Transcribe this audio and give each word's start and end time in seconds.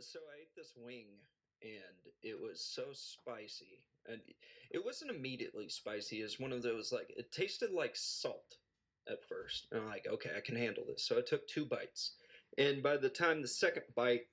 so 0.00 0.20
I 0.20 0.42
ate 0.42 0.54
this 0.56 0.72
wing 0.76 1.06
and 1.62 2.12
it 2.22 2.40
was 2.40 2.60
so 2.60 2.84
spicy. 2.92 3.82
And 4.06 4.20
it 4.70 4.84
wasn't 4.84 5.10
immediately 5.10 5.68
spicy. 5.68 6.18
It's 6.18 6.40
one 6.40 6.52
of 6.52 6.62
those 6.62 6.92
like 6.92 7.12
it 7.16 7.32
tasted 7.32 7.72
like 7.72 7.94
salt 7.94 8.56
at 9.08 9.24
first. 9.28 9.66
And 9.72 9.82
I'm 9.82 9.88
like, 9.88 10.06
okay, 10.10 10.30
I 10.36 10.40
can 10.40 10.56
handle 10.56 10.84
this. 10.86 11.06
So 11.06 11.18
I 11.18 11.22
took 11.22 11.46
two 11.46 11.64
bites. 11.64 12.12
And 12.56 12.82
by 12.82 12.96
the 12.96 13.08
time 13.08 13.42
the 13.42 13.48
second 13.48 13.84
bite, 13.94 14.26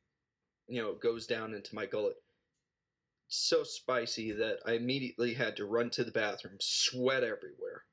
you 0.68 0.82
know, 0.82 0.94
goes 0.94 1.28
down 1.28 1.54
into 1.54 1.76
my 1.76 1.86
gullet, 1.86 2.16
so 3.28 3.64
spicy 3.64 4.32
that 4.32 4.60
I 4.66 4.74
immediately 4.74 5.34
had 5.34 5.56
to 5.58 5.66
run 5.66 5.90
to 5.92 6.04
the 6.04 6.12
bathroom, 6.12 6.58
sweat 6.60 7.24
everywhere. 7.24 7.84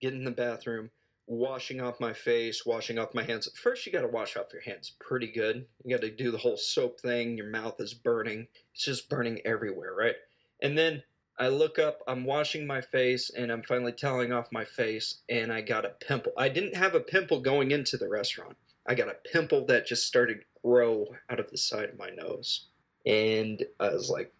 Get 0.00 0.12
in 0.12 0.24
the 0.24 0.30
bathroom, 0.30 0.90
washing 1.26 1.80
off 1.80 2.00
my 2.00 2.12
face, 2.12 2.66
washing 2.66 2.98
off 2.98 3.14
my 3.14 3.22
hands. 3.22 3.48
First, 3.54 3.86
you 3.86 3.92
got 3.92 4.02
to 4.02 4.08
wash 4.08 4.36
off 4.36 4.52
your 4.52 4.62
hands 4.62 4.92
pretty 5.00 5.28
good. 5.30 5.66
You 5.84 5.94
got 5.96 6.02
to 6.02 6.10
do 6.10 6.30
the 6.30 6.38
whole 6.38 6.56
soap 6.56 7.00
thing. 7.00 7.36
Your 7.36 7.50
mouth 7.50 7.80
is 7.80 7.94
burning. 7.94 8.48
It's 8.74 8.84
just 8.84 9.08
burning 9.08 9.40
everywhere, 9.44 9.94
right? 9.94 10.16
And 10.60 10.76
then 10.76 11.02
I 11.38 11.48
look 11.48 11.78
up, 11.78 12.00
I'm 12.06 12.24
washing 12.24 12.66
my 12.66 12.80
face, 12.80 13.30
and 13.30 13.50
I'm 13.50 13.62
finally 13.62 13.92
telling 13.92 14.32
off 14.32 14.52
my 14.52 14.64
face, 14.64 15.16
and 15.28 15.52
I 15.52 15.60
got 15.60 15.86
a 15.86 15.90
pimple. 15.90 16.32
I 16.36 16.48
didn't 16.48 16.76
have 16.76 16.94
a 16.94 17.00
pimple 17.00 17.40
going 17.40 17.70
into 17.70 17.96
the 17.96 18.08
restaurant. 18.08 18.56
I 18.86 18.94
got 18.94 19.08
a 19.08 19.16
pimple 19.32 19.64
that 19.66 19.86
just 19.86 20.06
started 20.06 20.44
grow 20.62 21.06
out 21.28 21.40
of 21.40 21.50
the 21.50 21.58
side 21.58 21.88
of 21.90 21.98
my 21.98 22.10
nose. 22.10 22.66
And 23.04 23.64
I 23.80 23.88
was 23.90 24.10
like, 24.10 24.32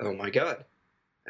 oh 0.00 0.14
my 0.14 0.30
god, 0.30 0.64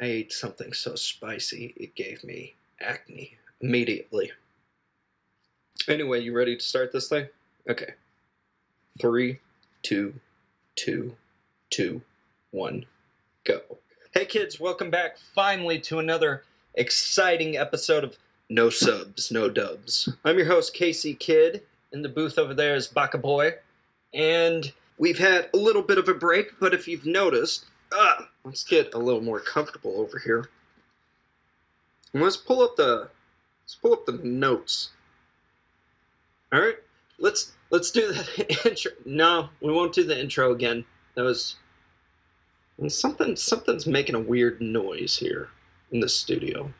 I 0.01 0.05
ate 0.05 0.33
something 0.33 0.73
so 0.73 0.95
spicy, 0.95 1.75
it 1.77 1.95
gave 1.95 2.23
me 2.23 2.55
acne 2.81 3.37
immediately. 3.61 4.33
Anyway, 5.89 6.21
you 6.21 6.37
ready 6.37 6.57
to 6.57 6.63
start 6.63 6.91
this 6.93 7.09
thing? 7.09 7.29
Okay. 7.69 7.95
Three, 9.01 9.39
two, 9.83 10.15
two, 10.75 11.15
two, 11.71 12.03
one, 12.51 12.87
go. 13.45 13.61
Hey 14.13 14.25
kids, 14.25 14.59
welcome 14.59 14.91
back 14.91 15.17
finally 15.17 15.79
to 15.81 16.01
another 16.01 16.43
exciting 16.75 17.57
episode 17.57 18.03
of 18.03 18.17
No 18.49 18.69
Subs, 18.69 19.31
No 19.31 19.49
Dubs. 19.49 20.09
I'm 20.25 20.39
your 20.39 20.47
host, 20.47 20.75
Casey 20.75 21.15
Kidd. 21.15 21.63
In 21.93 22.03
the 22.03 22.09
booth 22.09 22.37
over 22.37 22.53
there 22.53 22.75
is 22.75 22.89
Baka 22.89 23.19
Boy. 23.19 23.55
And 24.13 24.73
we've 24.99 25.19
had 25.19 25.51
a 25.55 25.57
little 25.57 25.83
bit 25.83 25.99
of 25.99 26.09
a 26.09 26.15
break, 26.15 26.59
but 26.59 26.75
if 26.75 26.89
you've 26.89 27.07
noticed, 27.07 27.67
ah, 27.93 28.29
let's 28.43 28.65
get 28.65 28.95
a 28.95 28.99
little 28.99 29.23
more 29.23 29.41
comfortable 29.41 30.01
over 30.01 30.19
here. 30.19 30.49
And 32.13 32.23
let's 32.23 32.37
pull 32.37 32.63
up 32.63 32.75
the 32.75 33.09
let's 33.63 33.77
pull 33.77 33.93
up 33.93 34.07
the 34.07 34.19
notes 34.25 34.91
all 36.53 36.61
right, 36.61 36.77
let's 37.19 37.53
let's 37.71 37.91
do 37.91 38.13
the 38.13 38.57
intro. 38.69 38.93
No, 39.05 39.49
we 39.61 39.73
won't 39.73 39.93
do 39.95 40.05
the 40.05 40.19
intro 40.19 40.53
again. 40.53 40.85
That 41.15 41.23
was 41.23 41.57
something. 42.89 43.37
Something's 43.37 43.87
making 43.87 44.15
a 44.15 44.21
weird 44.21 44.61
noise 44.61 45.17
here 45.17 45.49
in 45.93 46.01
the 46.01 46.09
studio. 46.09 46.73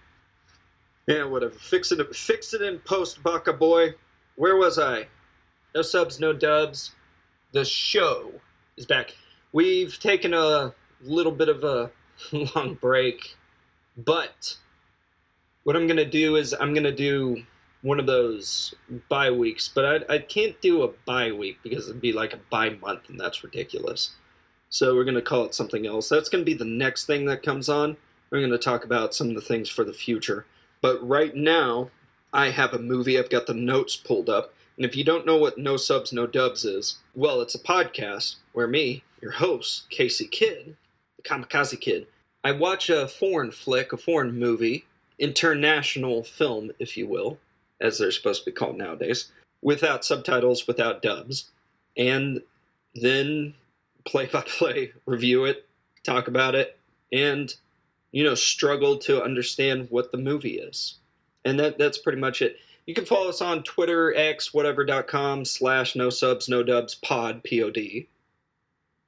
Yeah, 1.07 1.25
whatever. 1.25 1.55
Fix 1.55 1.93
it. 1.93 2.15
Fix 2.15 2.55
it 2.55 2.63
in 2.63 2.79
post, 2.81 3.23
Baka 3.23 3.53
boy. 3.53 3.95
Where 4.37 4.57
was 4.57 4.79
I? 4.79 5.07
No 5.75 5.83
subs, 5.83 6.21
no 6.21 6.33
dubs. 6.33 6.93
The 7.53 7.65
show 7.65 8.33
is 8.77 8.87
back. 8.87 9.15
We've 9.53 9.99
taken 9.99 10.35
a 10.35 10.75
little 11.03 11.33
bit 11.33 11.49
of 11.49 11.65
a 11.65 11.91
long 12.55 12.75
break, 12.75 13.37
but 13.97 14.57
what 15.65 15.77
I'm 15.77 15.87
gonna 15.87 16.05
do 16.05 16.37
is 16.37 16.55
I'm 16.59 16.75
gonna 16.75 16.93
do 16.93 17.43
one 17.83 18.01
of 18.01 18.07
those 18.07 18.75
bye 19.09 19.31
weeks, 19.31 19.71
but 19.73 20.05
I, 20.11 20.15
I 20.15 20.19
can't 20.19 20.61
do 20.61 20.83
a 20.83 20.93
bye 21.07 21.33
week 21.33 21.59
because 21.63 21.89
it'd 21.89 22.01
be 22.01 22.13
like 22.13 22.33
a 22.33 22.41
bye 22.51 22.71
month, 22.71 23.09
and 23.09 23.21
that's 23.21 23.45
ridiculous. 23.45 24.11
So 24.69 24.95
we're 24.95 25.05
going 25.05 25.15
to 25.15 25.23
call 25.23 25.45
it 25.45 25.55
something 25.55 25.87
else. 25.87 26.09
That's 26.09 26.29
going 26.29 26.43
to 26.43 26.51
be 26.51 26.57
the 26.57 26.65
next 26.65 27.07
thing 27.07 27.27
that 27.27 27.43
comes 27.43 27.69
on. 27.69 27.97
We're 28.31 28.41
going 28.41 28.51
to 28.51 28.59
talk 28.59 28.85
about 28.85 29.15
some 29.15 29.29
of 29.29 29.35
the 29.35 29.41
things 29.41 29.69
for 29.69 29.85
the 29.85 29.93
future. 29.93 30.47
But 30.81 31.07
right 31.07 31.35
now, 31.35 31.91
I 32.33 32.51
have 32.51 32.75
a 32.75 32.79
movie. 32.79 33.19
I've 33.19 33.31
got 33.31 33.47
the 33.47 33.55
notes 33.55 33.97
pulled 33.97 34.29
up. 34.29 34.53
And 34.77 34.85
if 34.85 34.97
you 34.97 35.05
don't 35.05 35.25
know 35.25 35.37
what 35.37 35.57
No 35.57 35.77
Subs, 35.77 36.13
No 36.13 36.27
Dubs 36.27 36.65
is, 36.65 36.99
well, 37.15 37.41
it's 37.41 37.55
a 37.55 37.61
podcast 37.61 38.37
where 38.53 38.67
me, 38.67 39.05
your 39.23 39.33
host, 39.33 39.89
Casey 39.89 40.27
Kidd, 40.27 40.77
the 41.17 41.23
Kamikaze 41.23 41.81
Kid, 41.81 42.07
I 42.45 42.53
watch 42.53 42.91
a 42.91 43.09
foreign 43.09 43.51
flick, 43.51 43.93
a 43.93 43.97
foreign 43.97 44.39
movie, 44.39 44.85
international 45.19 46.23
film, 46.23 46.73
if 46.79 46.97
you 46.97 47.07
will, 47.07 47.39
as 47.81 47.99
they're 47.99 48.11
supposed 48.11 48.45
to 48.45 48.51
be 48.51 48.55
called 48.55 48.79
nowadays, 48.79 49.31
without 49.63 50.05
subtitles, 50.05 50.67
without 50.67 51.03
dubs, 51.03 51.51
and 51.97 52.41
then 52.95 53.55
play 54.05 54.27
by 54.27 54.43
play, 54.43 54.93
review 55.07 55.45
it, 55.45 55.67
talk 56.05 56.29
about 56.29 56.55
it, 56.55 56.79
and 57.13 57.55
you 58.13 58.25
know, 58.25 58.35
struggle 58.35 58.97
to 58.97 59.23
understand 59.23 59.89
what 59.91 60.11
the 60.11 60.17
movie 60.17 60.59
is. 60.59 60.95
And 61.45 61.61
that 61.61 61.77
that's 61.77 61.99
pretty 61.99 62.19
much 62.19 62.41
it. 62.41 62.57
You 62.87 62.95
can 62.95 63.05
follow 63.05 63.29
us 63.29 63.43
on 63.43 63.63
Twitter, 63.63 64.15
X, 64.15 64.55
whatever.com 64.55 65.45
slash 65.45 65.97
no 65.97 66.09
subs, 66.09 66.49
no 66.49 66.63
dubs 66.63 66.95
pod, 66.95 67.43
P 67.43 67.63
O 67.63 67.71
D, 67.71 68.09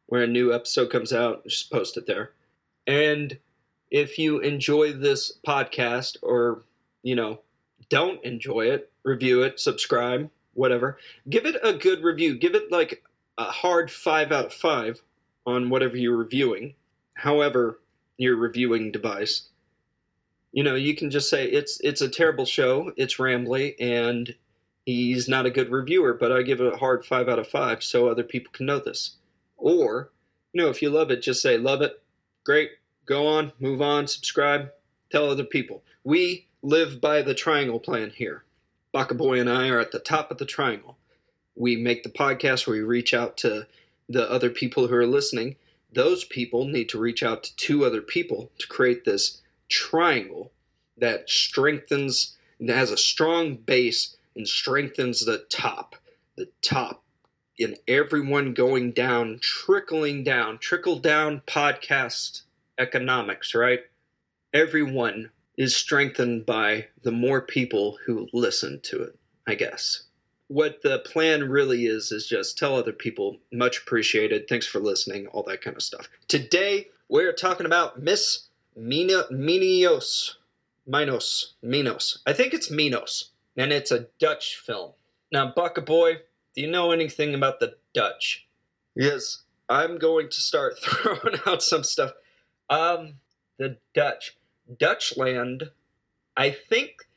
where 0.07 0.25
a 0.25 0.27
new 0.27 0.53
episode 0.53 0.91
comes 0.91 1.12
out, 1.12 1.45
just 1.47 1.71
post 1.71 1.97
it 1.97 2.07
there. 2.07 2.33
And 2.87 3.39
if 3.91 4.19
you 4.19 4.41
enjoy 4.41 4.93
this 4.93 5.39
podcast 5.47 6.17
or, 6.23 6.62
you 7.03 7.15
know, 7.15 7.41
don't 7.89 8.22
enjoy 8.25 8.66
it, 8.66 8.91
review 9.03 9.43
it, 9.43 9.61
subscribe, 9.61 10.31
whatever. 10.55 10.99
Give 11.28 11.47
it 11.47 11.56
a 11.62 11.72
good 11.72 12.03
review. 12.03 12.37
Give 12.37 12.55
it 12.55 12.71
like 12.71 13.03
a 13.39 13.44
hard 13.44 13.91
five 13.91 14.33
out 14.33 14.47
of 14.47 14.53
five 14.53 15.03
on 15.47 15.71
whatever 15.71 15.97
you're 15.97 16.16
reviewing, 16.16 16.75
however 17.15 17.81
your 18.19 18.37
reviewing 18.37 18.91
device. 18.93 19.49
You 20.53 20.65
know, 20.65 20.75
you 20.75 20.94
can 20.94 21.11
just 21.11 21.31
say 21.31 21.47
it's 21.47 21.81
it's 21.81 22.00
a 22.00 22.09
terrible 22.09 22.44
show, 22.44 22.93
it's 22.97 23.16
rambly, 23.16 23.75
and 23.78 24.34
he's 24.84 25.28
not 25.28 25.47
a 25.47 25.50
good 25.50 25.71
reviewer, 25.71 26.15
but 26.15 26.33
I 26.33 26.43
give 26.43 26.60
it 26.60 26.72
a 26.72 26.77
hard 26.77 27.05
five 27.05 27.28
out 27.28 27.39
of 27.39 27.47
five 27.47 27.83
so 27.83 28.09
other 28.09 28.22
people 28.25 28.53
can 28.53 28.66
know 28.66 28.78
this. 28.78 29.16
Or, 29.56 30.10
you 30.53 30.62
know, 30.62 30.71
if 30.71 30.81
you 30.81 30.91
love 30.91 31.10
it, 31.10 31.22
just 31.22 31.43
say 31.43 31.59
love 31.59 31.83
it, 31.83 32.03
great, 32.45 32.71
go 33.06 33.27
on, 33.27 33.53
move 33.60 33.83
on, 33.83 34.06
subscribe, 34.06 34.71
tell 35.10 35.31
other 35.31 35.45
people. 35.45 35.83
We 36.05 36.49
live 36.63 37.01
by 37.01 37.23
the 37.23 37.35
triangle 37.35 37.79
plan 37.79 38.11
here. 38.11 38.45
Baka 38.93 39.15
Boy 39.15 39.41
and 39.41 39.49
I 39.49 39.69
are 39.69 39.79
at 39.79 39.93
the 39.93 39.99
top 39.99 40.31
of 40.31 40.39
the 40.39 40.47
triangle. 40.47 40.99
We 41.55 41.77
make 41.77 42.03
the 42.03 42.09
podcast 42.09 42.67
we 42.67 42.81
reach 42.81 43.15
out 43.15 43.37
to 43.39 43.67
the 44.09 44.29
other 44.31 44.51
people 44.51 44.87
who 44.87 44.95
are 44.95 45.07
listening. 45.07 45.57
Those 45.93 46.25
people 46.25 46.65
need 46.65 46.89
to 46.91 46.99
reach 46.99 47.23
out 47.23 47.45
to 47.45 47.57
two 47.57 47.85
other 47.85 48.01
people 48.01 48.51
to 48.59 48.67
create 48.67 49.05
this 49.05 49.41
triangle 49.69 50.53
that 50.97 51.31
strengthens, 51.31 52.37
that 52.61 52.77
has 52.77 52.91
a 52.91 52.97
strong 52.97 53.57
base 53.57 54.17
and 54.35 54.47
strengthens 54.49 55.25
the 55.25 55.39
top. 55.51 55.97
The 56.37 56.49
top. 56.63 57.05
And 57.61 57.77
everyone 57.87 58.55
going 58.55 58.93
down, 58.93 59.39
trickling 59.41 60.25
down, 60.25 60.59
trickle 60.59 60.99
down 60.99 61.43
podcast 61.47 62.43
economics, 62.79 63.55
right? 63.55 63.81
Everyone 64.53 65.31
is 65.59 65.77
strengthened 65.77 66.47
by 66.47 66.87
the 67.03 67.11
more 67.11 67.43
people 67.43 67.99
who 68.07 68.29
listen 68.33 68.81
to 68.85 69.03
it, 69.03 69.19
I 69.47 69.57
guess. 69.57 70.05
What 70.47 70.81
the 70.83 71.01
plan 71.01 71.51
really 71.51 71.85
is, 71.85 72.13
is 72.13 72.27
just 72.27 72.57
tell 72.57 72.77
other 72.77 72.93
people, 72.93 73.37
much 73.53 73.79
appreciated, 73.79 74.49
thanks 74.49 74.67
for 74.67 74.79
listening, 74.79 75.27
all 75.27 75.43
that 75.43 75.61
kind 75.61 75.77
of 75.77 75.83
stuff. 75.83 76.09
Today, 76.29 76.89
we're 77.09 77.33
talking 77.33 77.67
about 77.67 78.01
Miss 78.01 78.49
Mina, 78.77 79.25
Minios. 79.33 80.37
Minos. 80.87 81.55
Minos. 81.61 82.23
I 82.25 82.33
think 82.33 82.55
it's 82.55 82.71
Minos, 82.71 83.33
and 83.57 83.73
it's 83.73 83.91
a 83.91 84.07
Dutch 84.19 84.57
film. 84.65 84.93
Now, 85.33 85.53
Baka 85.55 85.83
Boy, 85.83 86.19
do 86.55 86.63
you 86.63 86.71
know 86.71 86.93
anything 86.93 87.35
about 87.35 87.61
the 87.61 87.75
Dutch? 87.93 88.47
Yes, 88.95 89.43
I'm 89.69 89.99
going 89.99 90.31
to 90.31 90.41
start 90.41 90.78
throwing 90.83 91.41
out 91.47 91.63
some 91.63 91.83
stuff. 91.83 92.13
Um, 92.71 93.15
the 93.59 93.77
Dutch. 93.93 94.38
Dutchland, 94.76 95.70
I 96.36 96.50
think 96.50 97.09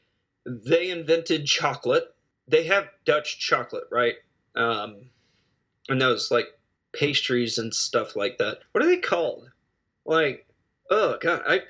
they 0.46 0.90
invented 0.90 1.46
chocolate. 1.46 2.16
They 2.48 2.66
have 2.66 2.90
Dutch 3.06 3.40
chocolate, 3.40 3.86
right? 3.92 4.16
Um, 4.56 5.10
and 5.90 6.02
those 6.02 6.32
like 6.32 6.48
pastries 6.94 7.58
and 7.58 7.74
stuff 7.74 8.16
like 8.16 8.38
that. 8.38 8.60
What 8.72 8.84
are 8.84 8.88
they 8.88 8.98
called? 8.98 9.50
Like, 10.06 10.46
oh 10.90 11.18
god, 11.22 11.44
I 11.48 11.62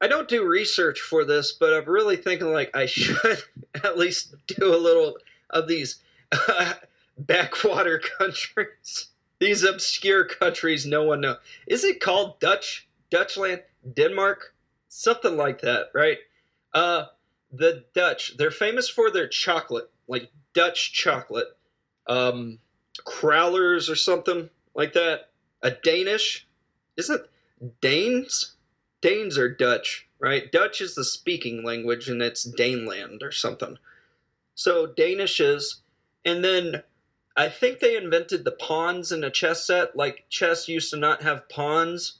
I 0.00 0.06
don't 0.06 0.28
do 0.28 0.46
research 0.46 1.00
for 1.00 1.24
this, 1.24 1.52
but 1.52 1.72
I'm 1.72 1.88
really 1.88 2.16
thinking 2.16 2.52
like 2.52 2.74
I 2.76 2.86
should 2.86 3.38
at 3.74 3.98
least 3.98 4.34
do 4.46 4.74
a 4.74 4.76
little 4.76 5.16
of 5.50 5.68
these 5.68 6.00
uh, 6.32 6.74
backwater 7.18 8.00
countries, 8.18 9.08
these 9.38 9.64
obscure 9.64 10.24
countries 10.24 10.86
no 10.86 11.04
one 11.04 11.22
knows. 11.22 11.38
Is 11.66 11.84
it 11.84 12.00
called 12.00 12.38
Dutch, 12.40 12.86
Dutchland, 13.10 13.62
Denmark? 13.94 14.54
Something 14.88 15.36
like 15.36 15.60
that, 15.62 15.86
right? 15.94 16.18
Uh, 16.74 17.06
the 17.52 17.84
Dutch, 17.94 18.36
they're 18.36 18.50
famous 18.50 18.88
for 18.88 19.10
their 19.10 19.28
chocolate, 19.28 19.90
like 20.08 20.30
Dutch 20.54 20.92
chocolate, 20.92 21.56
um, 22.06 22.58
Crowlers 23.06 23.88
or 23.88 23.94
something 23.96 24.50
like 24.74 24.92
that. 24.94 25.30
a 25.62 25.70
Danish. 25.70 26.46
Isn't 26.96 27.22
Danes? 27.80 28.54
Danes 29.00 29.38
are 29.38 29.48
Dutch, 29.48 30.08
right? 30.18 30.50
Dutch 30.50 30.80
is 30.80 30.94
the 30.94 31.04
speaking 31.04 31.64
language, 31.64 32.08
and 32.08 32.20
it's 32.22 32.44
Daneland 32.44 33.22
or 33.22 33.30
something. 33.30 33.78
So 34.54 34.86
Danish 34.86 35.40
is, 35.40 35.82
and 36.24 36.44
then 36.44 36.82
I 37.36 37.48
think 37.48 37.78
they 37.78 37.96
invented 37.96 38.44
the 38.44 38.50
pawns 38.52 39.12
in 39.12 39.22
a 39.22 39.30
chess 39.30 39.64
set. 39.64 39.96
Like 39.96 40.24
chess 40.28 40.68
used 40.68 40.90
to 40.90 40.96
not 40.96 41.22
have 41.22 41.48
pawns; 41.48 42.18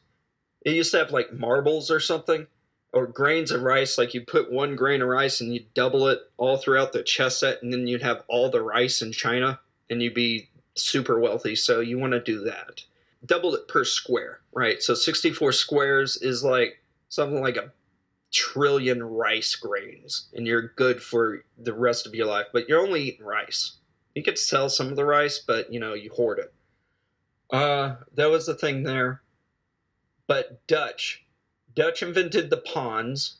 it 0.65 0.75
used 0.75 0.93
to 0.93 0.99
have 0.99 1.11
like 1.11 1.33
marbles 1.33 1.91
or 1.91 1.99
something, 1.99 2.47
or 2.93 3.07
grains 3.07 3.51
of 3.51 3.63
rice. 3.63 3.99
Like 3.99 4.15
you 4.15 4.23
put 4.23 4.53
one 4.53 4.77
grain 4.77 5.03
of 5.03 5.09
rice 5.09 5.41
and 5.41 5.53
you 5.53 5.65
double 5.75 6.09
it 6.09 6.21
all 6.37 6.57
throughout 6.57 6.93
the 6.93 7.03
chess 7.03 7.39
set, 7.39 7.63
and 7.63 7.73
then 7.73 7.87
you'd 7.87 8.03
have 8.03 8.25
all 8.29 8.51
the 8.51 8.63
rice 8.63 9.03
in 9.03 9.13
China, 9.13 9.61
and 9.91 10.03
you'd 10.03 10.15
be 10.15 10.49
super 10.75 11.19
wealthy. 11.19 11.57
So 11.57 11.81
you 11.81 11.99
want 11.99 12.13
to 12.13 12.21
do 12.21 12.45
that. 12.45 12.83
Double 13.25 13.55
it 13.55 13.69
per 13.69 13.85
square, 13.85 14.41
right? 14.53 14.83
So 14.83 14.95
64 14.95 15.53
squares 15.53 16.17
is 16.19 16.45
like 16.45 16.81
something 17.09 17.41
like 17.41 17.57
a 17.57 17.73
trillion 18.31 19.03
rice 19.03 19.55
grains, 19.57 20.29
and 20.35 20.47
you're 20.47 20.69
good 20.77 21.03
for 21.03 21.45
the 21.59 21.75
rest 21.75 22.07
of 22.07 22.15
your 22.15 22.27
life. 22.27 22.47
But 22.53 22.69
you're 22.69 22.81
only 22.81 23.03
eating 23.03 23.27
rice. 23.27 23.77
You 24.15 24.23
could 24.23 24.39
sell 24.39 24.69
some 24.69 24.89
of 24.89 24.97
the 24.97 25.05
rice, 25.05 25.39
but 25.39 25.73
you 25.73 25.81
know 25.81 25.95
you 25.95 26.11
hoard 26.11 26.39
it. 26.39 26.53
Uh, 27.51 27.97
that 28.15 28.31
was 28.31 28.47
the 28.47 28.55
thing 28.55 28.83
there. 28.83 29.23
But 30.27 30.67
Dutch, 30.67 31.25
Dutch 31.79 32.03
invented 32.03 32.51
the 32.51 32.57
pawns. 32.57 33.37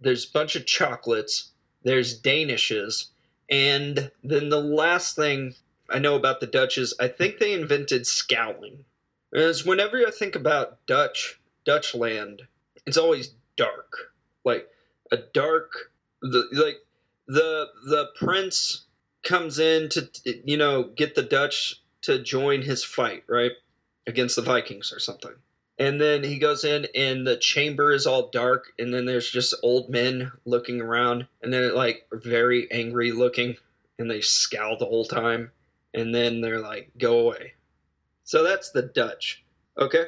There's 0.00 0.24
a 0.24 0.32
bunch 0.32 0.54
of 0.54 0.66
chocolates. 0.66 1.50
There's 1.82 2.22
Danishes, 2.22 3.06
and 3.50 4.12
then 4.22 4.50
the 4.50 4.60
last 4.60 5.16
thing 5.16 5.56
I 5.90 5.98
know 5.98 6.14
about 6.14 6.38
the 6.38 6.46
Dutch 6.46 6.78
is 6.78 6.94
I 7.00 7.08
think 7.08 7.38
they 7.38 7.52
invented 7.52 8.06
scowling. 8.06 8.84
Because 9.32 9.66
whenever 9.66 9.96
I 10.06 10.12
think 10.12 10.36
about 10.36 10.86
Dutch, 10.86 11.40
Dutch 11.64 11.92
land, 11.92 12.42
it's 12.86 12.96
always 12.96 13.34
dark, 13.56 14.12
like 14.44 14.68
a 15.10 15.16
dark, 15.16 15.90
the 16.20 16.46
like 16.52 16.78
the 17.26 17.66
the 17.86 18.10
prince 18.14 18.84
comes 19.24 19.58
in 19.58 19.88
to 19.88 20.08
you 20.44 20.56
know 20.56 20.84
get 20.84 21.16
the 21.16 21.24
Dutch 21.24 21.82
to 22.02 22.22
join 22.22 22.62
his 22.62 22.84
fight 22.84 23.24
right 23.26 23.52
against 24.06 24.36
the 24.36 24.42
Vikings 24.42 24.92
or 24.92 25.00
something. 25.00 25.34
And 25.78 26.00
then 26.00 26.22
he 26.22 26.38
goes 26.38 26.64
in, 26.64 26.86
and 26.94 27.26
the 27.26 27.36
chamber 27.36 27.92
is 27.92 28.06
all 28.06 28.28
dark, 28.28 28.72
and 28.78 28.92
then 28.92 29.06
there's 29.06 29.30
just 29.30 29.54
old 29.62 29.88
men 29.88 30.30
looking 30.44 30.80
around, 30.80 31.26
and 31.42 31.52
then 31.52 31.74
like 31.74 32.06
very 32.12 32.70
angry 32.70 33.10
looking, 33.10 33.56
and 33.98 34.10
they 34.10 34.20
scowl 34.20 34.76
the 34.78 34.84
whole 34.84 35.04
time, 35.04 35.50
and 35.94 36.14
then 36.14 36.40
they're 36.40 36.60
like, 36.60 36.90
"Go 36.98 37.20
away." 37.20 37.54
So 38.24 38.42
that's 38.44 38.70
the 38.70 38.82
Dutch. 38.82 39.44
Okay. 39.78 40.06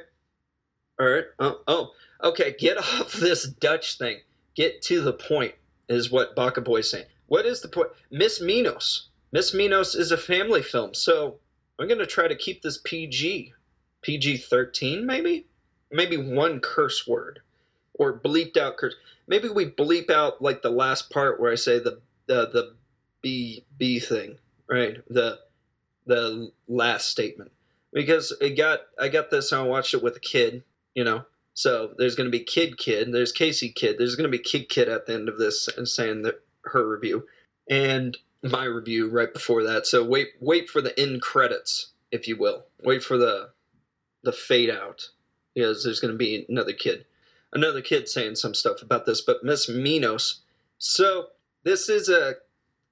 All 1.01 1.09
right. 1.09 1.25
Oh, 1.39 1.61
oh. 1.67 1.91
Okay. 2.23 2.55
Get 2.59 2.79
off 3.01 3.13
this 3.15 3.49
Dutch 3.49 3.99
thing. 3.99 4.19
Get 4.55 4.83
to 4.83 5.01
the 5.01 5.13
point. 5.13 5.55
Is 5.89 6.11
what 6.11 6.35
Baka 6.35 6.61
Boy's 6.61 6.91
saying. 6.91 7.07
What 7.27 7.47
is 7.47 7.61
the 7.61 7.69
point? 7.69 7.91
Miss 8.11 8.41
Minos. 8.41 9.09
Miss 9.33 9.53
Minos 9.53 9.95
is 9.95 10.13
a 10.13 10.17
family 10.17 10.63
film, 10.63 10.95
so 10.95 11.39
I'm 11.79 11.89
gonna 11.89 12.07
try 12.07 12.29
to 12.29 12.37
keep 12.37 12.63
this 12.63 12.79
PG. 12.79 13.53
PG 14.01 14.37
13, 14.37 15.05
maybe? 15.05 15.47
Maybe 15.91 16.17
one 16.17 16.61
curse 16.61 17.07
word. 17.07 17.41
Or 17.95 18.19
bleeped 18.19 18.57
out 18.57 18.77
curse. 18.77 18.95
Maybe 19.27 19.49
we 19.49 19.67
bleep 19.71 20.11
out 20.11 20.43
like 20.43 20.63
the 20.63 20.71
last 20.71 21.11
part 21.11 21.41
where 21.41 21.53
I 21.53 21.55
say 21.55 21.79
the 21.79 22.01
the 22.27 22.47
the 22.47 22.75
B 23.23 23.65
B 23.79 24.01
thing, 24.01 24.39
right? 24.69 24.97
The 25.09 25.39
the 26.07 26.51
last 26.69 27.09
statement. 27.09 27.53
Because 27.93 28.37
it 28.41 28.57
got 28.57 28.81
I 29.01 29.09
got 29.09 29.31
this 29.31 29.53
and 29.53 29.61
I 29.63 29.65
watched 29.65 29.95
it 29.95 30.03
with 30.03 30.17
a 30.17 30.21
kid, 30.21 30.65
you 30.95 31.05
know. 31.05 31.25
So 31.55 31.95
there's 31.97 32.17
gonna 32.17 32.31
be 32.31 32.41
Kid 32.41 32.79
Kid, 32.79 33.13
there's 33.13 33.31
Casey 33.31 33.71
Kid, 33.71 33.97
there's 33.97 34.17
gonna 34.17 34.29
be 34.29 34.39
Kid 34.39 34.69
Kid 34.69 34.89
at 34.89 35.07
the 35.07 35.15
end 35.15 35.29
of 35.29 35.39
this 35.39 35.69
and 35.69 35.89
saying 35.89 36.23
that 36.23 36.41
her 36.65 36.89
review. 36.89 37.27
And 37.71 38.19
my 38.43 38.65
review 38.65 39.09
right 39.09 39.33
before 39.33 39.63
that. 39.63 39.87
So 39.87 40.05
wait 40.05 40.31
wait 40.41 40.69
for 40.69 40.83
the 40.83 40.99
end 40.99 41.23
credits, 41.23 41.93
if 42.11 42.27
you 42.27 42.37
will. 42.37 42.65
Wait 42.83 43.03
for 43.03 43.17
the 43.17 43.51
the 44.25 44.33
fade 44.33 44.71
out. 44.71 45.11
Because 45.55 45.85
there's 45.85 46.01
gonna 46.01 46.15
be 46.15 46.45
another 46.49 46.73
kid. 46.73 47.07
Another 47.53 47.81
kid 47.81 48.09
saying 48.09 48.35
some 48.37 48.55
stuff 48.55 48.83
about 48.83 49.07
this, 49.07 49.21
but 49.21 49.45
Miss 49.45 49.69
Minos. 49.69 50.41
So 50.79 51.29
this 51.63 51.89
is 51.89 52.09
a 52.09 52.35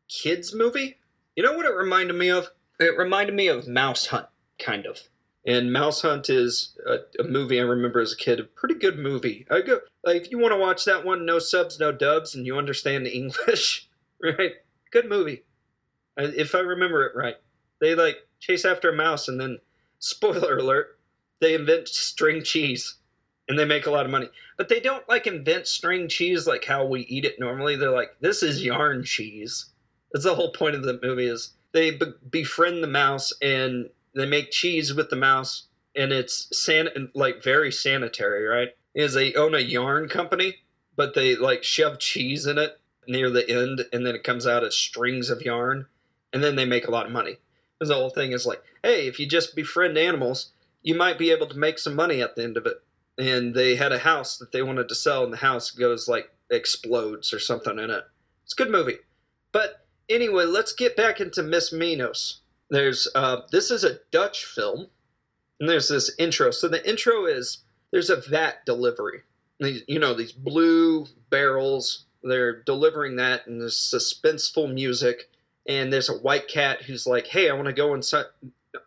kids 0.08 0.54
movie. 0.54 0.98
You 1.36 1.42
know 1.42 1.54
what 1.54 1.66
it 1.66 1.74
reminded 1.74 2.14
me 2.14 2.30
of? 2.30 2.48
It 2.78 2.96
reminded 2.96 3.34
me 3.34 3.48
of 3.48 3.68
Mouse 3.68 4.06
Hunt, 4.06 4.26
kind 4.58 4.86
of. 4.86 4.98
And 5.44 5.72
Mouse 5.72 6.02
Hunt 6.02 6.30
is 6.30 6.76
a, 6.86 6.98
a, 7.20 7.24
movie 7.26 7.58
I 7.58 7.64
remember 7.64 8.00
as 8.00 8.12
a 8.12 8.16
kid, 8.16 8.38
a 8.38 8.44
pretty 8.44 8.76
good 8.76 8.98
movie. 8.98 9.44
I 9.50 9.60
go 9.60 9.80
like 10.04 10.22
if 10.22 10.30
you 10.30 10.38
want 10.38 10.52
to 10.52 10.58
watch 10.58 10.84
that 10.84 11.04
one, 11.04 11.26
no 11.26 11.38
subs, 11.40 11.80
no 11.80 11.90
dubs, 11.90 12.34
and 12.34 12.46
you 12.46 12.56
understand 12.56 13.06
the 13.06 13.12
English, 13.16 13.88
right? 14.22 14.52
Good 14.92 15.08
movie. 15.08 15.42
If 16.16 16.54
I 16.54 16.60
remember 16.60 17.04
it 17.06 17.16
right, 17.16 17.36
they 17.80 17.94
like 17.94 18.18
chase 18.38 18.64
after 18.64 18.90
a 18.90 18.96
mouse, 18.96 19.26
and 19.26 19.40
then 19.40 19.58
spoiler 19.98 20.58
alert, 20.58 20.98
they 21.42 21.54
invent 21.54 21.88
string 21.88 22.42
cheese, 22.42 22.94
and 23.48 23.58
they 23.58 23.64
make 23.64 23.86
a 23.86 23.90
lot 23.90 24.06
of 24.06 24.12
money. 24.12 24.28
But 24.56 24.68
they 24.68 24.78
don't 24.80 25.06
like 25.08 25.26
invent 25.26 25.66
string 25.66 26.08
cheese 26.08 26.46
like 26.46 26.64
how 26.64 26.86
we 26.86 27.00
eat 27.02 27.24
it 27.24 27.40
normally. 27.40 27.76
They're 27.76 27.90
like, 27.90 28.12
this 28.20 28.42
is 28.44 28.64
yarn 28.64 29.02
cheese. 29.02 29.66
That's 30.12 30.24
the 30.24 30.36
whole 30.36 30.52
point 30.52 30.76
of 30.76 30.84
the 30.84 31.00
movie 31.02 31.26
is 31.26 31.52
they 31.72 31.90
be- 31.90 32.14
befriend 32.30 32.82
the 32.82 32.88
mouse 32.88 33.32
and 33.42 33.90
they 34.14 34.24
make 34.24 34.52
cheese 34.52 34.94
with 34.94 35.10
the 35.10 35.16
mouse 35.16 35.66
and 35.96 36.12
it's 36.12 36.48
san- 36.56 37.10
like 37.14 37.42
very 37.42 37.72
sanitary, 37.72 38.44
right? 38.44 38.68
Is 38.94 39.14
they 39.14 39.34
own 39.34 39.54
a 39.54 39.58
yarn 39.58 40.08
company, 40.08 40.58
but 40.96 41.14
they 41.14 41.34
like 41.34 41.64
shove 41.64 41.98
cheese 41.98 42.46
in 42.46 42.56
it 42.58 42.78
near 43.08 43.30
the 43.30 43.48
end 43.50 43.86
and 43.92 44.06
then 44.06 44.14
it 44.14 44.22
comes 44.22 44.46
out 44.46 44.62
as 44.62 44.76
strings 44.76 45.28
of 45.28 45.42
yarn 45.42 45.86
and 46.32 46.42
then 46.44 46.54
they 46.54 46.66
make 46.66 46.86
a 46.86 46.90
lot 46.92 47.06
of 47.06 47.12
money. 47.12 47.38
Because 47.78 47.88
the 47.88 47.96
whole 47.96 48.10
thing 48.10 48.30
is 48.30 48.46
like, 48.46 48.62
hey, 48.84 49.08
if 49.08 49.18
you 49.18 49.26
just 49.26 49.56
befriend 49.56 49.98
animals, 49.98 50.52
you 50.82 50.94
might 50.94 51.18
be 51.18 51.30
able 51.30 51.46
to 51.46 51.58
make 51.58 51.78
some 51.78 51.94
money 51.94 52.20
at 52.20 52.36
the 52.36 52.42
end 52.42 52.56
of 52.56 52.66
it. 52.66 52.82
And 53.18 53.54
they 53.54 53.76
had 53.76 53.92
a 53.92 53.98
house 53.98 54.38
that 54.38 54.52
they 54.52 54.62
wanted 54.62 54.88
to 54.88 54.94
sell, 54.94 55.24
and 55.24 55.32
the 55.32 55.38
house 55.38 55.70
goes 55.70 56.08
like 56.08 56.30
explodes 56.50 57.32
or 57.32 57.38
something 57.38 57.78
in 57.78 57.90
it. 57.90 58.04
It's 58.44 58.54
a 58.54 58.56
good 58.56 58.70
movie. 58.70 58.98
But 59.52 59.84
anyway, 60.08 60.44
let's 60.44 60.72
get 60.72 60.96
back 60.96 61.20
into 61.20 61.42
Miss 61.42 61.72
Minos. 61.72 62.40
There's 62.70 63.08
uh, 63.14 63.42
this 63.50 63.70
is 63.70 63.84
a 63.84 63.98
Dutch 64.10 64.44
film, 64.44 64.86
and 65.60 65.68
there's 65.68 65.88
this 65.88 66.10
intro. 66.18 66.50
So 66.50 66.68
the 66.68 66.86
intro 66.88 67.26
is 67.26 67.58
there's 67.90 68.10
a 68.10 68.16
vat 68.16 68.64
delivery. 68.64 69.20
These, 69.60 69.82
you 69.86 69.98
know 69.98 70.14
these 70.14 70.32
blue 70.32 71.06
barrels. 71.30 72.06
They're 72.22 72.62
delivering 72.62 73.16
that, 73.16 73.46
and 73.46 73.60
there's 73.60 73.76
suspenseful 73.76 74.72
music. 74.72 75.28
And 75.68 75.92
there's 75.92 76.08
a 76.08 76.14
white 76.14 76.48
cat 76.48 76.82
who's 76.82 77.06
like, 77.06 77.26
"Hey, 77.26 77.50
I 77.50 77.52
want 77.52 77.66
to 77.66 77.72
go 77.72 77.94
inside 77.94 78.24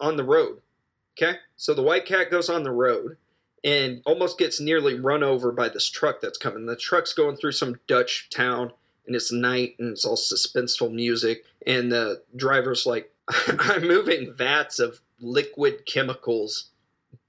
on 0.02 0.18
the 0.18 0.24
road." 0.24 0.62
Okay, 1.18 1.38
so 1.56 1.74
the 1.74 1.82
white 1.82 2.06
cat 2.06 2.30
goes 2.30 2.50
on 2.50 2.64
the 2.64 2.72
road 2.72 3.18
and 3.64 4.02
almost 4.06 4.38
gets 4.38 4.60
nearly 4.60 5.00
run 5.00 5.24
over 5.24 5.52
by 5.52 5.70
this 5.70 5.90
truck 5.90 6.22
that's 6.22 6.38
coming. 6.38 6.66
The 6.66 6.76
truck's 6.76 7.14
going 7.14 7.36
through 7.36 7.54
some 7.54 7.80
Dutch 7.88 8.30
town, 8.30 8.72
and 9.08 9.16
it's 9.16 9.32
night, 9.32 9.76
and 9.80 9.92
it's 9.92 10.06
all 10.06 10.18
suspenseful 10.18 10.94
music. 10.94 11.46
And 11.66 11.92
the 11.92 12.22
driver's 12.36 12.86
like, 12.86 13.12
I'm 13.60 13.88
moving 13.88 14.34
vats 14.36 14.78
of 14.78 15.02
liquid 15.20 15.86
chemicals, 15.86 16.70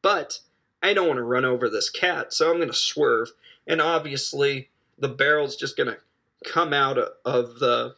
but 0.03 0.41
I 0.83 0.93
don't 0.93 1.07
want 1.09 1.19
to 1.19 1.23
run 1.23 1.45
over 1.45 1.71
this 1.71 1.89
cat, 1.89 2.33
so 2.33 2.51
I'm 2.51 2.57
going 2.57 2.69
to 2.69 2.75
swerve. 2.75 3.31
And 3.67 3.81
obviously, 3.81 4.69
the 4.99 5.09
barrel's 5.09 5.57
just 5.57 5.77
going 5.77 5.89
to 5.89 5.99
come 6.45 6.73
out 6.73 6.99
of 7.25 7.59
the 7.59 7.97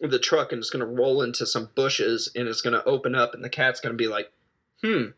the 0.00 0.18
truck 0.18 0.50
and 0.50 0.60
it's 0.60 0.70
going 0.70 0.80
to 0.80 1.02
roll 1.02 1.20
into 1.20 1.44
some 1.44 1.68
bushes 1.74 2.30
and 2.34 2.48
it's 2.48 2.62
going 2.62 2.72
to 2.72 2.84
open 2.84 3.14
up 3.14 3.34
and 3.34 3.44
the 3.44 3.50
cat's 3.50 3.80
going 3.80 3.92
to 3.92 3.98
be 3.98 4.08
like, 4.08 4.32
"Hmm, 4.82 5.08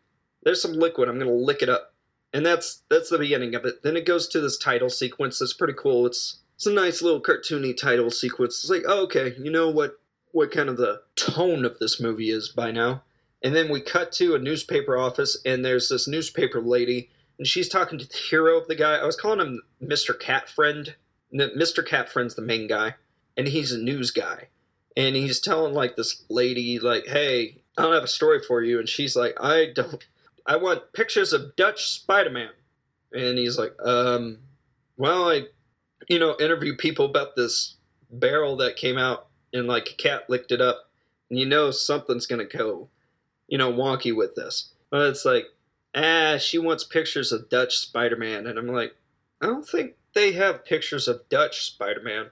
there's 0.42 0.62
some 0.62 0.72
liquid. 0.72 1.08
I'm 1.08 1.18
going 1.18 1.30
to 1.30 1.34
lick 1.34 1.62
it 1.62 1.68
up." 1.68 1.94
And 2.32 2.46
that's 2.46 2.82
that's 2.88 3.10
the 3.10 3.18
beginning 3.18 3.54
of 3.54 3.64
it. 3.64 3.82
Then 3.82 3.96
it 3.96 4.06
goes 4.06 4.26
to 4.28 4.40
this 4.40 4.56
title 4.56 4.90
sequence 4.90 5.38
that's 5.38 5.52
pretty 5.52 5.74
cool. 5.74 6.06
It's 6.06 6.38
it's 6.56 6.66
a 6.66 6.72
nice 6.72 7.02
little 7.02 7.20
cartoony 7.20 7.76
title 7.76 8.10
sequence. 8.10 8.60
It's 8.60 8.70
like, 8.70 8.84
oh, 8.86 9.02
okay, 9.04 9.34
you 9.38 9.50
know 9.50 9.68
what 9.68 9.98
what 10.30 10.50
kind 10.50 10.68
of 10.68 10.76
the 10.76 11.02
tone 11.16 11.64
of 11.64 11.78
this 11.78 12.00
movie 12.00 12.30
is 12.30 12.48
by 12.48 12.70
now. 12.70 13.02
And 13.42 13.54
then 13.54 13.70
we 13.70 13.80
cut 13.80 14.12
to 14.12 14.34
a 14.34 14.38
newspaper 14.38 14.96
office, 14.96 15.36
and 15.44 15.64
there's 15.64 15.88
this 15.88 16.06
newspaper 16.06 16.60
lady, 16.60 17.10
and 17.38 17.46
she's 17.46 17.68
talking 17.68 17.98
to 17.98 18.06
the 18.06 18.16
hero 18.16 18.58
of 18.58 18.68
the 18.68 18.76
guy. 18.76 18.94
I 18.94 19.04
was 19.04 19.16
calling 19.16 19.40
him 19.40 19.62
Mr. 19.82 20.18
Cat 20.18 20.48
Friend. 20.48 20.94
Mr. 21.34 21.84
Cat 21.84 22.08
Friend's 22.08 22.34
the 22.34 22.42
main 22.42 22.66
guy, 22.66 22.94
and 23.36 23.48
he's 23.48 23.72
a 23.72 23.78
news 23.78 24.10
guy. 24.10 24.48
And 24.96 25.16
he's 25.16 25.40
telling 25.40 25.74
like 25.74 25.96
this 25.96 26.22
lady, 26.28 26.78
like, 26.78 27.06
"Hey, 27.06 27.62
I 27.76 27.82
don't 27.82 27.94
have 27.94 28.04
a 28.04 28.08
story 28.08 28.40
for 28.40 28.62
you," 28.62 28.78
and 28.78 28.88
she's 28.88 29.16
like, 29.16 29.34
"I 29.40 29.66
don't. 29.74 30.04
I 30.46 30.56
want 30.56 30.92
pictures 30.92 31.32
of 31.32 31.56
Dutch 31.56 31.90
Spider-Man." 31.90 32.50
And 33.12 33.38
he's 33.38 33.58
like, 33.58 33.74
"Um, 33.84 34.38
well, 34.96 35.30
I, 35.30 35.46
you 36.08 36.18
know, 36.18 36.36
interview 36.40 36.76
people 36.76 37.06
about 37.06 37.36
this 37.36 37.76
barrel 38.10 38.56
that 38.56 38.76
came 38.76 38.98
out 38.98 39.28
and 39.52 39.66
like 39.66 39.90
a 39.90 39.94
cat 39.94 40.28
licked 40.28 40.52
it 40.52 40.60
up, 40.60 40.90
and 41.30 41.38
you 41.38 41.46
know 41.46 41.70
something's 41.70 42.26
gonna 42.26 42.44
go, 42.44 42.88
you 43.48 43.58
know, 43.58 43.72
wonky 43.72 44.14
with 44.14 44.34
this. 44.34 44.72
But 44.90 45.08
it's 45.08 45.24
like, 45.24 45.46
ah, 45.94 46.36
she 46.38 46.58
wants 46.58 46.84
pictures 46.84 47.32
of 47.32 47.48
Dutch 47.48 47.78
Spider 47.78 48.16
Man. 48.16 48.46
And 48.46 48.58
I'm 48.58 48.68
like, 48.68 48.94
I 49.40 49.46
don't 49.46 49.66
think 49.66 49.94
they 50.14 50.32
have 50.32 50.64
pictures 50.64 51.08
of 51.08 51.28
Dutch 51.28 51.64
Spider 51.64 52.02
Man. 52.02 52.26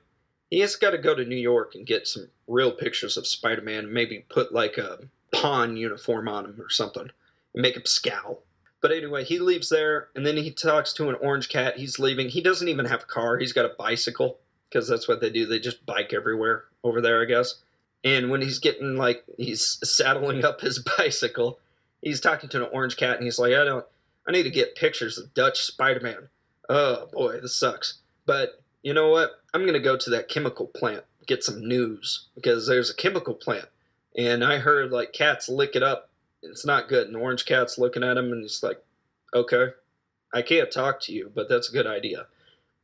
He 0.50 0.60
has 0.60 0.76
got 0.76 0.90
to 0.90 0.98
go 0.98 1.14
to 1.14 1.24
New 1.24 1.36
York 1.36 1.74
and 1.74 1.86
get 1.86 2.08
some 2.08 2.28
real 2.46 2.72
pictures 2.72 3.16
of 3.16 3.26
Spider 3.26 3.62
Man, 3.62 3.84
and 3.84 3.92
maybe 3.92 4.24
put 4.28 4.52
like 4.52 4.78
a 4.78 4.98
pawn 5.32 5.76
uniform 5.76 6.28
on 6.28 6.44
him 6.44 6.60
or 6.60 6.68
something, 6.68 7.10
make 7.54 7.76
him 7.76 7.86
scowl. 7.86 8.42
But 8.80 8.92
anyway, 8.92 9.24
he 9.24 9.38
leaves 9.38 9.68
there, 9.68 10.08
and 10.14 10.24
then 10.24 10.38
he 10.38 10.50
talks 10.50 10.92
to 10.94 11.10
an 11.10 11.16
orange 11.16 11.48
cat. 11.48 11.76
He's 11.76 11.98
leaving. 11.98 12.30
He 12.30 12.40
doesn't 12.40 12.68
even 12.68 12.86
have 12.86 13.02
a 13.02 13.06
car. 13.06 13.38
He's 13.38 13.52
got 13.52 13.66
a 13.66 13.74
bicycle 13.78 14.38
because 14.68 14.88
that's 14.88 15.06
what 15.06 15.20
they 15.20 15.30
do. 15.30 15.44
They 15.44 15.58
just 15.58 15.84
bike 15.84 16.12
everywhere 16.14 16.64
over 16.82 17.00
there, 17.00 17.20
I 17.20 17.26
guess. 17.26 17.56
And 18.02 18.30
when 18.30 18.40
he's 18.40 18.58
getting 18.58 18.96
like 18.96 19.24
he's 19.36 19.78
saddling 19.84 20.44
up 20.44 20.62
his 20.62 20.78
bicycle, 20.98 21.58
he's 22.00 22.20
talking 22.20 22.48
to 22.50 22.64
an 22.64 22.70
orange 22.72 22.96
cat, 22.96 23.16
and 23.16 23.24
he's 23.24 23.38
like, 23.38 23.52
"I 23.52 23.64
don't. 23.64 23.84
I 24.26 24.32
need 24.32 24.44
to 24.44 24.50
get 24.50 24.76
pictures 24.76 25.18
of 25.18 25.34
Dutch 25.34 25.62
Spider-Man. 25.62 26.28
Oh 26.68 27.08
boy, 27.12 27.40
this 27.40 27.56
sucks. 27.56 27.98
But 28.24 28.62
you 28.82 28.94
know 28.94 29.10
what? 29.10 29.42
I'm 29.52 29.66
gonna 29.66 29.78
go 29.78 29.98
to 29.98 30.10
that 30.10 30.28
chemical 30.28 30.66
plant 30.68 31.04
get 31.30 31.44
some 31.44 31.66
news 31.66 32.26
because 32.34 32.66
there's 32.66 32.90
a 32.90 32.94
chemical 32.94 33.34
plant, 33.34 33.66
and 34.16 34.44
I 34.44 34.58
heard 34.58 34.90
like 34.90 35.12
cats 35.12 35.48
lick 35.48 35.76
it 35.76 35.82
up. 35.82 36.09
It's 36.42 36.64
not 36.64 36.88
good. 36.88 37.06
And 37.06 37.16
orange 37.16 37.44
cat's 37.44 37.78
looking 37.78 38.02
at 38.02 38.16
him, 38.16 38.32
and 38.32 38.42
he's 38.42 38.62
like, 38.62 38.82
"Okay, 39.34 39.68
I 40.32 40.42
can't 40.42 40.70
talk 40.70 41.00
to 41.02 41.12
you, 41.12 41.30
but 41.34 41.48
that's 41.48 41.68
a 41.68 41.72
good 41.72 41.86
idea." 41.86 42.26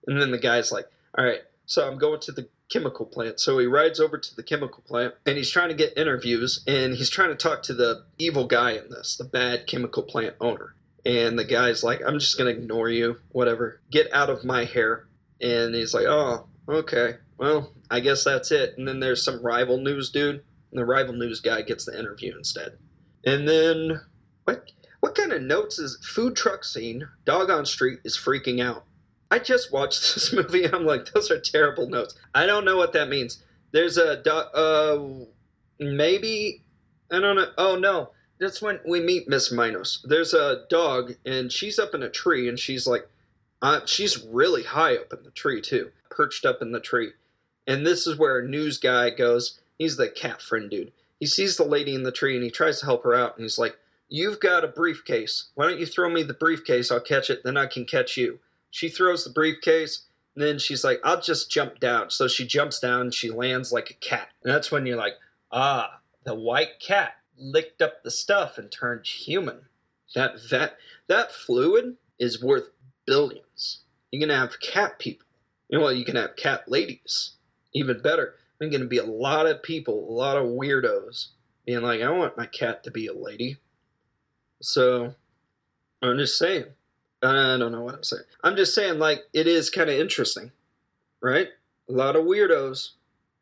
And 0.06 0.20
then 0.20 0.30
the 0.30 0.38
guy's 0.38 0.72
like, 0.72 0.88
"All 1.16 1.24
right, 1.24 1.40
so 1.64 1.86
I'm 1.86 1.98
going 1.98 2.20
to 2.20 2.32
the 2.32 2.48
chemical 2.70 3.06
plant. 3.06 3.40
So 3.40 3.58
he 3.58 3.66
rides 3.66 4.00
over 4.00 4.18
to 4.18 4.34
the 4.34 4.42
chemical 4.42 4.82
plant 4.86 5.14
and 5.24 5.36
he's 5.36 5.50
trying 5.50 5.68
to 5.68 5.74
get 5.74 5.96
interviews 5.96 6.64
and 6.66 6.94
he's 6.94 7.10
trying 7.10 7.28
to 7.30 7.36
talk 7.36 7.62
to 7.64 7.74
the 7.74 8.04
evil 8.18 8.46
guy 8.46 8.72
in 8.72 8.90
this, 8.90 9.16
the 9.16 9.24
bad 9.24 9.66
chemical 9.66 10.02
plant 10.02 10.34
owner. 10.40 10.74
And 11.04 11.38
the 11.38 11.44
guy's 11.44 11.84
like, 11.84 12.00
I'm 12.04 12.18
just 12.18 12.36
going 12.36 12.52
to 12.52 12.60
ignore 12.60 12.88
you, 12.88 13.18
whatever. 13.30 13.80
Get 13.90 14.12
out 14.12 14.30
of 14.30 14.44
my 14.44 14.64
hair. 14.64 15.06
And 15.40 15.74
he's 15.74 15.94
like, 15.94 16.06
oh, 16.06 16.48
okay. 16.68 17.16
Well, 17.38 17.72
I 17.88 18.00
guess 18.00 18.24
that's 18.24 18.50
it. 18.50 18.76
And 18.76 18.88
then 18.88 18.98
there's 18.98 19.24
some 19.24 19.42
rival 19.42 19.78
news 19.78 20.10
dude. 20.10 20.42
And 20.72 20.80
the 20.80 20.84
rival 20.84 21.14
news 21.14 21.40
guy 21.40 21.62
gets 21.62 21.84
the 21.84 21.96
interview 21.96 22.36
instead. 22.36 22.78
And 23.26 23.46
then, 23.46 24.00
what? 24.44 24.70
What 25.00 25.14
kind 25.14 25.32
of 25.32 25.42
notes 25.42 25.78
is 25.78 25.98
food 26.04 26.34
truck 26.34 26.64
scene? 26.64 27.06
Dog 27.24 27.50
on 27.50 27.66
street 27.66 28.00
is 28.04 28.16
freaking 28.16 28.60
out. 28.62 28.84
I 29.30 29.38
just 29.38 29.72
watched 29.72 30.00
this 30.14 30.32
movie 30.32 30.64
and 30.64 30.74
I'm 30.74 30.86
like, 30.86 31.12
those 31.12 31.30
are 31.30 31.38
terrible 31.38 31.88
notes. 31.88 32.14
I 32.34 32.46
don't 32.46 32.64
know 32.64 32.76
what 32.76 32.92
that 32.94 33.08
means. 33.08 33.42
There's 33.72 33.98
a 33.98 34.22
uh 34.56 35.26
maybe 35.78 36.62
I 37.10 37.20
don't 37.20 37.36
know. 37.36 37.50
Oh 37.58 37.76
no, 37.76 38.10
that's 38.40 38.62
when 38.62 38.80
we 38.86 39.00
meet 39.00 39.28
Miss 39.28 39.52
Minos. 39.52 40.04
There's 40.08 40.34
a 40.34 40.64
dog 40.68 41.14
and 41.24 41.52
she's 41.52 41.78
up 41.78 41.94
in 41.94 42.02
a 42.02 42.10
tree 42.10 42.48
and 42.48 42.58
she's 42.58 42.86
like, 42.86 43.08
uh, 43.62 43.80
she's 43.86 44.24
really 44.24 44.62
high 44.62 44.96
up 44.96 45.12
in 45.12 45.22
the 45.22 45.30
tree 45.30 45.60
too, 45.60 45.90
perched 46.10 46.44
up 46.44 46.62
in 46.62 46.72
the 46.72 46.80
tree. 46.80 47.12
And 47.66 47.86
this 47.86 48.06
is 48.06 48.18
where 48.18 48.38
a 48.38 48.48
news 48.48 48.78
guy 48.78 49.10
goes. 49.10 49.60
He's 49.78 49.96
the 49.96 50.08
cat 50.08 50.40
friend 50.40 50.70
dude. 50.70 50.92
He 51.18 51.26
sees 51.26 51.56
the 51.56 51.64
lady 51.64 51.94
in 51.94 52.02
the 52.02 52.12
tree 52.12 52.34
and 52.34 52.44
he 52.44 52.50
tries 52.50 52.80
to 52.80 52.86
help 52.86 53.04
her 53.04 53.14
out 53.14 53.36
and 53.36 53.44
he's 53.44 53.58
like, 53.58 53.78
"You've 54.08 54.40
got 54.40 54.64
a 54.64 54.68
briefcase. 54.68 55.50
Why 55.54 55.66
don't 55.66 55.80
you 55.80 55.86
throw 55.86 56.10
me 56.10 56.22
the 56.22 56.34
briefcase? 56.34 56.90
I'll 56.90 57.00
catch 57.00 57.30
it. 57.30 57.42
Then 57.44 57.56
I 57.56 57.66
can 57.66 57.84
catch 57.84 58.16
you." 58.16 58.40
She 58.70 58.88
throws 58.88 59.24
the 59.24 59.30
briefcase. 59.30 60.02
And 60.34 60.44
then 60.44 60.58
she's 60.58 60.84
like, 60.84 61.00
I'll 61.02 61.20
just 61.20 61.50
jump 61.50 61.80
down. 61.80 62.10
So 62.10 62.28
she 62.28 62.46
jumps 62.46 62.78
down 62.78 63.00
and 63.00 63.14
she 63.14 63.30
lands 63.30 63.72
like 63.72 63.88
a 63.88 63.94
cat. 63.94 64.28
And 64.44 64.52
that's 64.52 64.70
when 64.70 64.84
you're 64.84 64.98
like, 64.98 65.14
ah, 65.50 66.00
the 66.24 66.34
white 66.34 66.78
cat 66.78 67.14
licked 67.38 67.80
up 67.80 68.02
the 68.02 68.10
stuff 68.10 68.58
and 68.58 68.70
turned 68.70 69.06
human. 69.06 69.60
That 70.14 70.34
that 70.50 70.76
that 71.08 71.32
fluid 71.32 71.96
is 72.18 72.42
worth 72.42 72.70
billions. 73.06 73.80
You're 74.10 74.20
gonna 74.20 74.38
have 74.38 74.60
cat 74.60 74.98
people. 74.98 75.26
You 75.68 75.78
know 75.78 75.84
what? 75.84 75.96
You 75.96 76.04
can 76.04 76.16
have 76.16 76.36
cat 76.36 76.68
ladies. 76.68 77.32
Even 77.74 78.00
better. 78.00 78.34
There's 78.58 78.72
gonna 78.72 78.86
be 78.86 78.98
a 78.98 79.04
lot 79.04 79.46
of 79.46 79.62
people, 79.62 80.08
a 80.08 80.12
lot 80.12 80.36
of 80.36 80.44
weirdos, 80.44 81.28
being 81.64 81.82
like, 81.82 82.00
I 82.00 82.10
want 82.10 82.36
my 82.36 82.46
cat 82.46 82.84
to 82.84 82.90
be 82.90 83.06
a 83.06 83.14
lady. 83.14 83.58
So 84.62 85.14
I'm 86.02 86.18
just 86.18 86.38
saying. 86.38 86.66
I 87.22 87.56
don't 87.58 87.72
know 87.72 87.82
what 87.82 87.94
I'm 87.94 88.04
saying. 88.04 88.22
I'm 88.44 88.56
just 88.56 88.74
saying, 88.74 88.98
like, 88.98 89.24
it 89.32 89.46
is 89.46 89.70
kind 89.70 89.88
of 89.88 89.96
interesting, 89.96 90.52
right? 91.20 91.48
A 91.88 91.92
lot 91.92 92.14
of 92.14 92.24
weirdos. 92.24 92.90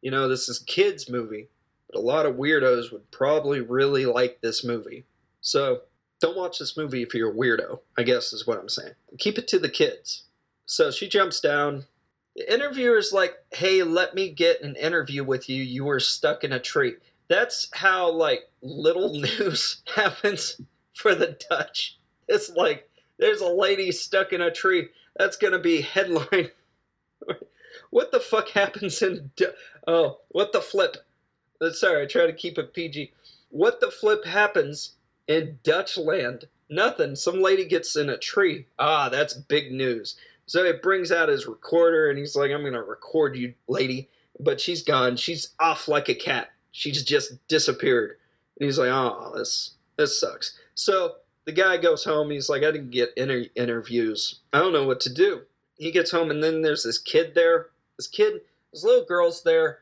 You 0.01 0.11
know, 0.11 0.29
this 0.29 0.49
is 0.49 0.63
a 0.63 0.65
kids' 0.65 1.11
movie, 1.11 1.49
but 1.91 1.99
a 1.99 2.01
lot 2.01 2.25
of 2.25 2.37
weirdos 2.37 2.93
would 2.93 3.11
probably 3.11 3.61
really 3.61 4.07
like 4.07 4.41
this 4.41 4.65
movie. 4.65 5.05
So, 5.41 5.83
don't 6.21 6.37
watch 6.37 6.59
this 6.59 6.77
movie 6.77 7.03
if 7.03 7.15
you're 7.15 7.33
a 7.33 7.35
weirdo, 7.35 7.81
I 7.99 8.03
guess 8.03 8.33
is 8.33 8.47
what 8.47 8.59
I'm 8.59 8.69
saying. 8.69 8.95
Keep 9.19 9.39
it 9.39 9.49
to 9.49 9.59
the 9.59 9.69
kids. 9.69 10.25
So 10.67 10.91
she 10.91 11.09
jumps 11.09 11.41
down. 11.41 11.85
The 12.37 12.53
interviewer's 12.53 13.13
like, 13.13 13.35
hey, 13.53 13.83
let 13.83 14.15
me 14.15 14.31
get 14.31 14.63
an 14.63 14.77
interview 14.77 15.23
with 15.23 15.49
you. 15.49 15.63
You 15.63 15.85
were 15.85 16.01
stuck 16.01 16.43
in 16.43 16.53
a 16.53 16.59
tree. 16.59 16.95
That's 17.29 17.69
how, 17.73 18.11
like, 18.11 18.51
little 18.63 19.13
news 19.21 19.83
happens 19.95 20.61
for 20.95 21.15
the 21.15 21.39
Dutch. 21.49 21.99
It's 22.29 22.51
like, 22.51 22.89
there's 23.19 23.41
a 23.41 23.49
lady 23.49 23.93
stuck 23.93 24.33
in 24.33 24.41
a 24.41 24.51
tree. 24.51 24.89
That's 25.17 25.37
gonna 25.37 25.59
be 25.59 25.81
headline. 25.81 26.51
what 27.91 28.11
the 28.11 28.21
fuck 28.21 28.49
happens 28.49 29.01
in? 29.03 29.31
Oh, 29.87 30.19
what 30.31 30.53
the 30.53 30.61
flip? 30.61 30.97
Uh, 31.61 31.71
sorry, 31.71 32.03
I 32.03 32.07
try 32.07 32.27
to 32.27 32.33
keep 32.33 32.59
it 32.59 32.75
PG. 32.75 33.13
What 33.51 33.81
the 33.81 33.91
flip 33.91 34.25
happens 34.25 34.95
in 35.29 35.59
Dutch 35.63 35.97
land? 35.97 36.47
Nothing. 36.69 37.15
Some 37.15 37.41
lady 37.41 37.65
gets 37.67 37.95
in 37.95 38.09
a 38.09 38.19
tree. 38.19 38.67
Ah, 38.79 39.09
that's 39.09 39.35
big 39.35 39.71
news. 39.71 40.17
So 40.47 40.65
it 40.65 40.83
brings 40.83 41.11
out 41.11 41.29
his 41.29 41.47
recorder 41.47 42.11
and 42.11 42.19
he's 42.19 42.37
like, 42.37 42.51
I'm 42.51 42.65
gonna 42.65 42.83
record 42.83 43.37
you, 43.37 43.55
lady. 43.69 44.09
But 44.41 44.61
she's 44.61 44.83
gone. 44.83 45.17
She's 45.17 45.51
off 45.61 45.89
like 45.89 46.09
a 46.09 46.15
cat. 46.15 46.51
She's 46.73 47.05
just 47.05 47.47
disappeared. 47.49 48.17
And 48.59 48.67
he's 48.67 48.79
like, 48.79 48.91
oh, 48.91 49.33
this 49.37 49.75
this 49.97 50.21
sucks. 50.21 50.59
So 50.75 51.17
the 51.45 51.53
guy 51.53 51.77
goes 51.77 52.05
home. 52.05 52.31
He's 52.31 52.49
like, 52.49 52.63
I 52.63 52.73
didn't 52.73 52.91
get 52.91 53.11
inter- 53.17 53.47
interviews. 53.55 54.41
I 54.53 54.59
don't 54.59 54.73
know 54.73 54.87
what 54.87 55.01
to 55.01 55.13
do. 55.13 55.43
He 55.77 55.91
gets 55.91 56.11
home, 56.11 56.31
and 56.31 56.43
then 56.43 56.63
there's 56.63 56.85
this 56.85 56.99
kid 56.99 57.35
there. 57.35 57.71
This 57.97 58.07
kid, 58.07 58.41
this 58.73 58.85
little 58.85 59.05
girl's 59.05 59.43
there, 59.43 59.81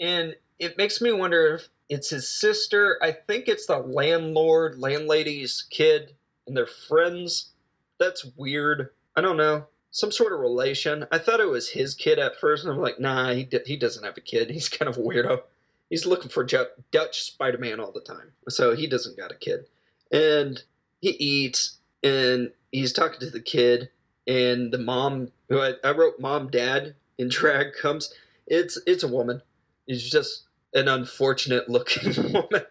and 0.00 0.34
it 0.58 0.78
makes 0.78 1.00
me 1.00 1.12
wonder 1.12 1.54
if 1.54 1.68
it's 1.88 2.10
his 2.10 2.28
sister. 2.28 2.98
I 3.02 3.12
think 3.12 3.48
it's 3.48 3.66
the 3.66 3.78
landlord, 3.78 4.78
landlady's 4.78 5.66
kid, 5.70 6.14
and 6.46 6.56
they're 6.56 6.66
friends. 6.66 7.50
That's 7.98 8.24
weird. 8.36 8.90
I 9.16 9.20
don't 9.20 9.36
know. 9.36 9.66
Some 9.94 10.10
sort 10.10 10.32
of 10.32 10.40
relation. 10.40 11.06
I 11.12 11.18
thought 11.18 11.38
it 11.38 11.48
was 11.48 11.70
his 11.70 11.94
kid 11.94 12.18
at 12.18 12.40
first, 12.40 12.64
and 12.64 12.72
I'm 12.72 12.80
like, 12.80 12.98
nah, 12.98 13.32
he, 13.32 13.44
d- 13.44 13.60
he 13.64 13.76
doesn't 13.76 14.02
have 14.02 14.16
a 14.16 14.20
kid. 14.20 14.50
He's 14.50 14.68
kind 14.68 14.88
of 14.88 14.96
a 14.96 15.00
weirdo. 15.00 15.42
He's 15.88 16.04
looking 16.04 16.30
for 16.30 16.44
Dutch 16.44 17.22
Spider 17.22 17.58
Man 17.58 17.78
all 17.78 17.92
the 17.92 18.00
time. 18.00 18.32
So 18.48 18.74
he 18.74 18.88
doesn't 18.88 19.16
got 19.16 19.30
a 19.30 19.36
kid. 19.36 19.66
And 20.10 20.62
he 21.00 21.10
eats 21.10 21.78
and 22.02 22.50
he's 22.72 22.92
talking 22.92 23.20
to 23.20 23.30
the 23.30 23.40
kid 23.40 23.90
and 24.26 24.72
the 24.72 24.78
mom 24.78 25.28
who 25.48 25.60
I, 25.60 25.74
I 25.84 25.90
wrote 25.90 26.18
mom 26.18 26.48
dad 26.50 26.94
in 27.18 27.28
drag 27.30 27.74
comes 27.74 28.12
it's 28.46 28.80
it's 28.86 29.02
a 29.02 29.08
woman 29.08 29.42
it's 29.86 30.08
just 30.08 30.44
an 30.72 30.88
unfortunate 30.88 31.68
looking 31.68 32.32
woman 32.32 32.64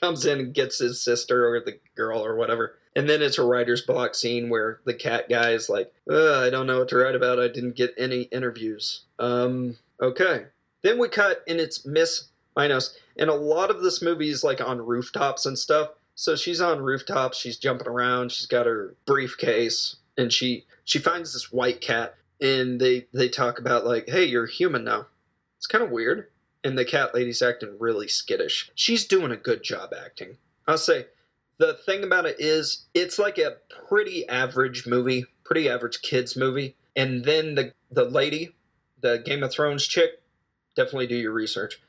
comes 0.00 0.26
in 0.26 0.38
and 0.38 0.54
gets 0.54 0.78
his 0.78 1.00
sister 1.00 1.48
or 1.48 1.60
the 1.60 1.78
girl 1.94 2.24
or 2.24 2.36
whatever. 2.36 2.78
And 2.96 3.08
then 3.08 3.22
it's 3.22 3.38
a 3.38 3.44
writer's 3.44 3.82
block 3.82 4.14
scene 4.14 4.48
where 4.48 4.80
the 4.84 4.94
cat 4.94 5.28
guy 5.28 5.50
is 5.50 5.68
like 5.68 5.92
i 6.08 6.48
don't 6.50 6.66
know 6.66 6.80
what 6.80 6.88
to 6.88 6.96
write 6.96 7.14
about. 7.14 7.40
I 7.40 7.48
didn't 7.48 7.76
get 7.76 7.94
any 7.98 8.22
interviews. 8.22 9.02
Um 9.18 9.76
okay. 10.00 10.46
Then 10.82 10.98
we 10.98 11.08
cut 11.08 11.42
and 11.48 11.60
it's 11.60 11.84
miss 11.84 12.28
minos. 12.56 12.96
And 13.16 13.30
a 13.30 13.34
lot 13.34 13.70
of 13.70 13.82
this 13.82 14.02
movie 14.02 14.30
is 14.30 14.44
like 14.44 14.60
on 14.60 14.84
rooftops 14.84 15.46
and 15.46 15.58
stuff. 15.58 15.90
So 16.14 16.36
she's 16.36 16.60
on 16.60 16.80
rooftops, 16.80 17.36
she's 17.36 17.56
jumping 17.56 17.88
around, 17.88 18.30
she's 18.30 18.46
got 18.46 18.66
her 18.66 18.94
briefcase, 19.04 19.96
and 20.16 20.32
she 20.32 20.64
she 20.84 20.98
finds 20.98 21.32
this 21.32 21.52
white 21.52 21.80
cat 21.80 22.14
and 22.40 22.80
they 22.80 23.06
they 23.12 23.28
talk 23.28 23.58
about 23.58 23.84
like, 23.84 24.08
hey, 24.08 24.24
you're 24.24 24.46
human 24.46 24.84
now. 24.84 25.06
It's 25.58 25.66
kind 25.66 25.82
of 25.82 25.90
weird. 25.90 26.28
And 26.64 26.78
the 26.78 26.84
cat 26.84 27.14
lady's 27.14 27.42
acting 27.42 27.76
really 27.78 28.08
skittish. 28.08 28.70
She's 28.74 29.06
doing 29.06 29.30
a 29.30 29.36
good 29.36 29.62
job 29.62 29.92
acting. 29.94 30.38
I'll 30.66 30.78
say 30.78 31.06
the 31.58 31.74
thing 31.74 32.02
about 32.02 32.26
it 32.26 32.36
is 32.38 32.86
it's 32.94 33.18
like 33.18 33.38
a 33.38 33.58
pretty 33.88 34.26
average 34.28 34.86
movie, 34.86 35.26
pretty 35.44 35.68
average 35.68 36.02
kids 36.02 36.36
movie. 36.36 36.76
And 36.96 37.24
then 37.24 37.54
the 37.54 37.72
the 37.90 38.04
lady, 38.04 38.54
the 39.00 39.22
Game 39.24 39.42
of 39.42 39.52
Thrones 39.52 39.86
chick, 39.86 40.22
definitely 40.74 41.06
do 41.06 41.16
your 41.16 41.32
research. 41.32 41.80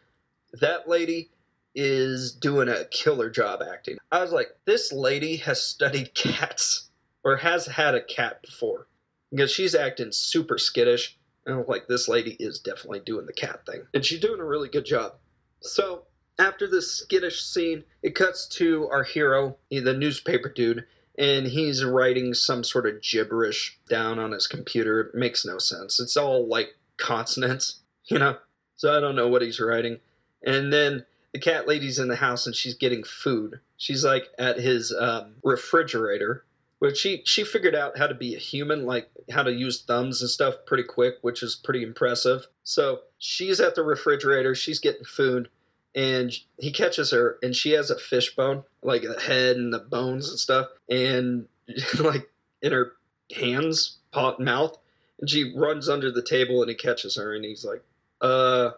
That 0.53 0.87
lady 0.87 1.29
is 1.73 2.31
doing 2.31 2.69
a 2.69 2.85
killer 2.85 3.29
job 3.29 3.61
acting. 3.61 3.97
I 4.11 4.21
was 4.21 4.31
like, 4.31 4.55
this 4.65 4.93
lady 4.93 5.37
has 5.37 5.61
studied 5.61 6.13
cats 6.13 6.89
or 7.23 7.37
has 7.37 7.65
had 7.65 7.95
a 7.95 8.03
cat 8.03 8.41
before 8.41 8.87
because 9.31 9.51
she's 9.51 9.75
acting 9.75 10.11
super 10.11 10.57
skittish. 10.57 11.17
And 11.45 11.59
I'm 11.59 11.65
like, 11.67 11.87
this 11.87 12.07
lady 12.07 12.35
is 12.39 12.59
definitely 12.59 13.01
doing 13.01 13.25
the 13.25 13.33
cat 13.33 13.65
thing. 13.65 13.87
And 13.93 14.03
she's 14.03 14.19
doing 14.19 14.39
a 14.39 14.45
really 14.45 14.69
good 14.69 14.85
job. 14.85 15.13
So 15.61 16.03
after 16.39 16.67
this 16.67 16.91
skittish 16.91 17.43
scene, 17.43 17.83
it 18.01 18.15
cuts 18.15 18.47
to 18.49 18.87
our 18.89 19.03
hero, 19.03 19.57
the 19.69 19.93
newspaper 19.93 20.49
dude, 20.49 20.85
and 21.17 21.47
he's 21.47 21.83
writing 21.83 22.33
some 22.33 22.63
sort 22.63 22.87
of 22.87 23.01
gibberish 23.01 23.79
down 23.87 24.19
on 24.19 24.31
his 24.31 24.47
computer. 24.47 25.01
It 25.01 25.15
makes 25.15 25.45
no 25.45 25.57
sense. 25.57 25.99
It's 25.99 26.17
all 26.17 26.47
like 26.47 26.75
consonants, 26.97 27.79
you 28.05 28.19
know? 28.19 28.37
So 28.75 28.95
I 28.95 28.99
don't 28.99 29.15
know 29.15 29.27
what 29.27 29.41
he's 29.41 29.59
writing. 29.59 29.99
And 30.45 30.71
then 30.73 31.05
the 31.31 31.39
cat 31.39 31.67
lady's 31.67 31.99
in 31.99 32.07
the 32.07 32.17
house 32.17 32.45
and 32.45 32.55
she's 32.55 32.75
getting 32.75 33.03
food. 33.03 33.59
She's 33.77 34.03
like 34.03 34.27
at 34.37 34.59
his 34.59 34.93
um, 34.93 35.35
refrigerator, 35.43 36.45
which 36.85 36.99
she 36.99 37.23
she 37.25 37.43
figured 37.43 37.73
out 37.73 37.97
how 37.97 38.05
to 38.05 38.13
be 38.13 38.35
a 38.35 38.39
human, 38.39 38.85
like 38.85 39.09
how 39.31 39.41
to 39.41 39.51
use 39.51 39.81
thumbs 39.81 40.21
and 40.21 40.29
stuff 40.29 40.53
pretty 40.67 40.83
quick, 40.83 41.15
which 41.21 41.41
is 41.41 41.55
pretty 41.55 41.81
impressive. 41.81 42.45
So 42.63 42.99
she's 43.17 43.59
at 43.59 43.73
the 43.73 43.81
refrigerator, 43.81 44.53
she's 44.53 44.77
getting 44.77 45.03
food, 45.03 45.49
and 45.95 46.31
he 46.59 46.71
catches 46.71 47.09
her, 47.09 47.39
and 47.41 47.55
she 47.55 47.71
has 47.71 47.89
a 47.89 47.97
fish 47.97 48.35
bone, 48.35 48.65
like 48.83 49.01
the 49.01 49.19
head 49.19 49.55
and 49.55 49.73
the 49.73 49.79
bones 49.79 50.29
and 50.29 50.37
stuff, 50.37 50.67
and 50.87 51.47
like 51.99 52.29
in 52.61 52.71
her 52.71 52.91
hands, 53.35 53.97
pot 54.11 54.39
mouth, 54.39 54.77
and 55.19 55.27
she 55.27 55.57
runs 55.57 55.89
under 55.89 56.11
the 56.11 56.21
table, 56.21 56.61
and 56.61 56.69
he 56.69 56.75
catches 56.75 57.15
her, 57.15 57.33
and 57.33 57.43
he's 57.43 57.65
like, 57.65 57.83
"Uh, 58.21 58.73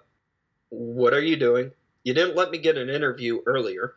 what 0.69 1.13
are 1.13 1.21
you 1.21 1.35
doing? 1.35 1.71
You 2.05 2.13
didn't 2.13 2.37
let 2.37 2.51
me 2.51 2.57
get 2.57 2.77
an 2.77 2.89
interview 2.89 3.41
earlier. 3.45 3.95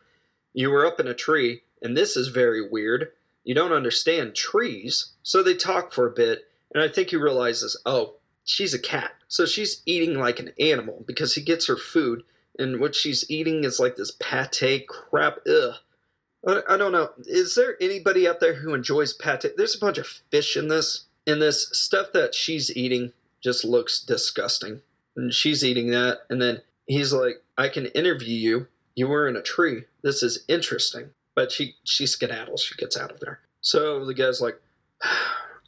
You 0.53 0.71
were 0.71 0.85
up 0.85 0.99
in 0.99 1.07
a 1.07 1.15
tree, 1.15 1.63
and 1.81 1.97
this 1.97 2.17
is 2.17 2.27
very 2.27 2.69
weird. 2.69 3.13
You 3.45 3.55
don't 3.55 3.73
understand 3.73 4.35
trees." 4.35 5.13
So 5.23 5.43
they 5.43 5.55
talk 5.55 5.93
for 5.93 6.07
a 6.07 6.13
bit, 6.13 6.47
and 6.75 6.83
I 6.83 6.89
think 6.89 7.11
he 7.11 7.17
realizes, 7.17 7.81
oh, 7.87 8.15
she's 8.45 8.75
a 8.75 8.79
cat, 8.79 9.13
so 9.29 9.47
she's 9.47 9.83
eating 9.87 10.19
like 10.19 10.41
an 10.41 10.53
animal 10.59 11.05
because 11.07 11.35
he 11.35 11.43
gets 11.43 11.67
her 11.67 11.77
food 11.77 12.23
and 12.61 12.79
what 12.79 12.95
she's 12.95 13.29
eating 13.31 13.65
is 13.65 13.81
like 13.81 13.97
this 13.97 14.13
pate 14.21 14.87
crap. 14.87 15.39
Ugh. 15.49 15.75
I 16.69 16.77
don't 16.77 16.93
know. 16.93 17.11
Is 17.27 17.55
there 17.55 17.77
anybody 17.81 18.27
out 18.27 18.41
there 18.41 18.55
who 18.55 18.75
enjoys 18.75 19.13
pate? 19.13 19.57
There's 19.57 19.75
a 19.75 19.81
bunch 19.81 19.99
of 19.99 20.07
fish 20.07 20.57
in 20.57 20.69
this. 20.69 21.07
And 21.27 21.41
this 21.41 21.69
stuff 21.73 22.13
that 22.13 22.35
she's 22.35 22.75
eating 22.75 23.13
just 23.43 23.65
looks 23.65 24.01
disgusting. 24.01 24.81
And 25.17 25.33
she's 25.33 25.65
eating 25.65 25.91
that. 25.91 26.21
And 26.31 26.41
then 26.41 26.63
he's 26.87 27.13
like, 27.13 27.43
I 27.57 27.69
can 27.69 27.87
interview 27.87 28.37
you. 28.37 28.67
You 28.95 29.09
were 29.09 29.29
in 29.29 29.37
a 29.37 29.43
tree. 29.43 29.85
This 30.03 30.23
is 30.23 30.45
interesting. 30.49 31.11
But 31.35 31.53
she, 31.53 31.77
she 31.85 32.05
skedaddles. 32.05 32.61
She 32.61 32.75
gets 32.75 32.97
out 32.97 33.11
of 33.11 33.21
there. 33.21 33.41
So 33.61 34.05
the 34.05 34.15
guy's 34.15 34.41
like, 34.41 34.61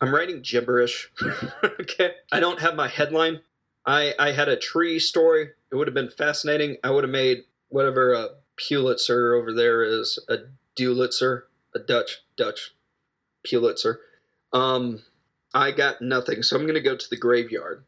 I'm 0.00 0.14
writing 0.14 0.42
gibberish. 0.42 1.10
okay. 1.64 2.14
I 2.32 2.40
don't 2.40 2.60
have 2.60 2.74
my 2.74 2.88
headline. 2.88 3.40
I, 3.86 4.14
I 4.18 4.32
had 4.32 4.48
a 4.48 4.56
tree 4.56 4.98
story. 4.98 5.50
It 5.70 5.76
would 5.76 5.86
have 5.86 5.94
been 5.94 6.10
fascinating. 6.10 6.76
I 6.84 6.90
would 6.90 7.04
have 7.04 7.10
made 7.10 7.44
whatever 7.68 8.12
a 8.12 8.28
Pulitzer 8.56 9.34
over 9.34 9.52
there 9.52 9.82
is, 9.82 10.18
a 10.28 10.38
Dulitzer, 10.76 11.46
a 11.74 11.78
Dutch, 11.78 12.22
Dutch 12.36 12.74
Pulitzer. 13.44 14.00
Um, 14.52 15.02
I 15.54 15.70
got 15.70 16.02
nothing, 16.02 16.42
so 16.42 16.56
I'm 16.56 16.66
to 16.66 16.80
go 16.80 16.96
to 16.96 17.10
the 17.10 17.16
graveyard 17.16 17.84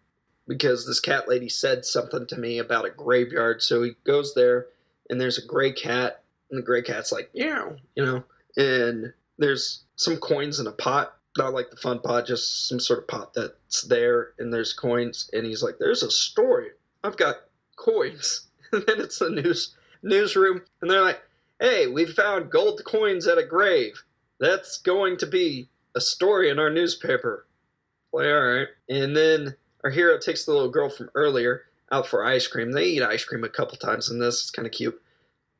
because 0.46 0.86
this 0.86 1.00
cat 1.00 1.28
lady 1.28 1.48
said 1.48 1.84
something 1.84 2.26
to 2.26 2.36
me 2.36 2.58
about 2.58 2.84
a 2.84 2.90
graveyard. 2.90 3.62
So 3.62 3.82
he 3.82 3.92
goes 4.04 4.34
there, 4.34 4.66
and 5.08 5.20
there's 5.20 5.38
a 5.38 5.46
gray 5.46 5.72
cat, 5.72 6.23
and 6.50 6.58
the 6.58 6.62
gray 6.64 6.82
cat's 6.82 7.12
like, 7.12 7.30
yeah, 7.32 7.70
you 7.94 8.04
know, 8.04 8.24
and 8.56 9.12
there's 9.38 9.84
some 9.96 10.16
coins 10.16 10.60
in 10.60 10.66
a 10.66 10.72
pot 10.72 11.16
not 11.36 11.54
like 11.54 11.70
the 11.70 11.76
fun 11.76 11.98
pot, 12.00 12.26
just 12.26 12.68
some 12.68 12.78
sort 12.78 13.00
of 13.00 13.08
pot 13.08 13.34
that's 13.34 13.82
there 13.82 14.32
and 14.38 14.52
there's 14.52 14.72
coins. 14.72 15.28
And 15.32 15.44
he's 15.44 15.62
like, 15.62 15.78
"There's 15.78 16.02
a 16.02 16.10
story. 16.10 16.70
I've 17.02 17.16
got 17.16 17.36
coins." 17.76 18.42
And 18.72 18.82
then 18.88 19.00
it's 19.00 19.20
the 19.20 19.30
news 19.30 19.76
newsroom, 20.02 20.62
and 20.82 20.90
they're 20.90 21.00
like, 21.00 21.22
"Hey, 21.60 21.86
we 21.86 22.06
found 22.06 22.50
gold 22.50 22.82
coins 22.84 23.24
at 23.28 23.38
a 23.38 23.46
grave. 23.46 24.02
That's 24.40 24.78
going 24.78 25.16
to 25.18 25.26
be 25.26 25.68
a 25.94 26.00
story 26.00 26.50
in 26.50 26.58
our 26.58 26.70
newspaper." 26.70 27.46
Like, 28.12 28.26
all 28.26 28.42
right. 28.42 28.66
And 28.88 29.16
then 29.16 29.54
our 29.84 29.90
hero 29.90 30.18
takes 30.18 30.44
the 30.44 30.52
little 30.52 30.70
girl 30.70 30.90
from 30.90 31.08
earlier 31.14 31.66
out 31.92 32.08
for 32.08 32.24
ice 32.24 32.48
cream. 32.48 32.72
They 32.72 32.86
eat 32.86 33.02
ice 33.04 33.24
cream 33.24 33.44
a 33.44 33.48
couple 33.48 33.76
times 33.76 34.10
in 34.10 34.18
this. 34.18 34.42
It's 34.42 34.50
kind 34.50 34.66
of 34.66 34.72
cute. 34.72 35.00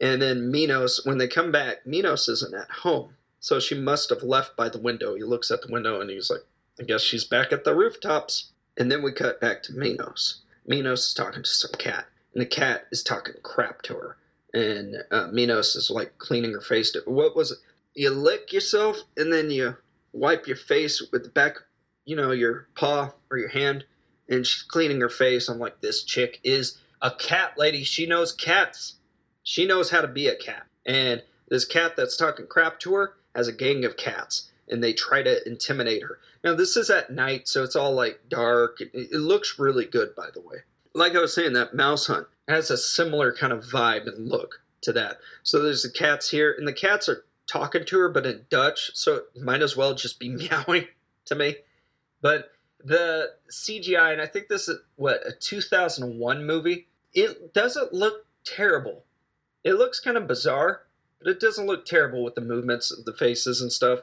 And 0.00 0.20
then 0.20 0.50
Minos, 0.50 1.00
when 1.04 1.18
they 1.18 1.28
come 1.28 1.52
back, 1.52 1.86
Minos 1.86 2.28
isn't 2.28 2.54
at 2.54 2.70
home. 2.70 3.14
So 3.40 3.60
she 3.60 3.74
must 3.74 4.10
have 4.10 4.22
left 4.22 4.56
by 4.56 4.68
the 4.68 4.80
window. 4.80 5.14
He 5.14 5.22
looks 5.22 5.50
at 5.50 5.62
the 5.62 5.72
window 5.72 6.00
and 6.00 6.10
he's 6.10 6.30
like, 6.30 6.44
I 6.80 6.82
guess 6.82 7.02
she's 7.02 7.24
back 7.24 7.52
at 7.52 7.64
the 7.64 7.74
rooftops. 7.74 8.52
And 8.76 8.90
then 8.90 9.02
we 9.02 9.12
cut 9.12 9.40
back 9.40 9.62
to 9.64 9.72
Minos. 9.72 10.40
Minos 10.66 11.08
is 11.08 11.14
talking 11.14 11.42
to 11.42 11.48
some 11.48 11.72
cat, 11.78 12.06
and 12.32 12.40
the 12.40 12.46
cat 12.46 12.86
is 12.90 13.02
talking 13.02 13.34
crap 13.42 13.82
to 13.82 13.94
her. 13.94 14.16
And 14.52 14.96
uh, 15.10 15.28
Minos 15.28 15.76
is 15.76 15.90
like 15.90 16.18
cleaning 16.18 16.52
her 16.52 16.60
face. 16.60 16.92
To, 16.92 17.02
what 17.06 17.36
was 17.36 17.52
it? 17.52 17.58
You 17.94 18.10
lick 18.10 18.52
yourself 18.52 18.98
and 19.16 19.32
then 19.32 19.50
you 19.50 19.76
wipe 20.12 20.46
your 20.46 20.56
face 20.56 21.02
with 21.12 21.24
the 21.24 21.28
back, 21.28 21.58
you 22.04 22.16
know, 22.16 22.30
your 22.30 22.68
paw 22.74 23.12
or 23.30 23.38
your 23.38 23.48
hand. 23.48 23.84
And 24.28 24.46
she's 24.46 24.62
cleaning 24.62 25.00
her 25.00 25.08
face. 25.08 25.48
I'm 25.48 25.58
like, 25.58 25.80
this 25.80 26.02
chick 26.02 26.40
is 26.44 26.78
a 27.02 27.10
cat 27.10 27.58
lady. 27.58 27.84
She 27.84 28.06
knows 28.06 28.32
cats. 28.32 28.96
She 29.44 29.66
knows 29.66 29.90
how 29.90 30.00
to 30.00 30.08
be 30.08 30.26
a 30.26 30.34
cat. 30.34 30.66
And 30.84 31.22
this 31.48 31.64
cat 31.64 31.94
that's 31.96 32.16
talking 32.16 32.46
crap 32.46 32.80
to 32.80 32.94
her 32.94 33.14
has 33.36 33.46
a 33.46 33.52
gang 33.52 33.84
of 33.84 33.96
cats 33.96 34.50
and 34.68 34.82
they 34.82 34.92
try 34.92 35.22
to 35.22 35.46
intimidate 35.46 36.02
her. 36.02 36.18
Now, 36.42 36.54
this 36.54 36.76
is 36.76 36.90
at 36.90 37.12
night, 37.12 37.48
so 37.48 37.62
it's 37.62 37.76
all 37.76 37.92
like 37.92 38.20
dark. 38.28 38.80
It, 38.80 39.12
looks 39.12 39.58
really 39.58 39.84
good, 39.84 40.14
by 40.14 40.28
the 40.32 40.40
way. 40.40 40.58
Like 40.94 41.14
I 41.14 41.20
was 41.20 41.34
saying, 41.34 41.52
that 41.52 41.74
mouse 41.74 42.06
hunt 42.06 42.26
has 42.48 42.70
a 42.70 42.76
similar 42.76 43.32
kind 43.32 43.52
of 43.52 43.64
vibe 43.64 44.06
and 44.06 44.28
look 44.28 44.62
to 44.82 44.92
that. 44.92 45.18
So 45.42 45.60
there's 45.60 45.82
the 45.82 45.90
cats 45.90 46.30
here, 46.30 46.54
and 46.56 46.66
the 46.66 46.72
cats 46.72 47.08
are 47.08 47.24
talking 47.46 47.84
to 47.84 47.98
her, 47.98 48.08
but 48.08 48.26
in 48.26 48.46
Dutch, 48.48 48.90
so 48.94 49.22
it 49.34 49.42
might 49.42 49.62
as 49.62 49.76
well 49.76 49.94
just 49.94 50.18
be 50.18 50.28
meowing 50.50 50.86
to 51.26 51.34
me. 51.34 51.56
But 52.20 52.50
the 52.82 53.32
CGI, 53.50 54.12
and 54.12 54.22
I 54.22 54.26
think 54.26 54.48
this 54.48 54.68
is 54.68 54.78
what 54.96 55.26
a 55.26 55.32
2001 55.32 56.46
movie. 56.46 56.86
It 57.12 57.54
doesn't 57.54 57.92
look 57.92 58.26
terrible. 58.44 59.04
It 59.64 59.74
looks 59.74 59.98
kind 59.98 60.16
of 60.16 60.28
bizarre, 60.28 60.82
but 61.18 61.30
it 61.30 61.40
doesn't 61.40 61.66
look 61.66 61.86
terrible 61.86 62.22
with 62.22 62.34
the 62.34 62.40
movements 62.40 62.90
of 62.90 63.04
the 63.04 63.14
faces 63.14 63.60
and 63.60 63.72
stuff. 63.72 64.00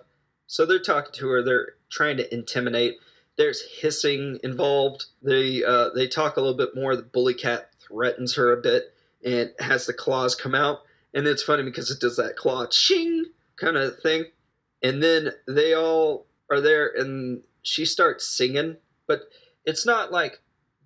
So 0.47 0.65
they're 0.65 0.79
talking 0.79 1.13
to 1.13 1.29
her. 1.29 1.43
They're 1.43 1.73
trying 1.89 2.17
to 2.17 2.33
intimidate. 2.33 2.97
There's 3.37 3.61
hissing 3.79 4.39
involved. 4.43 5.05
They 5.21 5.63
uh, 5.63 5.89
they 5.95 6.07
talk 6.07 6.35
a 6.35 6.41
little 6.41 6.57
bit 6.57 6.75
more. 6.75 6.95
The 6.95 7.03
bully 7.03 7.33
cat 7.33 7.69
threatens 7.79 8.35
her 8.35 8.51
a 8.51 8.61
bit 8.61 8.93
and 9.23 9.51
has 9.59 9.85
the 9.85 9.93
claws 9.93 10.35
come 10.35 10.55
out. 10.55 10.81
And 11.13 11.27
it's 11.27 11.43
funny 11.43 11.63
because 11.63 11.91
it 11.91 11.99
does 11.99 12.17
that 12.17 12.35
claw 12.35 12.65
ching 12.67 13.25
kind 13.55 13.77
of 13.77 13.99
thing. 13.99 14.25
And 14.81 15.01
then 15.01 15.31
they 15.47 15.73
all 15.73 16.25
are 16.49 16.59
there 16.59 16.91
and 16.97 17.43
she 17.61 17.85
starts 17.85 18.25
singing, 18.25 18.77
but 19.07 19.21
it's 19.65 19.85
not 19.85 20.11
like 20.11 20.41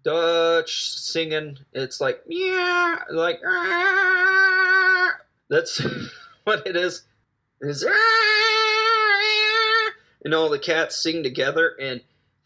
Dutch 0.06 0.92
singing. 0.92 1.58
It's 1.74 2.00
like 2.00 2.22
yeah, 2.28 3.00
like 3.12 3.42
ah. 3.46 5.14
that's 5.50 5.82
what 6.46 6.66
it 6.66 6.78
is. 6.78 7.04
Is 7.60 7.86
ah. 7.90 7.92
and 10.24 10.34
all 10.34 10.50
the 10.50 10.60
cats 10.60 10.96
sing 11.02 11.24
together 11.24 11.76
and 11.82 12.02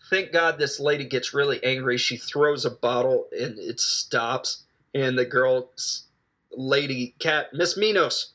thank 0.09 0.31
God 0.31 0.57
this 0.57 0.79
lady 0.79 1.05
gets 1.05 1.33
really 1.33 1.63
angry. 1.63 1.97
She 1.97 2.17
throws 2.17 2.65
a 2.65 2.71
bottle 2.71 3.27
and 3.31 3.57
it 3.59 3.79
stops. 3.79 4.63
And 4.93 5.17
the 5.17 5.25
girl, 5.25 5.69
lady 6.51 7.15
cat, 7.19 7.53
Miss 7.53 7.77
Minos, 7.77 8.33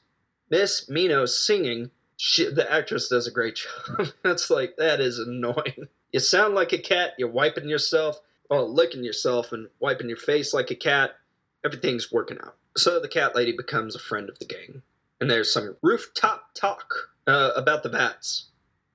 Miss 0.50 0.88
Minos 0.88 1.38
singing. 1.38 1.90
She, 2.16 2.48
the 2.48 2.70
actress 2.72 3.08
does 3.08 3.26
a 3.26 3.32
great 3.32 3.56
job. 3.98 4.08
That's 4.22 4.50
like, 4.50 4.76
that 4.76 5.00
is 5.00 5.18
annoying. 5.18 5.88
You 6.12 6.20
sound 6.20 6.54
like 6.54 6.72
a 6.72 6.78
cat, 6.78 7.14
you're 7.18 7.28
wiping 7.28 7.68
yourself, 7.68 8.20
well, 8.50 8.72
licking 8.72 9.04
yourself 9.04 9.52
and 9.52 9.68
wiping 9.80 10.08
your 10.08 10.16
face 10.16 10.52
like 10.52 10.70
a 10.70 10.74
cat. 10.74 11.16
Everything's 11.64 12.12
working 12.12 12.38
out. 12.44 12.56
So 12.76 13.00
the 13.00 13.08
cat 13.08 13.34
lady 13.34 13.52
becomes 13.56 13.94
a 13.94 14.00
friend 14.00 14.28
of 14.28 14.38
the 14.38 14.44
gang 14.44 14.82
and 15.20 15.30
there's 15.30 15.52
some 15.52 15.76
rooftop 15.82 16.50
talk 16.54 16.94
uh, 17.26 17.52
about 17.56 17.82
the 17.82 17.88
bats 17.88 18.48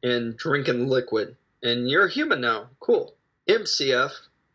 and 0.03 0.37
drinking 0.37 0.87
liquid. 0.87 1.35
And 1.63 1.89
you're 1.89 2.05
a 2.05 2.11
human 2.11 2.41
now. 2.41 2.69
Cool. 2.79 3.15
MCF 3.47 4.11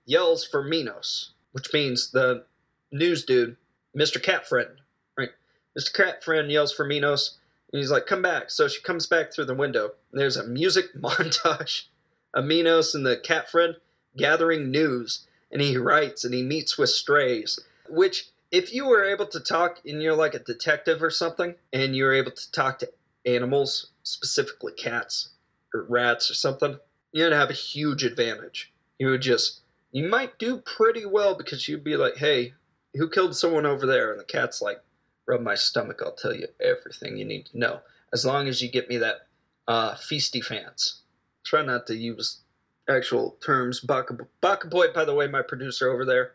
yells 0.07 0.47
for 0.47 0.63
Minos, 0.63 1.33
which 1.53 1.73
means 1.73 2.11
the 2.11 2.45
news 2.93 3.25
dude, 3.25 3.57
Mr. 3.97 4.23
Cat 4.23 4.47
Friend, 4.47 4.71
right? 5.19 5.31
Mr. 5.77 5.93
Cat 5.93 6.23
Friend 6.23 6.51
yells 6.51 6.73
for 6.73 6.85
Minos, 6.85 7.39
and 7.73 7.81
he's 7.81 7.91
like, 7.91 8.07
"Come 8.07 8.23
back." 8.23 8.51
So 8.51 8.69
she 8.69 8.81
comes 8.81 9.07
back 9.07 9.33
through 9.33 9.47
the 9.47 9.55
window. 9.55 9.95
there's 10.13 10.37
a 10.37 10.47
music 10.47 10.95
montage 10.97 11.87
of 12.33 12.45
Minos 12.45 12.95
and 12.95 13.05
the 13.05 13.17
Cat 13.17 13.51
Friend 13.51 13.75
gathering 14.17 14.71
news, 14.71 15.27
and 15.51 15.61
he 15.61 15.77
writes 15.77 16.25
and 16.25 16.35
he 16.35 16.43
meets 16.43 16.77
with 16.79 16.91
strays, 16.91 17.59
which 17.89 18.31
if 18.51 18.73
you 18.73 18.87
were 18.87 19.05
able 19.05 19.27
to 19.27 19.41
talk 19.41 19.81
and 19.85 20.03
you're 20.03 20.15
like 20.15 20.35
a 20.35 20.39
detective 20.39 21.03
or 21.03 21.11
something 21.11 21.57
and 21.73 21.97
you're 21.97 22.15
able 22.15 22.31
to 22.31 22.53
talk 22.53 22.79
to 22.79 22.93
animals 23.27 23.91
specifically 24.03 24.73
cats 24.73 25.31
or 25.73 25.85
rats 25.89 26.31
or 26.31 26.35
something 26.35 26.79
you'd 27.11 27.33
have 27.33 27.51
a 27.51 27.55
huge 27.55 28.05
advantage. 28.05 28.73
You 28.99 29.09
would 29.09 29.23
just 29.23 29.61
you 29.93 30.09
might 30.09 30.39
do 30.39 30.59
pretty 30.59 31.07
well 31.07 31.35
because 31.35 31.69
you'd 31.69 31.85
be 31.85 31.97
like 31.97 32.19
hey 32.19 32.55
who 32.95 33.09
killed 33.09 33.37
someone 33.37 33.67
over 33.67 33.87
there? 33.87 34.13
And 34.13 34.21
the 34.21 34.25
cat's 34.25 34.61
like 34.61 34.83
rub 35.27 35.41
my 35.41 35.55
stomach 35.55 36.03
i'll 36.05 36.13
tell 36.13 36.35
you 36.35 36.47
everything 36.61 37.17
you 37.17 37.25
need 37.25 37.47
to 37.47 37.59
know. 37.59 37.81
As 38.13 38.25
long 38.25 38.47
as 38.47 38.63
you 38.63 38.71
get 38.71 38.89
me 38.89 38.99
that 38.99 39.27
uh, 39.67 39.95
feisty 39.95 40.45
fans. 40.45 41.01
Try 41.45 41.65
not 41.65 41.87
to 41.89 41.97
use 41.97 42.41
actual 42.89 43.37
terms. 43.45 43.81
Baka, 43.81 44.17
Baka 44.41 44.69
Boy, 44.69 44.93
by 44.93 45.05
the 45.05 45.15
way, 45.15 45.27
my 45.27 45.43
producer 45.43 45.91
over 45.91 46.05
there, 46.05 46.33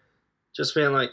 just 0.55 0.75
being 0.75 0.91
like, 0.91 1.11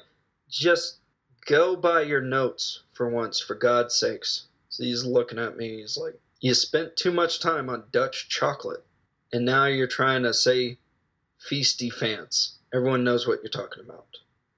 just 0.48 0.98
go 1.46 1.76
by 1.76 2.02
your 2.02 2.20
notes 2.20 2.82
for 2.92 3.08
once, 3.08 3.40
for 3.40 3.54
God's 3.54 3.94
sakes. 3.94 4.46
So 4.68 4.84
he's 4.84 5.04
looking 5.04 5.38
at 5.38 5.56
me. 5.56 5.80
He's 5.80 5.96
like, 5.96 6.18
you 6.40 6.54
spent 6.54 6.96
too 6.96 7.12
much 7.12 7.40
time 7.40 7.68
on 7.70 7.84
Dutch 7.92 8.28
chocolate, 8.28 8.84
and 9.32 9.44
now 9.44 9.66
you're 9.66 9.86
trying 9.86 10.22
to 10.24 10.34
say 10.34 10.78
feisty 11.40 11.92
fans. 11.92 12.58
Everyone 12.74 13.04
knows 13.04 13.26
what 13.26 13.40
you're 13.42 13.50
talking 13.50 13.84
about. 13.84 14.06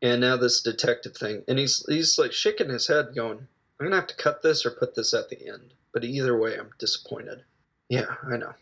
And 0.02 0.20
now 0.20 0.36
this 0.36 0.60
detective 0.60 1.16
thing, 1.16 1.42
and 1.48 1.58
he's 1.58 1.84
he's 1.88 2.18
like 2.18 2.32
shaking 2.32 2.68
his 2.68 2.86
head, 2.86 3.14
going, 3.14 3.48
"I'm 3.78 3.86
gonna 3.86 3.96
have 3.96 4.06
to 4.08 4.16
cut 4.16 4.42
this 4.42 4.64
or 4.64 4.70
put 4.70 4.94
this 4.94 5.12
at 5.12 5.28
the 5.28 5.46
end." 5.46 5.74
But 5.92 6.04
either 6.04 6.38
way, 6.38 6.56
I'm 6.56 6.70
disappointed. 6.78 7.44
Yeah, 7.88 8.14
I 8.22 8.36
know. 8.36 8.54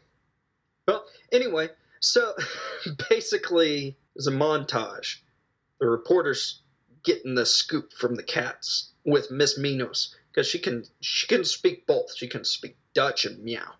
Well, 0.89 1.05
anyway, 1.33 1.71
so 2.07 2.35
basically, 3.11 3.97
it's 4.15 4.27
a 4.27 4.33
montage. 4.33 5.17
The 5.81 5.89
reporters 5.89 6.63
getting 7.03 7.35
the 7.35 7.47
scoop 7.47 7.93
from 7.93 8.15
the 8.15 8.23
cats 8.23 8.93
with 9.05 9.31
Miss 9.31 9.59
Minos 9.59 10.15
because 10.31 10.47
she 10.47 10.59
can 10.59 10.85
she 11.01 11.27
can 11.27 11.45
speak 11.45 11.87
both. 11.87 12.17
She 12.17 12.29
can 12.29 12.45
speak 12.45 12.77
Dutch 12.95 13.25
and 13.25 13.43
meow, 13.43 13.75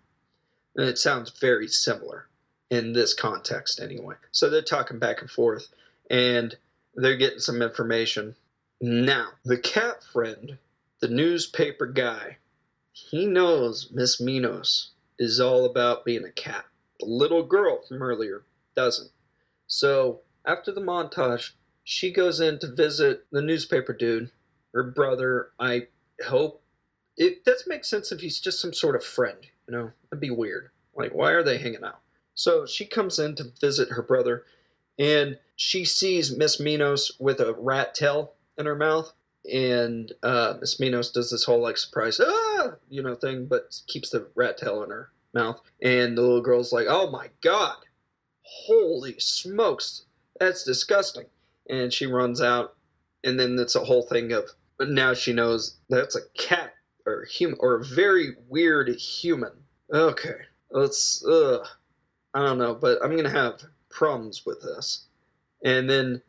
and 0.75 0.87
it 0.87 0.97
sounds 0.97 1.31
very 1.39 1.67
similar 1.67 2.27
in 2.69 2.93
this 2.93 3.13
context 3.13 3.79
anyway. 3.79 4.15
So 4.31 4.49
they're 4.49 4.61
talking 4.61 4.99
back 4.99 5.21
and 5.21 5.29
forth, 5.29 5.69
and 6.09 6.55
they're 6.95 7.17
getting 7.17 7.39
some 7.39 7.61
information. 7.61 8.35
Now 8.81 9.29
the 9.45 9.57
cat 9.57 10.03
friend, 10.03 10.57
the 10.99 11.07
newspaper 11.07 11.85
guy, 11.85 12.37
he 12.91 13.25
knows 13.25 13.89
Miss 13.91 14.19
Minos 14.19 14.91
is 15.17 15.39
all 15.39 15.65
about 15.65 16.05
being 16.05 16.25
a 16.25 16.31
cat. 16.31 16.65
The 16.99 17.05
little 17.05 17.43
girl 17.43 17.81
from 17.87 18.01
earlier 18.01 18.43
doesn't. 18.75 19.11
So 19.67 20.21
after 20.45 20.71
the 20.71 20.81
montage, 20.81 21.51
she 21.83 22.11
goes 22.11 22.39
in 22.39 22.59
to 22.59 22.73
visit 22.73 23.25
the 23.31 23.41
newspaper 23.41 23.93
dude, 23.93 24.31
her 24.73 24.83
brother. 24.83 25.51
I 25.59 25.87
hope 26.25 26.61
it 27.15 27.45
does 27.45 27.65
make 27.67 27.85
sense 27.85 28.11
if 28.11 28.21
he's 28.21 28.39
just 28.39 28.61
some 28.61 28.73
sort 28.73 28.95
of 28.95 29.03
friend, 29.03 29.37
you 29.67 29.75
know? 29.75 29.91
That'd 30.09 30.21
be 30.21 30.29
weird. 30.29 30.69
Like, 30.95 31.13
why 31.13 31.31
are 31.31 31.43
they 31.43 31.57
hanging 31.57 31.83
out? 31.83 31.99
So 32.33 32.65
she 32.65 32.85
comes 32.85 33.19
in 33.19 33.35
to 33.35 33.51
visit 33.59 33.89
her 33.89 34.03
brother, 34.03 34.43
and 34.97 35.39
she 35.55 35.85
sees 35.85 36.35
Miss 36.35 36.59
Minos 36.59 37.11
with 37.19 37.39
a 37.39 37.53
rat 37.53 37.95
tail 37.95 38.33
in 38.57 38.65
her 38.65 38.75
mouth. 38.75 39.11
And 39.51 40.11
uh, 40.23 40.55
Miss 40.59 40.79
Minos 40.79 41.11
does 41.11 41.31
this 41.31 41.45
whole 41.45 41.61
like 41.61 41.77
surprise, 41.77 42.19
ah, 42.19 42.73
you 42.89 43.01
know, 43.01 43.15
thing, 43.15 43.45
but 43.45 43.79
keeps 43.87 44.09
the 44.09 44.27
rat 44.35 44.57
tail 44.57 44.83
in 44.83 44.89
her 44.89 45.11
mouth. 45.33 45.61
And 45.81 46.17
the 46.17 46.21
little 46.21 46.41
girl's 46.41 46.73
like, 46.73 46.87
oh 46.89 47.09
my 47.11 47.29
god, 47.41 47.77
holy 48.41 49.15
smokes, 49.19 50.05
that's 50.39 50.63
disgusting. 50.63 51.25
And 51.69 51.93
she 51.93 52.05
runs 52.05 52.41
out, 52.41 52.75
and 53.23 53.39
then 53.39 53.57
it's 53.59 53.75
a 53.75 53.83
whole 53.83 54.03
thing 54.03 54.31
of, 54.31 54.45
now 54.79 55.13
she 55.13 55.33
knows 55.33 55.77
that's 55.89 56.15
a 56.15 56.29
cat 56.37 56.73
or 57.05 57.25
human 57.25 57.57
or 57.59 57.75
a 57.75 57.85
very 57.85 58.35
weird 58.47 58.89
human. 58.89 59.51
Okay, 59.93 60.35
let's. 60.71 61.23
I 61.25 62.45
don't 62.45 62.59
know, 62.59 62.75
but 62.75 62.99
I'm 63.03 63.15
gonna 63.15 63.29
have 63.29 63.61
problems 63.89 64.45
with 64.45 64.61
this. 64.61 65.05
And 65.63 65.89
then 65.89 66.21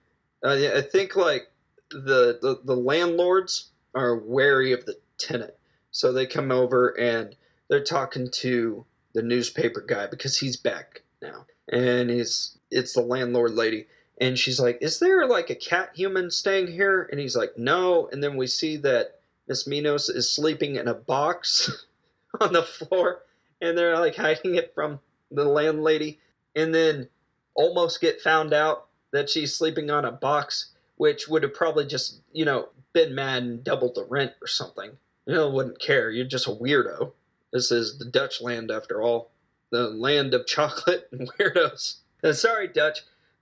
uh, 0.42 0.56
I 0.74 0.80
think 0.80 1.16
like 1.16 1.48
the, 1.90 2.38
the 2.40 2.60
the 2.64 2.76
landlords 2.76 3.70
are 3.94 4.16
wary 4.16 4.72
of 4.72 4.86
the 4.86 4.96
tenant, 5.18 5.52
so 5.90 6.12
they 6.12 6.24
come 6.24 6.50
over 6.50 6.98
and 6.98 7.36
they're 7.68 7.84
talking 7.84 8.30
to 8.30 8.84
the 9.14 9.22
newspaper 9.22 9.80
guy 9.80 10.06
because 10.06 10.38
he's 10.38 10.56
back 10.56 11.02
now, 11.22 11.46
and 11.70 12.10
he's 12.10 12.58
it's 12.70 12.94
the 12.94 13.00
landlord 13.00 13.52
lady, 13.52 13.86
and 14.20 14.38
she's 14.38 14.60
like, 14.60 14.78
"Is 14.80 14.98
there 14.98 15.26
like 15.26 15.50
a 15.50 15.54
cat 15.54 15.90
human 15.94 16.30
staying 16.30 16.68
here?" 16.68 17.08
And 17.10 17.20
he's 17.20 17.36
like, 17.36 17.56
"No." 17.56 18.08
And 18.12 18.22
then 18.22 18.36
we 18.36 18.46
see 18.46 18.76
that 18.78 19.20
Miss 19.46 19.66
Minos 19.66 20.08
is 20.08 20.30
sleeping 20.30 20.76
in 20.76 20.88
a 20.88 20.94
box 20.94 21.86
on 22.40 22.52
the 22.52 22.62
floor, 22.62 23.22
and 23.60 23.76
they're 23.76 23.98
like 23.98 24.16
hiding 24.16 24.54
it 24.54 24.72
from 24.74 25.00
the 25.30 25.44
landlady, 25.44 26.20
and 26.54 26.74
then 26.74 27.08
almost 27.54 28.00
get 28.00 28.20
found 28.20 28.52
out 28.52 28.86
that 29.12 29.28
she's 29.28 29.54
sleeping 29.54 29.90
on 29.90 30.04
a 30.04 30.12
box, 30.12 30.72
which 30.96 31.28
would 31.28 31.42
have 31.42 31.54
probably 31.54 31.86
just 31.86 32.20
you 32.32 32.44
know 32.44 32.68
been 32.92 33.14
mad 33.14 33.42
and 33.42 33.64
doubled 33.64 33.94
the 33.94 34.04
rent 34.04 34.32
or 34.40 34.46
something. 34.46 34.92
You 35.26 35.34
know, 35.34 35.50
wouldn't 35.50 35.80
care. 35.80 36.10
You're 36.10 36.24
just 36.24 36.46
a 36.46 36.50
weirdo. 36.50 37.12
This 37.52 37.70
is 37.70 37.98
the 37.98 38.04
Dutch 38.04 38.40
land 38.40 38.70
after 38.70 39.02
all, 39.02 39.30
the 39.70 39.88
land 39.88 40.34
of 40.34 40.46
chocolate 40.46 41.08
and 41.12 41.30
weirdos. 41.38 41.96
And 42.22 42.34
sorry, 42.34 42.68
Dutch. 42.68 43.00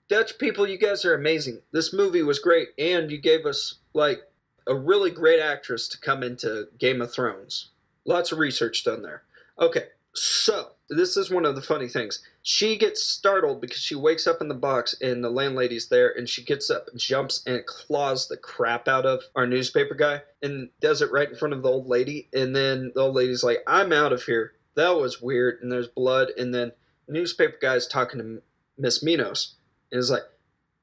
Dutch 0.09 0.39
people, 0.39 0.69
you 0.69 0.79
guys 0.79 1.05
are 1.05 1.15
amazing. 1.15 1.61
This 1.73 1.93
movie 1.93 2.23
was 2.23 2.39
great, 2.39 2.69
and 2.79 3.11
you 3.11 3.19
gave 3.19 3.45
us 3.45 3.77
like 3.93 4.23
a 4.67 4.75
really 4.75 5.11
great 5.11 5.41
actress 5.41 5.89
to 5.89 6.01
come 6.01 6.23
into 6.23 6.69
Game 6.79 7.01
of 7.03 7.13
Thrones. 7.13 7.71
Lots 8.05 8.31
of 8.31 8.39
research 8.39 8.85
done 8.85 9.03
there. 9.03 9.23
Okay, 9.59 9.87
so 10.17 10.71
this 10.89 11.17
is 11.17 11.31
one 11.31 11.45
of 11.45 11.57
the 11.57 11.63
funny 11.63 11.89
things. 11.89 12.23
She 12.43 12.77
gets 12.77 13.03
startled 13.03 13.61
because 13.61 13.81
she 13.81 13.95
wakes 13.95 14.27
up 14.27 14.41
in 14.41 14.49
the 14.49 14.55
box 14.55 14.95
and 15.01 15.23
the 15.23 15.31
landlady's 15.31 15.89
there, 15.89 16.17
and 16.17 16.29
she 16.29 16.45
gets 16.45 16.71
up 16.71 16.87
jumps 16.97 17.43
and 17.47 17.67
claws 17.67 18.29
the 18.29 18.37
crap 18.37 18.89
out 18.89 19.05
of 19.05 19.25
our 19.35 19.47
newspaper 19.47 19.95
guy 19.95 20.23
and 20.43 20.71
does 20.81 21.03
it 21.03 21.13
right 21.13 21.29
in 21.29 21.37
front 21.37 21.55
of 21.55 21.63
the 21.63 21.69
old 21.69 21.87
lady. 21.87 22.29
And 22.33 22.55
then 22.55 22.93
the 22.95 23.03
old 23.03 23.15
lady's 23.15 23.45
like, 23.45 23.63
"I'm 23.67 23.93
out 23.93 24.13
of 24.13 24.23
here." 24.23 24.55
That 24.75 24.97
was 24.97 25.21
weird. 25.21 25.61
And 25.61 25.73
there's 25.73 25.89
blood. 25.89 26.31
And 26.39 26.55
then 26.55 26.73
the 27.07 27.15
newspaper 27.15 27.57
guy's 27.61 27.87
talking 27.87 28.21
to 28.21 28.43
Miss 28.79 29.03
Minos 29.03 29.57
and 29.91 29.99
is 29.99 30.11
like, 30.11 30.25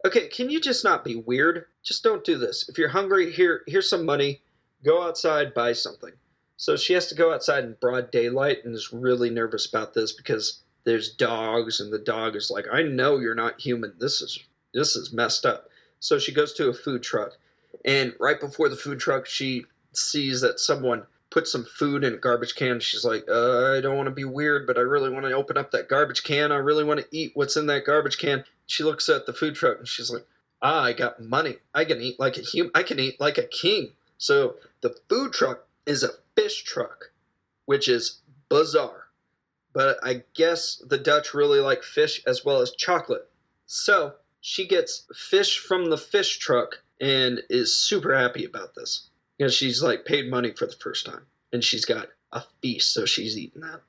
"Okay, 0.05 0.27
can 0.27 0.49
you 0.49 0.59
just 0.59 0.83
not 0.83 1.05
be 1.05 1.15
weird? 1.15 1.65
Just 1.81 2.03
don't 2.03 2.23
do 2.23 2.37
this. 2.37 2.67
If 2.67 2.77
you're 2.77 2.89
hungry, 2.89 3.31
here 3.31 3.63
here's 3.67 3.89
some 3.89 4.05
money. 4.05 4.41
Go 4.83 5.01
outside, 5.01 5.53
buy 5.53 5.73
something." 5.73 6.13
So 6.63 6.77
she 6.77 6.93
has 6.93 7.07
to 7.07 7.15
go 7.15 7.33
outside 7.33 7.65
in 7.65 7.75
broad 7.81 8.09
daylight 8.09 8.63
and 8.63 8.73
is 8.73 8.93
really 8.93 9.29
nervous 9.29 9.65
about 9.65 9.93
this 9.93 10.13
because 10.13 10.61
there's 10.85 11.13
dogs 11.13 11.81
and 11.81 11.91
the 11.91 11.99
dog 11.99 12.37
is 12.37 12.49
like, 12.49 12.67
"I 12.71 12.83
know 12.83 13.19
you're 13.19 13.35
not 13.35 13.59
human. 13.59 13.95
This 13.97 14.21
is 14.21 14.39
this 14.73 14.95
is 14.95 15.11
messed 15.11 15.45
up." 15.45 15.69
So 15.99 16.17
she 16.17 16.31
goes 16.31 16.53
to 16.53 16.69
a 16.69 16.73
food 16.73 17.03
truck 17.03 17.33
and 17.83 18.15
right 18.17 18.39
before 18.39 18.69
the 18.69 18.77
food 18.77 19.01
truck 19.01 19.25
she 19.25 19.65
sees 19.91 20.39
that 20.39 20.57
someone 20.57 21.05
put 21.31 21.49
some 21.49 21.65
food 21.65 22.05
in 22.05 22.13
a 22.13 22.17
garbage 22.17 22.55
can. 22.55 22.79
She's 22.79 23.03
like, 23.03 23.25
uh, 23.27 23.73
I 23.73 23.81
don't 23.81 23.97
want 23.97 24.07
to 24.07 24.11
be 24.15 24.23
weird, 24.23 24.65
but 24.65 24.77
I 24.77 24.81
really 24.83 25.09
want 25.09 25.25
to 25.25 25.33
open 25.33 25.57
up 25.57 25.71
that 25.71 25.89
garbage 25.89 26.23
can. 26.23 26.53
I 26.53 26.59
really 26.59 26.85
want 26.85 27.01
to 27.01 27.07
eat 27.11 27.31
what's 27.33 27.57
in 27.57 27.65
that 27.65 27.83
garbage 27.83 28.17
can. 28.17 28.45
She 28.67 28.85
looks 28.85 29.09
at 29.09 29.25
the 29.25 29.33
food 29.33 29.55
truck 29.55 29.79
and 29.79 29.87
she's 29.87 30.09
like, 30.09 30.25
Ah, 30.61 30.83
I 30.83 30.93
got 30.93 31.21
money. 31.21 31.57
I 31.73 31.83
can 31.83 31.99
eat 31.99 32.21
like 32.21 32.37
a 32.37 32.41
human. 32.41 32.71
I 32.73 32.83
can 32.83 33.01
eat 33.01 33.19
like 33.19 33.37
a 33.37 33.47
king. 33.47 33.91
So 34.17 34.55
the 34.79 34.95
food 35.09 35.33
truck 35.33 35.67
is 35.85 36.03
a 36.03 36.22
fish 36.35 36.63
truck, 36.63 37.11
which 37.65 37.87
is 37.87 38.21
bizarre. 38.49 39.05
But 39.73 39.97
I 40.03 40.23
guess 40.35 40.81
the 40.87 40.97
Dutch 40.97 41.33
really 41.33 41.59
like 41.59 41.83
fish 41.83 42.21
as 42.27 42.45
well 42.45 42.61
as 42.61 42.71
chocolate. 42.71 43.29
So 43.65 44.13
she 44.41 44.67
gets 44.67 45.05
fish 45.15 45.57
from 45.59 45.89
the 45.89 45.97
fish 45.97 46.37
truck 46.37 46.83
and 47.01 47.41
is 47.49 47.75
super 47.75 48.15
happy 48.15 48.45
about 48.45 48.75
this. 48.75 49.09
Because 49.37 49.55
she's 49.55 49.81
like 49.81 50.05
paid 50.05 50.29
money 50.29 50.51
for 50.51 50.67
the 50.67 50.75
first 50.79 51.05
time. 51.05 51.25
And 51.51 51.63
she's 51.63 51.85
got 51.85 52.09
a 52.31 52.43
feast, 52.61 52.93
so 52.93 53.05
she's 53.05 53.37
eating 53.37 53.61
that. 53.61 53.81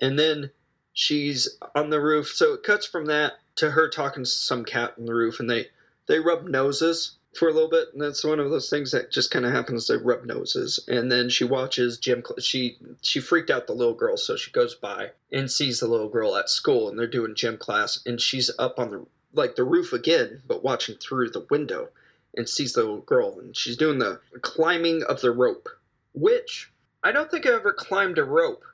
And 0.00 0.18
then 0.18 0.50
she's 0.92 1.58
on 1.74 1.90
the 1.90 2.00
roof. 2.00 2.28
So 2.28 2.54
it 2.54 2.62
cuts 2.62 2.86
from 2.86 3.06
that 3.06 3.34
to 3.56 3.70
her 3.72 3.88
talking 3.88 4.24
to 4.24 4.30
some 4.30 4.64
cat 4.64 4.94
on 4.98 5.06
the 5.06 5.14
roof 5.14 5.40
and 5.40 5.50
they, 5.50 5.66
they 6.06 6.18
rub 6.18 6.44
noses 6.44 7.18
for 7.34 7.48
a 7.48 7.52
little 7.52 7.68
bit, 7.68 7.88
and 7.92 8.02
that's 8.02 8.24
one 8.24 8.40
of 8.40 8.50
those 8.50 8.68
things 8.68 8.90
that 8.92 9.10
just 9.10 9.30
kind 9.30 9.46
of 9.46 9.52
happens. 9.52 9.86
They 9.86 9.96
rub 9.96 10.24
noses, 10.24 10.78
and 10.86 11.10
then 11.10 11.30
she 11.30 11.44
watches 11.44 11.98
gym. 11.98 12.22
Cl- 12.26 12.40
she 12.40 12.76
she 13.00 13.20
freaked 13.20 13.50
out 13.50 13.66
the 13.66 13.72
little 13.72 13.94
girl, 13.94 14.16
so 14.16 14.36
she 14.36 14.50
goes 14.50 14.74
by 14.74 15.10
and 15.32 15.50
sees 15.50 15.80
the 15.80 15.88
little 15.88 16.08
girl 16.08 16.36
at 16.36 16.50
school, 16.50 16.88
and 16.88 16.98
they're 16.98 17.06
doing 17.06 17.34
gym 17.34 17.56
class, 17.56 18.00
and 18.04 18.20
she's 18.20 18.50
up 18.58 18.78
on 18.78 18.90
the 18.90 19.06
like 19.34 19.56
the 19.56 19.64
roof 19.64 19.94
again, 19.94 20.42
but 20.46 20.62
watching 20.62 20.96
through 20.96 21.30
the 21.30 21.46
window, 21.50 21.88
and 22.36 22.48
sees 22.48 22.74
the 22.74 22.80
little 22.80 23.00
girl, 23.00 23.38
and 23.38 23.56
she's 23.56 23.76
doing 23.76 23.98
the 23.98 24.20
climbing 24.42 25.02
of 25.04 25.22
the 25.22 25.30
rope, 25.30 25.68
which 26.12 26.70
I 27.02 27.12
don't 27.12 27.30
think 27.30 27.46
I 27.46 27.54
ever 27.54 27.72
climbed 27.72 28.18
a 28.18 28.24
rope 28.24 28.64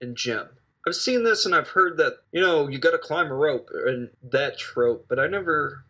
in 0.00 0.16
gym. 0.16 0.48
I've 0.86 0.96
seen 0.96 1.22
this 1.22 1.44
and 1.44 1.54
I've 1.54 1.68
heard 1.68 1.98
that 1.98 2.18
you 2.32 2.40
know 2.40 2.66
you 2.66 2.78
got 2.78 2.92
to 2.92 2.98
climb 2.98 3.30
a 3.30 3.34
rope 3.34 3.70
and 3.86 4.10
that 4.24 4.58
trope, 4.58 5.06
but 5.08 5.20
I 5.20 5.28
never 5.28 5.84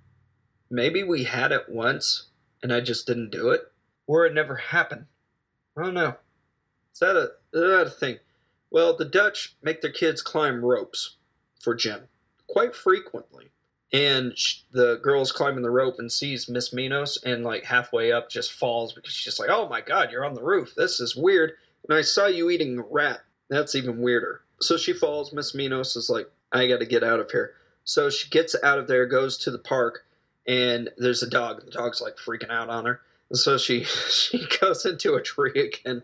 maybe 0.71 1.03
we 1.03 1.25
had 1.25 1.53
it 1.53 1.69
once 1.69 2.29
and 2.63 2.73
I 2.73 2.81
just 2.81 3.07
didn't 3.07 3.31
do 3.31 3.51
it, 3.51 3.63
or 4.07 4.27
it 4.27 4.35
never 4.35 4.57
happened. 4.57 5.07
I 5.77 5.83
don't 5.83 5.95
know. 5.95 6.17
Is 6.93 6.99
that 7.01 7.17
a 7.17 7.23
is 7.53 7.61
that 7.61 7.87
a 7.87 7.91
thing? 7.91 8.19
Well, 8.71 8.97
the 8.97 9.05
Dutch 9.05 9.57
make 9.63 9.81
their 9.81 9.93
kids 9.93 10.21
climb 10.21 10.65
ropes 10.65 11.17
for 11.61 11.75
gym 11.75 12.09
quite 12.49 12.75
frequently. 12.75 13.51
And 13.91 14.37
the 14.73 15.01
girl's 15.03 15.33
climbing 15.33 15.63
the 15.63 15.71
rope 15.71 15.95
and 15.99 16.13
sees 16.13 16.49
Miss 16.49 16.75
Minos 16.75 17.17
and 17.25 17.43
like 17.43 17.65
halfway 17.65 18.13
up 18.13 18.29
just 18.29 18.53
falls 18.53 18.93
because 18.93 19.13
she's 19.13 19.25
just 19.25 19.41
like, 19.41 19.49
"Oh 19.51 19.69
my 19.69 19.81
god, 19.81 20.11
you're 20.11 20.27
on 20.27 20.35
the 20.35 20.43
roof. 20.43 20.75
This 20.77 21.01
is 21.01 21.17
weird." 21.17 21.53
And 21.89 21.97
I 21.97 22.03
saw 22.03 22.27
you 22.27 22.51
eating 22.51 22.79
a 22.79 22.83
rat. 22.83 23.21
That's 23.49 23.75
even 23.75 24.03
weirder. 24.03 24.43
So 24.61 24.77
she 24.77 24.93
falls. 24.93 25.33
Miss 25.33 25.55
Minos 25.55 25.97
is 25.97 26.11
like, 26.11 26.31
I 26.53 26.67
got 26.67 26.81
to 26.81 26.87
get 26.87 27.05
out 27.05 27.21
of 27.21 27.31
here. 27.31 27.55
So 27.85 28.11
she 28.11 28.29
gets 28.29 28.55
out 28.63 28.79
of 28.79 28.89
there, 28.89 29.07
goes 29.07 29.39
to 29.39 29.51
the 29.51 29.59
park, 29.59 30.05
and 30.49 30.89
there's 30.97 31.23
a 31.23 31.31
dog. 31.31 31.65
The 31.65 31.71
dog's 31.71 32.01
like 32.01 32.17
freaking 32.17 32.51
out 32.51 32.71
on 32.71 32.87
her. 32.87 33.03
And 33.29 33.39
so 33.39 33.59
she 33.59 33.85
she 34.11 34.45
goes 34.61 34.85
into 34.85 35.15
a 35.15 35.23
tree 35.23 35.53
again. 35.61 36.03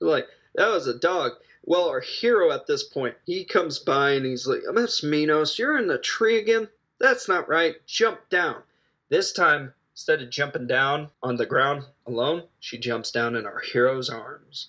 Like, 0.00 0.26
that 0.56 0.68
was 0.68 0.86
a 0.86 0.98
dog. 0.98 1.32
Well, 1.64 1.88
our 1.88 2.00
hero 2.00 2.52
at 2.52 2.66
this 2.66 2.82
point, 2.82 3.16
he 3.24 3.44
comes 3.44 3.78
by 3.78 4.10
and 4.12 4.26
he's 4.26 4.46
like, 4.46 4.60
Miss 4.72 5.02
Minos, 5.02 5.58
you're 5.58 5.78
in 5.78 5.88
the 5.88 5.98
tree 5.98 6.38
again? 6.38 6.68
That's 7.00 7.28
not 7.28 7.48
right. 7.48 7.76
Jump 7.86 8.28
down. 8.28 8.62
This 9.08 9.32
time, 9.32 9.72
instead 9.92 10.22
of 10.22 10.30
jumping 10.30 10.66
down 10.66 11.10
on 11.22 11.36
the 11.36 11.46
ground 11.46 11.84
alone, 12.06 12.44
she 12.60 12.78
jumps 12.78 13.10
down 13.10 13.34
in 13.34 13.46
our 13.46 13.60
hero's 13.60 14.08
arms. 14.08 14.68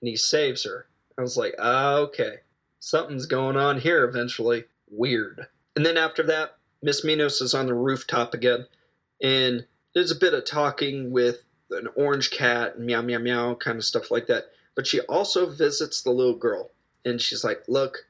And 0.00 0.08
he 0.08 0.16
saves 0.16 0.64
her. 0.64 0.86
I 1.18 1.22
was 1.22 1.36
like, 1.36 1.54
ah, 1.58 1.94
okay. 1.96 2.36
Something's 2.78 3.26
going 3.26 3.56
on 3.56 3.80
here 3.80 4.04
eventually. 4.04 4.64
Weird. 4.88 5.48
And 5.74 5.84
then 5.84 5.96
after 5.96 6.22
that, 6.24 6.55
Miss 6.82 7.04
Minos 7.04 7.40
is 7.40 7.54
on 7.54 7.66
the 7.66 7.74
rooftop 7.74 8.34
again. 8.34 8.66
And 9.22 9.66
there's 9.94 10.10
a 10.10 10.16
bit 10.18 10.34
of 10.34 10.44
talking 10.44 11.10
with 11.10 11.42
an 11.70 11.88
orange 11.96 12.30
cat 12.30 12.78
meow, 12.78 13.02
meow, 13.02 13.18
meow, 13.18 13.54
kind 13.54 13.78
of 13.78 13.84
stuff 13.84 14.10
like 14.10 14.26
that. 14.26 14.50
But 14.74 14.86
she 14.86 15.00
also 15.00 15.50
visits 15.50 16.02
the 16.02 16.10
little 16.10 16.36
girl. 16.36 16.70
And 17.04 17.20
she's 17.20 17.44
like, 17.44 17.62
look, 17.66 18.06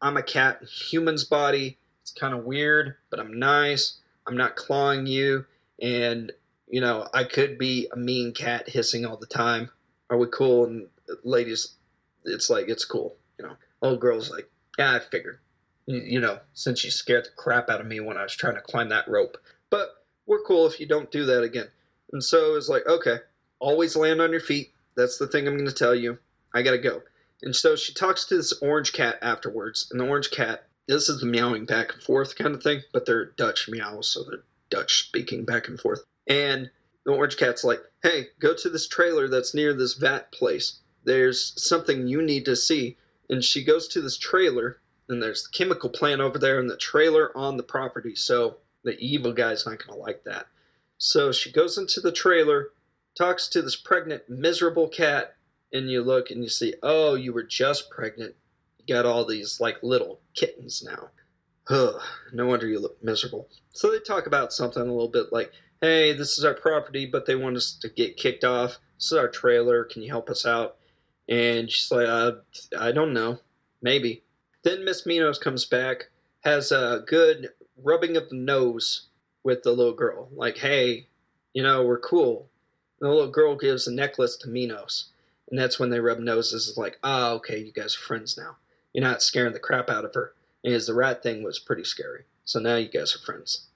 I'm 0.00 0.16
a 0.16 0.22
cat 0.22 0.58
in 0.60 0.66
human's 0.66 1.24
body. 1.24 1.78
It's 2.02 2.12
kind 2.12 2.34
of 2.34 2.44
weird, 2.44 2.96
but 3.10 3.18
I'm 3.18 3.38
nice. 3.38 3.98
I'm 4.26 4.36
not 4.36 4.56
clawing 4.56 5.06
you. 5.06 5.46
And, 5.80 6.30
you 6.68 6.80
know, 6.80 7.08
I 7.12 7.24
could 7.24 7.58
be 7.58 7.88
a 7.92 7.96
mean 7.96 8.32
cat 8.32 8.68
hissing 8.68 9.04
all 9.04 9.16
the 9.16 9.26
time. 9.26 9.70
Are 10.10 10.18
we 10.18 10.26
cool? 10.26 10.66
And 10.66 10.86
ladies, 11.24 11.74
it's 12.24 12.48
like, 12.50 12.68
it's 12.68 12.84
cool. 12.84 13.16
You 13.38 13.46
know, 13.46 13.56
old 13.82 14.00
girl's 14.00 14.30
like, 14.30 14.48
yeah, 14.78 14.94
I 14.94 14.98
figured. 14.98 15.38
You, 15.86 16.20
know, 16.20 16.38
since 16.54 16.82
you 16.84 16.90
scared 16.90 17.26
the 17.26 17.30
crap 17.36 17.68
out 17.68 17.80
of 17.80 17.86
me 17.86 18.00
when 18.00 18.16
I 18.16 18.22
was 18.22 18.34
trying 18.34 18.54
to 18.54 18.62
climb 18.62 18.88
that 18.88 19.08
rope. 19.08 19.36
But 19.70 19.90
we're 20.26 20.42
cool 20.42 20.66
if 20.66 20.80
you 20.80 20.86
don't 20.86 21.10
do 21.10 21.24
that 21.26 21.42
again. 21.42 21.68
And 22.12 22.24
so 22.24 22.56
it's 22.56 22.68
like, 22.68 22.86
okay, 22.86 23.18
always 23.58 23.96
land 23.96 24.20
on 24.20 24.30
your 24.30 24.40
feet. 24.40 24.72
That's 24.96 25.18
the 25.18 25.26
thing 25.26 25.46
I'm 25.46 25.56
going 25.56 25.68
to 25.68 25.74
tell 25.74 25.94
you. 25.94 26.18
I 26.54 26.62
got 26.62 26.70
to 26.70 26.78
go. 26.78 27.02
And 27.42 27.54
so 27.54 27.76
she 27.76 27.92
talks 27.92 28.24
to 28.26 28.36
this 28.36 28.52
orange 28.62 28.92
cat 28.92 29.18
afterwards. 29.20 29.88
And 29.90 30.00
the 30.00 30.06
orange 30.06 30.30
cat, 30.30 30.66
this 30.88 31.08
is 31.08 31.20
the 31.20 31.26
meowing 31.26 31.66
back 31.66 31.92
and 31.92 32.02
forth 32.02 32.36
kind 32.36 32.54
of 32.54 32.62
thing, 32.62 32.82
but 32.92 33.04
they're 33.04 33.26
Dutch 33.26 33.68
meows, 33.68 34.08
so 34.08 34.22
they're 34.22 34.44
Dutch 34.70 35.06
speaking 35.08 35.44
back 35.44 35.68
and 35.68 35.78
forth. 35.78 36.04
And 36.26 36.70
the 37.04 37.12
orange 37.12 37.36
cat's 37.36 37.64
like, 37.64 37.80
hey, 38.02 38.28
go 38.38 38.54
to 38.54 38.70
this 38.70 38.88
trailer 38.88 39.28
that's 39.28 39.54
near 39.54 39.74
this 39.74 39.94
vat 39.94 40.32
place. 40.32 40.80
There's 41.04 41.52
something 41.62 42.06
you 42.06 42.22
need 42.22 42.44
to 42.46 42.56
see. 42.56 42.96
And 43.28 43.44
she 43.44 43.64
goes 43.64 43.88
to 43.88 44.00
this 44.00 44.16
trailer, 44.16 44.78
and 45.08 45.22
there's 45.22 45.44
the 45.44 45.56
chemical 45.56 45.90
plant 45.90 46.20
over 46.20 46.38
there 46.38 46.58
and 46.58 46.68
the 46.68 46.76
trailer 46.76 47.36
on 47.36 47.56
the 47.56 47.62
property. 47.62 48.14
So 48.14 48.58
the 48.84 48.98
evil 48.98 49.32
guy's 49.32 49.66
not 49.66 49.78
going 49.78 49.98
to 49.98 50.02
like 50.02 50.24
that. 50.24 50.46
So 50.98 51.32
she 51.32 51.52
goes 51.52 51.76
into 51.76 52.00
the 52.00 52.12
trailer, 52.12 52.68
talks 53.16 53.48
to 53.48 53.62
this 53.62 53.76
pregnant, 53.76 54.28
miserable 54.28 54.88
cat, 54.88 55.36
and 55.72 55.90
you 55.90 56.02
look 56.02 56.30
and 56.30 56.42
you 56.42 56.48
see, 56.48 56.74
oh, 56.82 57.14
you 57.14 57.32
were 57.32 57.42
just 57.42 57.90
pregnant. 57.90 58.34
You 58.78 58.94
got 58.94 59.06
all 59.06 59.24
these 59.24 59.60
like 59.60 59.82
little 59.82 60.20
kittens 60.34 60.82
now. 60.82 61.10
Ugh, 61.68 62.00
no 62.32 62.46
wonder 62.46 62.66
you 62.66 62.78
look 62.78 63.02
miserable. 63.02 63.48
So 63.72 63.90
they 63.90 63.98
talk 63.98 64.26
about 64.26 64.52
something 64.52 64.82
a 64.82 64.84
little 64.84 65.08
bit 65.08 65.32
like, 65.32 65.52
hey, 65.80 66.12
this 66.12 66.38
is 66.38 66.44
our 66.44 66.54
property, 66.54 67.06
but 67.06 67.26
they 67.26 67.34
want 67.34 67.56
us 67.56 67.72
to 67.80 67.88
get 67.88 68.16
kicked 68.16 68.44
off. 68.44 68.78
This 68.96 69.12
is 69.12 69.18
our 69.18 69.28
trailer. 69.28 69.84
Can 69.84 70.02
you 70.02 70.08
help 70.08 70.28
us 70.30 70.46
out? 70.46 70.76
And 71.28 71.70
she's 71.70 71.90
like, 71.90 72.06
uh, 72.06 72.32
I 72.78 72.92
don't 72.92 73.14
know. 73.14 73.38
Maybe. 73.80 74.23
Then 74.64 74.84
Miss 74.84 75.04
Minos 75.04 75.38
comes 75.38 75.66
back, 75.66 76.08
has 76.40 76.72
a 76.72 77.04
good 77.06 77.50
rubbing 77.82 78.16
of 78.16 78.30
the 78.30 78.36
nose 78.36 79.08
with 79.42 79.62
the 79.62 79.72
little 79.72 79.92
girl. 79.92 80.30
Like, 80.34 80.58
hey, 80.58 81.06
you 81.52 81.62
know, 81.62 81.84
we're 81.84 82.00
cool. 82.00 82.48
And 83.00 83.08
the 83.08 83.14
little 83.14 83.30
girl 83.30 83.56
gives 83.56 83.86
a 83.86 83.92
necklace 83.92 84.36
to 84.38 84.48
Minos. 84.48 85.10
And 85.50 85.58
that's 85.58 85.78
when 85.78 85.90
they 85.90 86.00
rub 86.00 86.18
noses. 86.18 86.68
It's 86.68 86.78
like, 86.78 86.98
ah, 87.04 87.32
okay, 87.32 87.58
you 87.58 87.72
guys 87.72 87.94
are 87.94 88.00
friends 88.00 88.38
now. 88.38 88.56
You're 88.94 89.04
not 89.04 89.22
scaring 89.22 89.52
the 89.52 89.58
crap 89.58 89.90
out 89.90 90.06
of 90.06 90.14
her. 90.14 90.32
Because 90.62 90.86
the 90.86 90.94
rat 90.94 91.22
thing 91.22 91.42
was 91.42 91.58
pretty 91.58 91.84
scary. 91.84 92.24
So 92.46 92.58
now 92.58 92.76
you 92.76 92.88
guys 92.88 93.14
are 93.14 93.24
friends. 93.24 93.66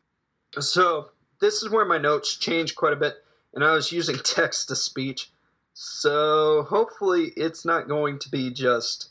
So 0.59 1.11
this 1.40 1.62
is 1.62 1.68
where 1.68 1.85
my 1.85 1.98
notes 1.98 2.35
changed 2.37 2.77
quite 2.77 2.94
a 2.94 2.96
bit. 2.96 3.16
And 3.53 3.62
I 3.62 3.74
was 3.74 3.92
using 3.92 4.16
text 4.24 4.68
to 4.68 4.77
speech. 4.77 5.31
So 5.74 6.66
hopefully 6.70 7.33
it's 7.37 7.66
not 7.66 7.88
going 7.88 8.18
to 8.20 8.31
be 8.31 8.51
just. 8.51 9.11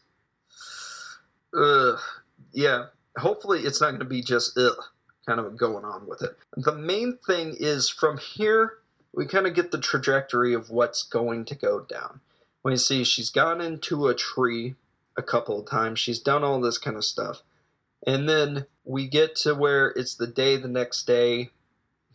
Ugh. 1.58 2.00
Yeah. 2.54 2.86
Hopefully 3.18 3.62
it's 3.62 3.82
not 3.82 3.90
going 3.90 4.00
to 4.00 4.06
be 4.06 4.22
just 4.22 4.58
ugh 4.58 4.78
kind 5.28 5.40
of 5.40 5.58
going 5.58 5.84
on 5.84 6.08
with 6.08 6.22
it. 6.24 6.38
The 6.56 6.74
main 6.74 7.18
thing 7.28 7.56
is 7.60 7.90
from 7.90 8.18
here, 8.18 8.76
we 9.14 9.28
kind 9.28 9.46
of 9.46 9.54
get 9.54 9.72
the 9.72 9.80
trajectory 9.80 10.54
of 10.54 10.70
what's 10.70 11.04
going 11.04 11.46
to 11.46 11.56
go 11.56 11.82
down. 11.82 12.22
We 12.64 12.78
see 12.78 13.04
she's 13.04 13.30
gone 13.30 13.62
into 13.62 14.08
a 14.08 14.16
tree 14.16 14.76
a 15.18 15.24
couple 15.24 15.60
of 15.60 15.70
times, 15.70 16.00
she's 16.00 16.20
done 16.20 16.44
all 16.44 16.62
this 16.62 16.78
kind 16.78 16.96
of 16.96 17.04
stuff. 17.04 17.42
And 18.06 18.30
then 18.30 18.68
we 18.86 19.08
get 19.08 19.36
to 19.38 19.56
where 19.56 19.88
it's 19.90 20.16
the 20.16 20.28
day 20.28 20.58
the 20.58 20.68
next 20.68 21.08
day. 21.08 21.50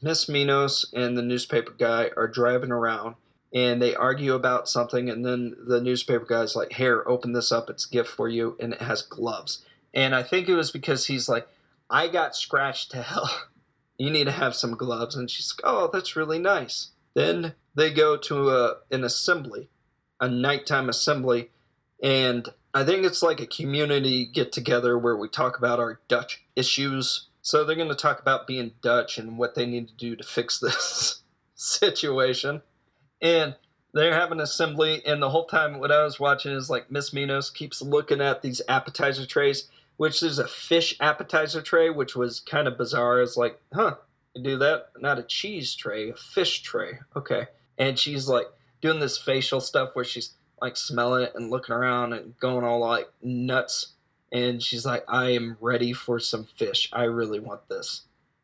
Miss 0.01 0.29
Minos 0.29 0.89
and 0.95 1.19
the 1.19 1.23
newspaper 1.23 1.73
guy 1.77 2.11
are 2.17 2.29
driving 2.29 2.71
around 2.71 3.17
and 3.55 3.83
they 3.83 3.95
argue 3.95 4.35
about 4.35 4.69
something 4.69 5.11
and 5.11 5.25
then 5.25 5.55
the 5.67 5.81
newspaper 5.81 6.25
guy's 6.25 6.57
like 6.57 6.73
here 6.73 7.05
open 7.07 7.33
this 7.33 7.53
up 7.53 7.69
it's 7.69 7.87
a 7.87 7.91
gift 7.91 8.11
for 8.11 8.29
you 8.29 8.57
and 8.59 8.73
it 8.73 8.83
has 8.83 9.03
gloves 9.03 9.65
and 9.93 10.15
i 10.15 10.23
think 10.23 10.49
it 10.49 10.55
was 10.55 10.71
because 10.71 11.07
he's 11.07 11.29
like 11.29 11.47
I 11.93 12.09
got 12.09 12.35
scratched 12.35 12.91
to 12.93 13.03
hell. 13.03 13.31
You 13.99 14.11
need 14.11 14.25
to 14.25 14.33
have 14.33 14.57
some 14.57 14.75
gloves. 14.75 15.15
And 15.15 15.31
she's 15.31 15.55
like, 15.55 15.71
oh, 15.71 15.89
that's 15.93 16.17
really 16.17 16.41
nice. 16.41 16.89
Then 17.15 17.55
they 17.77 17.93
go 17.93 18.17
to 18.17 18.49
a, 18.51 18.77
an 18.91 19.05
assembly, 19.05 19.69
a 20.19 20.29
nighttime 20.29 20.89
assembly, 20.89 21.51
and 22.03 22.49
I 22.75 22.85
think 22.85 23.05
it's 23.05 23.23
like 23.23 23.39
a 23.39 23.47
community 23.47 24.25
get 24.25 24.51
together 24.51 24.99
where 24.99 25.17
we 25.17 25.29
talk 25.29 25.57
about 25.57 25.79
our 25.79 26.01
Dutch 26.09 26.43
issues. 26.57 27.29
So 27.43 27.63
they're 27.63 27.77
going 27.77 27.91
to 27.91 27.95
talk 27.95 28.19
about 28.19 28.49
being 28.49 28.73
Dutch 28.81 29.19
and 29.19 29.39
what 29.39 29.55
they 29.55 29.67
need 29.67 29.87
to 29.89 29.95
do 29.95 30.17
to 30.17 30.25
fix 30.25 30.59
this 30.59 31.23
situation. 31.55 32.63
And 33.23 33.55
they're 33.95 34.15
having 34.15 34.41
assembly, 34.41 35.03
and 35.07 35.23
the 35.23 35.31
whole 35.31 35.47
time 35.47 35.79
what 35.79 35.93
I 35.93 36.05
was 36.05 36.21
watching 36.21 36.53
is 36.53 36.69
like 36.69 36.91
Miss 36.91 37.13
Minos 37.15 37.49
keeps 37.49 37.81
looking 37.81 38.21
at 38.21 38.43
these 38.43 38.61
appetizer 38.69 39.25
trays 39.25 39.69
which 39.97 40.23
is 40.23 40.39
a 40.39 40.49
fish 40.49 40.97
appetizer 41.01 41.63
tray, 41.63 41.91
which 41.91 42.17
was 42.17 42.41
kind 42.41 42.67
of 42.67 42.79
bizarre. 42.79 43.23
It's 43.23 43.37
like, 43.37 43.61
huh, 43.73 43.97
you 44.35 44.43
do 44.43 44.59
that? 44.59 44.87
Not 44.99 45.19
a 45.19 45.23
cheese 45.23 45.75
tray, 45.75 46.11
a 46.11 46.15
fish 46.15 46.63
tray. 46.63 46.99
Okay. 47.15 47.47
And 47.79 47.99
she's 47.99 48.29
like 48.29 48.47
doing 48.81 49.01
this 49.01 49.19
facial 49.19 49.61
stuff 49.61 49.91
where 49.93 50.05
she's 50.05 50.35
like 50.61 50.77
smelling 50.77 51.23
it 51.23 51.33
and 51.35 51.51
looking 51.51 51.75
around 51.75 52.15
and 52.15 52.39
going 52.39 52.65
all 52.65 52.81
like 52.81 53.11
nuts. 53.23 53.93
And 54.31 54.63
she's 54.63 54.87
like, 54.87 55.05
I 55.09 55.31
am 55.31 55.57
ready 55.61 55.93
for 55.93 56.19
some 56.19 56.47
fish. 56.57 56.89
I 56.93 57.05
really 57.05 57.41
want 57.41 57.69
this. 57.69 58.03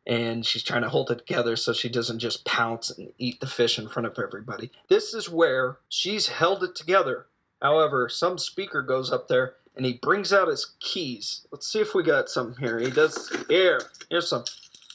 And 0.09 0.45
she's 0.45 0.63
trying 0.63 0.81
to 0.81 0.89
hold 0.89 1.11
it 1.11 1.19
together 1.19 1.55
so 1.55 1.71
she 1.71 1.87
doesn't 1.87 2.19
just 2.19 2.43
pounce 2.43 2.89
and 2.89 3.13
eat 3.19 3.39
the 3.39 3.47
fish 3.47 3.77
in 3.77 3.87
front 3.87 4.07
of 4.07 4.17
everybody. 4.17 4.71
This 4.87 5.13
is 5.13 5.29
where 5.29 5.77
she's 5.87 6.27
held 6.27 6.63
it 6.63 6.75
together. 6.75 7.27
However, 7.61 8.09
some 8.09 8.39
speaker 8.39 8.81
goes 8.81 9.11
up 9.11 9.27
there 9.27 9.53
and 9.75 9.85
he 9.85 9.93
brings 9.93 10.33
out 10.33 10.47
his 10.47 10.73
keys. 10.79 11.45
Let's 11.51 11.71
see 11.71 11.79
if 11.79 11.93
we 11.93 12.01
got 12.01 12.27
some 12.27 12.55
here. 12.55 12.79
He 12.79 12.89
does 12.89 13.31
here. 13.47 13.81
Here's 14.09 14.27
some. 14.27 14.45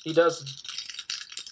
He 0.03 0.13
does. 0.13 0.63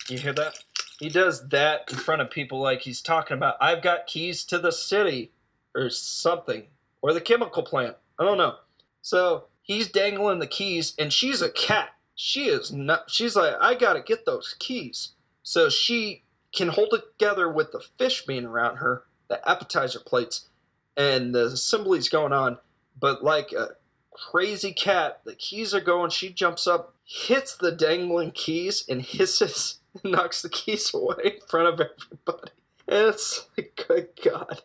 You 0.09 0.19
hear 0.19 0.33
that? 0.33 0.59
He 0.99 1.09
does 1.09 1.49
that 1.49 1.85
in 1.91 1.97
front 1.97 2.21
of 2.21 2.31
people 2.31 2.61
like 2.61 2.81
he's 2.81 3.01
talking 3.01 3.37
about. 3.37 3.57
I've 3.61 3.83
got 3.83 4.07
keys 4.07 4.45
to 4.47 4.59
the 4.59 4.73
city, 4.73 5.31
or 5.75 5.89
something, 5.91 6.65
or 7.01 7.13
the 7.13 7.21
chemical 7.21 7.63
plant. 7.63 7.97
I 8.19 8.25
don't 8.25 8.39
know. 8.39 8.57
So 9.01 9.45
he's 9.63 9.91
dangling 9.91 10.39
the 10.39 10.47
keys, 10.47 10.95
and 10.99 11.13
she's 11.13 11.43
a 11.43 11.51
cat. 11.51 11.91
She 12.15 12.45
is 12.47 12.73
not. 12.73 13.11
She's 13.11 13.37
like, 13.37 13.55
I 13.61 13.75
gotta 13.75 14.03
get 14.03 14.27
those 14.27 14.55
keys. 14.59 15.13
So 15.43 15.69
she 15.69 16.23
can 16.55 16.69
hold 16.69 16.93
it 16.93 17.03
together 17.19 17.51
with 17.51 17.73
the 17.73 17.81
fish 17.99 18.25
being 18.27 18.45
around 18.45 18.77
her, 18.77 19.05
the 19.29 19.47
appetizer 19.49 20.01
plates, 20.01 20.49
and 20.97 21.35
the 21.35 21.47
assembly's 21.47 22.09
going 22.09 22.33
on 22.33 22.59
but 22.99 23.25
like 23.25 23.53
a 23.53 23.71
crazy 24.13 24.73
cat, 24.73 25.21
the 25.25 25.35
keys 25.35 25.75
are 25.75 25.81
going. 25.81 26.11
She 26.11 26.33
jumps 26.33 26.67
up, 26.67 26.95
hits 27.05 27.57
the 27.57 27.73
dangling 27.73 28.33
keys, 28.33 28.85
and 28.89 29.03
hisses, 29.07 29.81
and 30.03 30.13
knocks 30.13 30.43
the 30.43 30.49
keys 30.49 30.93
away 30.95 31.17
in 31.25 31.47
front 31.49 31.69
of 31.69 31.75
everybody. 31.75 32.53
And 32.89 33.09
it's 33.09 33.47
like, 33.57 33.85
good 33.89 34.09
God. 34.23 34.63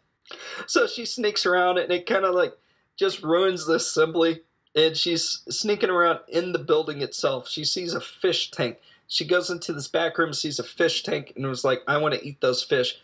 So 0.66 0.88
she 0.88 1.06
sneaks 1.06 1.46
around, 1.46 1.78
it 1.78 1.86
and 1.86 1.94
it 1.94 2.06
kind 2.06 2.26
of 2.26 2.36
like 2.36 2.54
just 2.98 3.24
ruins 3.24 3.66
the 3.66 3.76
assembly. 3.76 4.42
And 4.78 4.96
she's 4.96 5.42
sneaking 5.50 5.90
around 5.90 6.20
in 6.30 6.54
the 6.54 6.60
building 6.60 7.02
itself. 7.02 7.50
She 7.50 7.66
sees 7.66 7.94
a 7.94 8.00
fish 8.00 8.52
tank. 8.52 8.78
She 9.08 9.26
goes 9.26 9.50
into 9.50 9.74
this 9.74 9.88
back 9.88 10.18
room, 10.18 10.34
sees 10.34 10.60
a 10.60 10.64
fish 10.64 11.04
tank, 11.04 11.34
and 11.36 11.46
was 11.48 11.66
like, 11.66 11.82
I 11.88 11.98
want 11.98 12.14
to 12.14 12.26
eat 12.26 12.40
those 12.40 12.64
fish. 12.64 13.00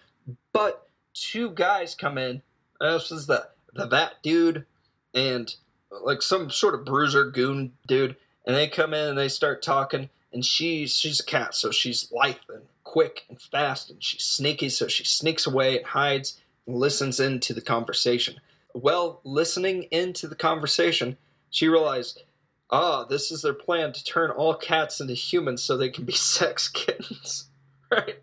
But 0.53 0.87
two 1.13 1.49
guys 1.49 1.95
come 1.95 2.17
in. 2.17 2.41
Uh, 2.79 2.93
this 2.93 3.11
is 3.11 3.25
the, 3.25 3.47
the 3.73 3.87
vat 3.87 4.13
dude 4.21 4.65
and 5.13 5.53
like 6.01 6.21
some 6.21 6.49
sort 6.49 6.75
of 6.75 6.85
bruiser 6.85 7.29
goon 7.29 7.73
dude, 7.87 8.15
and 8.45 8.55
they 8.55 8.67
come 8.67 8.93
in 8.93 9.09
and 9.09 9.17
they 9.17 9.29
start 9.29 9.61
talking. 9.61 10.09
And 10.31 10.43
she's 10.43 10.97
she's 10.97 11.19
a 11.19 11.25
cat, 11.25 11.53
so 11.53 11.71
she's 11.71 12.11
lithe 12.11 12.35
and 12.49 12.63
quick 12.83 13.25
and 13.29 13.39
fast, 13.39 13.91
and 13.91 14.03
she's 14.03 14.23
sneaky, 14.23 14.69
so 14.69 14.87
she 14.87 15.03
sneaks 15.03 15.45
away 15.45 15.77
and 15.77 15.85
hides 15.85 16.41
and 16.65 16.75
listens 16.75 17.19
into 17.19 17.53
the 17.53 17.61
conversation. 17.61 18.39
Well, 18.73 19.21
listening 19.23 19.83
into 19.91 20.27
the 20.27 20.35
conversation, 20.35 21.17
she 21.53 21.67
realized, 21.67 22.23
ah, 22.71 23.03
this 23.03 23.31
is 23.31 23.43
their 23.43 23.53
plan 23.53 23.93
to 23.93 24.03
turn 24.03 24.31
all 24.31 24.55
cats 24.55 24.99
into 24.99 25.13
humans 25.13 25.61
so 25.61 25.77
they 25.77 25.89
can 25.89 26.03
be 26.03 26.11
sex 26.11 26.67
kittens, 26.67 27.49
right? 27.91 28.19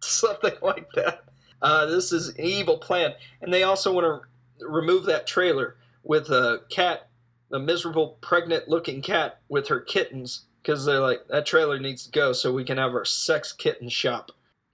Something 0.00 0.54
like 0.62 0.90
that. 0.94 1.24
Uh, 1.60 1.84
this 1.86 2.12
is 2.12 2.30
an 2.30 2.40
evil 2.40 2.78
plan, 2.78 3.12
and 3.42 3.52
they 3.52 3.62
also 3.62 3.92
want 3.92 4.06
to 4.06 4.66
remove 4.66 5.04
that 5.04 5.26
trailer 5.26 5.76
with 6.02 6.30
a 6.30 6.62
cat, 6.70 7.08
a 7.52 7.58
miserable 7.58 8.16
pregnant-looking 8.22 9.02
cat 9.02 9.40
with 9.50 9.68
her 9.68 9.80
kittens, 9.80 10.46
because 10.62 10.84
they're 10.84 11.00
like 11.00 11.28
that 11.28 11.44
trailer 11.44 11.78
needs 11.78 12.04
to 12.04 12.10
go 12.10 12.32
so 12.32 12.52
we 12.52 12.64
can 12.64 12.78
have 12.78 12.94
our 12.94 13.04
sex 13.04 13.52
kitten 13.52 13.88
shop. 13.88 14.30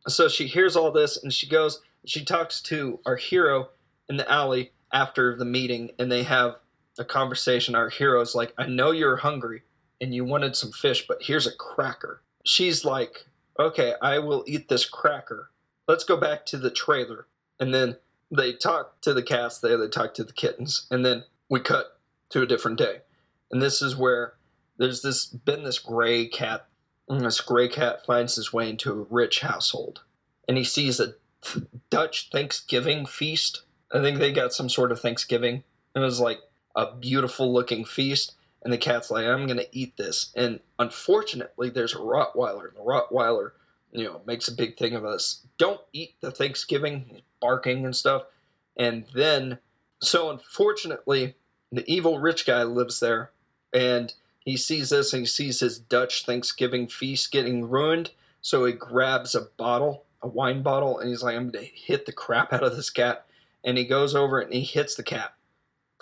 So 0.06 0.28
she 0.28 0.46
hears 0.46 0.76
all 0.76 0.92
this 0.92 1.22
and 1.22 1.32
she 1.32 1.48
goes. 1.48 1.80
She 2.04 2.24
talks 2.24 2.60
to 2.62 2.98
our 3.06 3.16
hero 3.16 3.70
in 4.08 4.16
the 4.16 4.30
alley 4.30 4.72
after 4.92 5.36
the 5.36 5.44
meeting, 5.44 5.90
and 5.98 6.10
they 6.10 6.22
have 6.24 6.56
a 6.98 7.04
conversation. 7.04 7.74
Our 7.74 7.88
hero's 7.88 8.34
like, 8.34 8.52
"I 8.58 8.66
know 8.66 8.90
you're 8.90 9.16
hungry 9.16 9.62
and 10.00 10.14
you 10.14 10.24
wanted 10.24 10.56
some 10.56 10.72
fish, 10.72 11.06
but 11.06 11.22
here's 11.22 11.46
a 11.46 11.54
cracker." 11.54 12.22
She's 12.44 12.84
like, 12.84 13.26
"Okay, 13.58 13.94
I 14.02 14.18
will 14.18 14.44
eat 14.46 14.68
this 14.68 14.84
cracker." 14.84 15.50
Let's 15.88 16.04
go 16.04 16.16
back 16.16 16.46
to 16.46 16.58
the 16.58 16.70
trailer, 16.70 17.26
and 17.58 17.74
then 17.74 17.96
they 18.30 18.52
talk 18.52 19.00
to 19.02 19.12
the 19.12 19.22
cast 19.22 19.62
there, 19.62 19.76
they 19.76 19.88
talk 19.88 20.14
to 20.14 20.24
the 20.24 20.32
kittens, 20.32 20.86
and 20.90 21.04
then 21.04 21.24
we 21.48 21.60
cut 21.60 21.98
to 22.30 22.42
a 22.42 22.46
different 22.46 22.78
day. 22.78 23.02
And 23.50 23.60
this 23.60 23.82
is 23.82 23.96
where 23.96 24.34
there's 24.78 25.02
this 25.02 25.26
been 25.26 25.64
this 25.64 25.78
gray 25.78 26.26
cat, 26.26 26.66
this 27.08 27.40
gray 27.40 27.68
cat 27.68 28.06
finds 28.06 28.36
his 28.36 28.52
way 28.52 28.70
into 28.70 28.92
a 28.92 29.06
rich 29.10 29.40
household, 29.40 30.02
and 30.48 30.56
he 30.56 30.64
sees 30.64 30.98
a 31.00 31.14
Dutch 31.90 32.30
Thanksgiving 32.30 33.06
feast. 33.06 33.62
I 33.92 34.00
think 34.00 34.18
they 34.18 34.32
got 34.32 34.52
some 34.52 34.68
sort 34.68 34.92
of 34.92 35.00
Thanksgiving. 35.00 35.64
And 35.94 36.02
it 36.02 36.06
was 36.06 36.20
like 36.20 36.40
a 36.74 36.94
beautiful 36.94 37.52
looking 37.52 37.84
feast, 37.84 38.34
and 38.62 38.72
the 38.72 38.78
cat's 38.78 39.10
like, 39.10 39.26
"I'm 39.26 39.46
gonna 39.46 39.66
eat 39.72 39.96
this." 39.96 40.32
And 40.34 40.60
unfortunately, 40.78 41.70
there's 41.70 41.94
a 41.94 41.98
Rottweiler, 41.98 42.68
and 42.68 42.76
the 42.76 42.80
Rottweiler, 42.80 43.52
you 43.92 44.04
know, 44.04 44.22
makes 44.26 44.48
a 44.48 44.54
big 44.54 44.76
thing 44.76 44.94
of 44.94 45.02
this. 45.02 45.42
Don't 45.58 45.80
eat 45.92 46.14
the 46.20 46.30
Thanksgiving. 46.30 47.22
Barking 47.40 47.84
and 47.84 47.96
stuff, 47.96 48.22
and 48.76 49.04
then 49.14 49.58
so 50.00 50.30
unfortunately, 50.30 51.34
the 51.72 51.84
evil 51.92 52.18
rich 52.18 52.46
guy 52.46 52.62
lives 52.62 53.00
there, 53.00 53.32
and 53.72 54.14
he 54.44 54.56
sees 54.56 54.90
this 54.90 55.12
and 55.12 55.20
he 55.20 55.26
sees 55.26 55.60
his 55.60 55.78
Dutch 55.78 56.24
Thanksgiving 56.24 56.88
feast 56.88 57.30
getting 57.30 57.68
ruined. 57.68 58.10
So 58.40 58.64
he 58.64 58.72
grabs 58.72 59.34
a 59.34 59.42
bottle, 59.56 60.04
a 60.20 60.28
wine 60.28 60.62
bottle, 60.62 60.98
and 60.98 61.08
he's 61.08 61.22
like, 61.22 61.36
I'm 61.36 61.50
going 61.50 61.64
to 61.64 61.70
hit 61.72 62.06
the 62.06 62.12
crap 62.12 62.52
out 62.52 62.64
of 62.64 62.76
this 62.76 62.90
cat. 62.90 63.26
And 63.64 63.78
he 63.78 63.84
goes 63.84 64.14
over 64.16 64.40
and 64.40 64.52
he 64.52 64.62
hits 64.62 64.96
the 64.96 65.04
cat. 65.04 65.34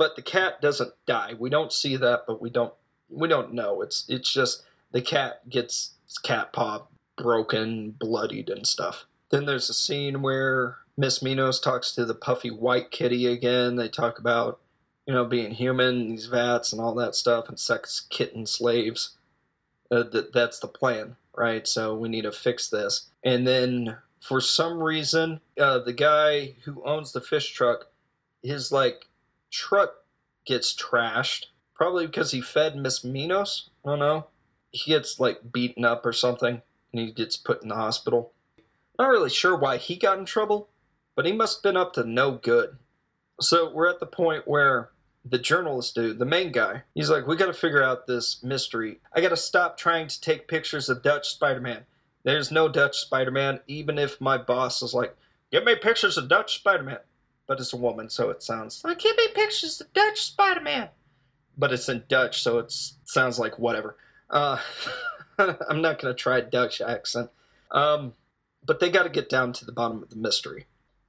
But 0.00 0.16
the 0.16 0.22
cat 0.22 0.62
doesn't 0.62 0.94
die. 1.04 1.34
We 1.38 1.50
don't 1.50 1.74
see 1.74 1.96
that, 1.96 2.22
but 2.26 2.40
we 2.40 2.48
don't 2.48 2.72
we 3.10 3.28
don't 3.28 3.52
know. 3.52 3.82
It's 3.82 4.06
it's 4.08 4.32
just 4.32 4.64
the 4.92 5.02
cat 5.02 5.46
gets 5.50 5.92
cat 6.22 6.54
paw 6.54 6.86
broken, 7.18 7.90
bloodied 7.90 8.48
and 8.48 8.66
stuff. 8.66 9.04
Then 9.30 9.44
there's 9.44 9.68
a 9.68 9.74
scene 9.74 10.22
where 10.22 10.78
Miss 10.96 11.22
Minoes 11.22 11.62
talks 11.62 11.92
to 11.92 12.06
the 12.06 12.14
puffy 12.14 12.50
white 12.50 12.90
kitty 12.90 13.26
again. 13.26 13.76
They 13.76 13.88
talk 13.90 14.18
about 14.18 14.58
you 15.06 15.16
know, 15.16 15.24
being 15.24 15.50
human, 15.50 16.08
these 16.08 16.26
vats 16.26 16.72
and 16.72 16.80
all 16.80 16.94
that 16.94 17.14
stuff, 17.16 17.48
and 17.48 17.58
sex 17.58 18.06
kitten 18.10 18.46
slaves. 18.46 19.18
Uh, 19.90 20.04
th- 20.04 20.26
that's 20.32 20.60
the 20.60 20.68
plan, 20.68 21.16
right? 21.36 21.66
So 21.66 21.96
we 21.96 22.08
need 22.08 22.22
to 22.22 22.32
fix 22.32 22.70
this. 22.70 23.10
And 23.24 23.46
then 23.46 23.96
for 24.20 24.40
some 24.40 24.82
reason, 24.82 25.40
uh, 25.58 25.80
the 25.80 25.92
guy 25.92 26.54
who 26.64 26.82
owns 26.84 27.12
the 27.12 27.20
fish 27.20 27.52
truck, 27.52 27.88
his 28.42 28.70
like 28.70 29.06
truck 29.50 29.90
gets 30.46 30.74
trashed, 30.74 31.46
probably 31.74 32.06
because 32.06 32.30
he 32.30 32.40
fed 32.40 32.76
Miss 32.76 33.04
Minoes. 33.04 33.70
I 33.84 33.90
don't 33.90 33.98
know. 33.98 34.26
He 34.70 34.90
gets 34.92 35.18
like 35.20 35.52
beaten 35.52 35.84
up 35.84 36.06
or 36.06 36.12
something, 36.12 36.62
and 36.92 37.00
he 37.00 37.10
gets 37.12 37.36
put 37.36 37.62
in 37.62 37.68
the 37.68 37.74
hospital. 37.74 38.32
Not 38.98 39.08
really 39.08 39.30
sure 39.30 39.56
why 39.56 39.76
he 39.78 39.96
got 39.96 40.18
in 40.18 40.24
trouble, 40.24 40.68
but 41.16 41.26
he 41.26 41.32
must 41.32 41.58
have 41.58 41.62
been 41.62 41.76
up 41.76 41.92
to 41.94 42.04
no 42.04 42.32
good. 42.32 42.76
So 43.40 43.72
we're 43.72 43.88
at 43.88 44.00
the 44.00 44.06
point 44.06 44.46
where 44.46 44.90
the 45.24 45.38
journalist 45.38 45.94
dude, 45.94 46.18
the 46.18 46.26
main 46.26 46.52
guy, 46.52 46.82
he's 46.94 47.10
like, 47.10 47.26
we 47.26 47.36
got 47.36 47.46
to 47.46 47.52
figure 47.52 47.82
out 47.82 48.06
this 48.06 48.42
mystery. 48.42 49.00
I 49.14 49.20
got 49.20 49.30
to 49.30 49.36
stop 49.36 49.76
trying 49.76 50.06
to 50.08 50.20
take 50.20 50.48
pictures 50.48 50.88
of 50.88 51.02
Dutch 51.02 51.28
Spider 51.28 51.60
Man. 51.60 51.84
There's 52.22 52.50
no 52.50 52.68
Dutch 52.68 52.98
Spider 52.98 53.30
Man, 53.30 53.60
even 53.66 53.98
if 53.98 54.20
my 54.20 54.36
boss 54.36 54.82
is 54.82 54.94
like, 54.94 55.16
give 55.50 55.64
me 55.64 55.74
pictures 55.74 56.18
of 56.18 56.28
Dutch 56.28 56.56
Spider 56.56 56.82
Man. 56.82 56.98
But 57.50 57.58
it's 57.58 57.72
a 57.72 57.76
woman, 57.76 58.08
so 58.08 58.30
it 58.30 58.44
sounds 58.44 58.84
like, 58.84 59.02
me 59.02 59.28
pictures 59.34 59.80
of 59.80 59.92
Dutch 59.92 60.20
Spider 60.20 60.60
Man. 60.60 60.88
But 61.58 61.72
it's 61.72 61.88
in 61.88 62.04
Dutch, 62.08 62.42
so 62.44 62.60
it 62.60 62.72
sounds 63.04 63.40
like 63.40 63.58
whatever. 63.58 63.96
Uh, 64.30 64.58
I'm 65.68 65.82
not 65.82 66.00
going 66.00 66.14
to 66.14 66.22
try 66.22 66.38
a 66.38 66.42
Dutch 66.42 66.80
accent. 66.80 67.28
Um, 67.72 68.14
but 68.64 68.78
they 68.78 68.88
got 68.88 69.02
to 69.02 69.08
get 69.08 69.28
down 69.28 69.52
to 69.54 69.64
the 69.64 69.72
bottom 69.72 70.00
of 70.00 70.10
the 70.10 70.16
mystery. 70.16 70.66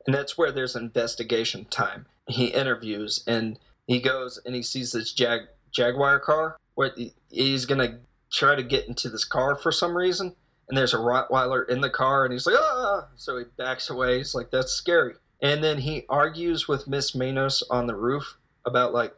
And 0.08 0.16
that's 0.16 0.36
where 0.36 0.52
there's 0.52 0.76
investigation 0.76 1.66
time. 1.66 2.08
He 2.28 2.48
interviews, 2.48 3.24
and 3.28 3.60
he 3.86 4.00
goes 4.00 4.42
and 4.44 4.56
he 4.56 4.64
sees 4.64 4.94
this 4.94 5.14
Jag 5.14 5.42
Jaguar 5.72 6.20
car 6.20 6.58
where 6.74 6.92
he's 7.30 7.68
gonna 7.68 8.00
try 8.32 8.56
to 8.56 8.64
get 8.64 8.88
into 8.88 9.10
this 9.10 9.26
car 9.26 9.56
for 9.56 9.72
some 9.72 9.96
reason, 9.96 10.36
and 10.68 10.76
there's 10.76 10.96
a 10.96 10.98
Rottweiler 10.98 11.70
in 11.70 11.82
the 11.82 11.90
car, 11.92 12.26
and 12.26 12.34
he's 12.34 12.48
like, 12.48 12.56
ah! 12.58 13.10
So 13.16 13.38
he 13.38 13.44
backs 13.58 13.92
away. 13.92 14.18
He's 14.18 14.34
like, 14.34 14.50
that's 14.50 14.72
scary. 14.72 15.14
And 15.42 15.64
then 15.64 15.80
he 15.80 16.06
argues 16.08 16.68
with 16.68 16.88
Miss 16.88 17.16
Manos 17.16 17.64
on 17.70 17.88
the 17.88 17.96
roof 17.96 18.38
about 18.66 18.94
like 18.94 19.16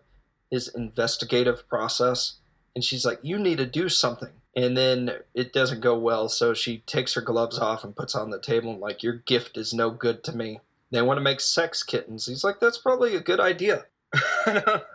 his 0.50 0.70
investigative 0.70 1.68
process, 1.68 2.38
and 2.76 2.84
she's 2.84 3.06
like, 3.06 3.20
you 3.22 3.38
need 3.38 3.58
to 3.58 3.66
do 3.66 3.90
something. 3.90 4.32
And 4.56 4.78
then 4.78 5.12
it 5.34 5.52
doesn't 5.52 5.82
go 5.82 5.98
well, 5.98 6.30
so 6.30 6.54
she 6.54 6.80
takes 6.80 7.16
her 7.16 7.22
gloves 7.22 7.58
off 7.58 7.84
and 7.84 7.96
puts 7.96 8.14
on 8.16 8.30
the 8.30 8.40
table 8.40 8.72
and 8.72 8.80
like, 8.80 9.02
your 9.02 9.14
gift 9.14 9.58
is 9.58 9.74
no 9.74 9.90
good 9.90 10.24
to 10.26 10.36
me. 10.36 10.60
They 10.92 11.02
want 11.02 11.18
to 11.18 11.24
make 11.24 11.42
sex 11.42 11.82
kittens. 11.82 12.28
He's 12.28 12.44
like, 12.44 12.60
that's 12.60 12.78
probably 12.78 13.16
a 13.16 13.20
good 13.20 13.40
idea. 13.40 13.86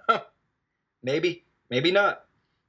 maybe, 1.03 1.45
maybe 1.69 1.91
not. 1.91 2.25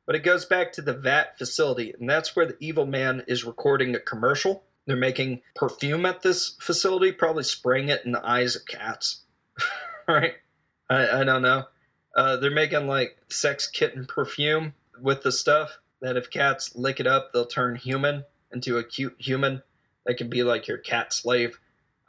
But 0.08 0.15
it 0.15 0.24
goes 0.24 0.45
back 0.45 0.74
to 0.74 0.82
the 0.82 0.93
VAT 0.93 1.38
facility, 1.38 1.93
and 2.00 2.10
that's 2.10 2.36
where 2.36 2.48
the 2.48 2.58
evil 2.60 2.88
man 2.88 3.24
is 3.28 3.45
recording 3.45 3.93
a 3.93 4.00
commercial. 4.00 4.63
They're 4.89 4.97
making 4.97 5.41
perfume 5.56 6.08
at 6.08 6.23
this 6.23 6.58
facility, 6.60 7.12
probably 7.12 7.43
spraying 7.43 7.89
it 7.89 8.04
in 8.06 8.12
the 8.12 8.28
eyes 8.28 8.56
of 8.56 8.65
cats. 8.65 9.21
right? 10.08 10.34
I, 10.89 11.21
I 11.21 11.23
don't 11.23 11.43
know. 11.43 11.65
Uh, 12.15 12.38
they're 12.38 12.49
making 12.49 12.88
like 12.88 13.17
sex 13.30 13.67
kitten 13.67 14.06
perfume 14.06 14.73
with 14.99 15.21
the 15.21 15.32
stuff 15.32 15.78
that 16.02 16.17
if 16.17 16.32
cats 16.32 16.75
lick 16.75 16.99
it 16.99 17.06
up, 17.06 17.32
they'll 17.32 17.45
turn 17.45 17.75
human 17.75 18.23
into 18.52 18.78
a 18.78 18.84
cute 18.84 19.15
human 19.19 19.62
that 20.08 20.17
can 20.17 20.28
be 20.28 20.41
like 20.41 20.67
your 20.67 20.80
cat 20.80 21.13
slave. 21.13 21.60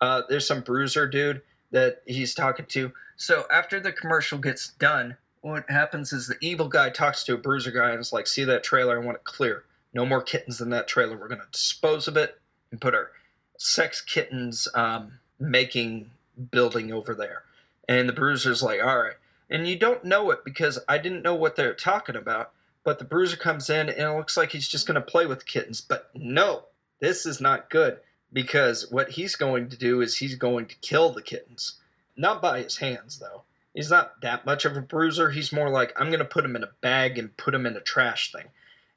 Uh, 0.01 0.23
there's 0.31 0.47
some 0.47 0.62
bruiser 0.62 1.07
dude 1.07 1.43
that 1.71 2.03
he's 2.07 2.35
talking 2.35 2.64
to 2.66 2.90
so 3.21 3.45
after 3.53 3.81
the 3.81 3.93
commercial 3.93 4.38
gets 4.38 4.69
done, 4.69 5.19
what 5.43 5.69
happens 5.69 6.11
is 6.11 6.27
the 6.27 6.38
evil 6.40 6.69
guy 6.69 6.88
talks 6.88 7.23
to 7.25 7.35
a 7.35 7.37
bruiser 7.37 7.71
guy 7.71 7.90
and 7.90 8.01
is 8.01 8.14
like, 8.14 8.27
"See 8.27 8.45
that 8.45 8.64
trailer? 8.64 8.97
I 8.99 9.05
want 9.05 9.19
it 9.19 9.25
clear. 9.25 9.66
No 9.93 10.07
more 10.07 10.23
kittens 10.23 10.62
in 10.62 10.71
that 10.71 10.88
trailer. 10.88 11.19
We're 11.19 11.29
going 11.29 11.43
to 11.43 11.47
dispose 11.53 12.09
of 12.09 12.16
it 12.16 12.39
and 12.70 12.80
put 12.80 12.94
our 12.94 13.11
sex 13.56 14.00
kittens 14.00 14.68
um, 14.74 15.18
making 15.38 16.10
building 16.50 16.92
over 16.92 17.14
there." 17.14 17.42
And 17.88 18.08
the 18.08 18.12
bruiser's 18.12 18.62
like, 18.62 18.81
"All 18.83 18.98
right." 18.98 19.16
And 19.48 19.66
you 19.66 19.77
don't 19.77 20.04
know 20.04 20.31
it 20.31 20.44
because 20.44 20.79
I 20.88 20.98
didn't 20.98 21.23
know 21.23 21.35
what 21.35 21.56
they're 21.56 21.75
talking 21.75 22.16
about. 22.16 22.52
But 22.83 22.98
the 22.98 23.04
bruiser 23.04 23.37
comes 23.37 23.68
in 23.68 23.90
and 23.90 24.00
it 24.00 24.16
looks 24.16 24.37
like 24.37 24.52
he's 24.52 24.68
just 24.68 24.87
going 24.87 24.94
to 24.94 25.02
play 25.02 25.27
with 25.27 25.44
kittens. 25.44 25.83
But 25.83 26.08
no, 26.14 26.64
this 27.00 27.27
is 27.27 27.40
not 27.40 27.68
good 27.68 27.98
because 28.33 28.90
what 28.90 29.10
he's 29.10 29.37
going 29.37 29.68
to 29.68 29.77
do 29.77 30.00
is 30.00 30.16
he's 30.16 30.35
going 30.37 30.66
to 30.66 30.77
kill 30.77 31.10
the 31.10 31.21
kittens 31.21 31.75
not 32.16 32.42
by 32.42 32.62
his 32.62 32.77
hands, 32.77 33.18
though. 33.18 33.42
He's 33.75 33.90
not 33.90 34.21
that 34.21 34.44
much 34.44 34.64
of 34.64 34.77
a 34.77 34.81
bruiser. 34.81 35.31
He's 35.31 35.52
more 35.52 35.71
like, 35.71 35.92
I'm 35.98 36.08
going 36.08 36.18
to 36.18 36.25
put 36.25 36.44
him 36.44 36.56
in 36.56 36.64
a 36.64 36.71
bag 36.81 37.18
and 37.18 37.37
put 37.37 37.54
him 37.54 37.66
in 37.66 37.77
a 37.77 37.81
trash 37.81 38.33
thing. 38.33 38.46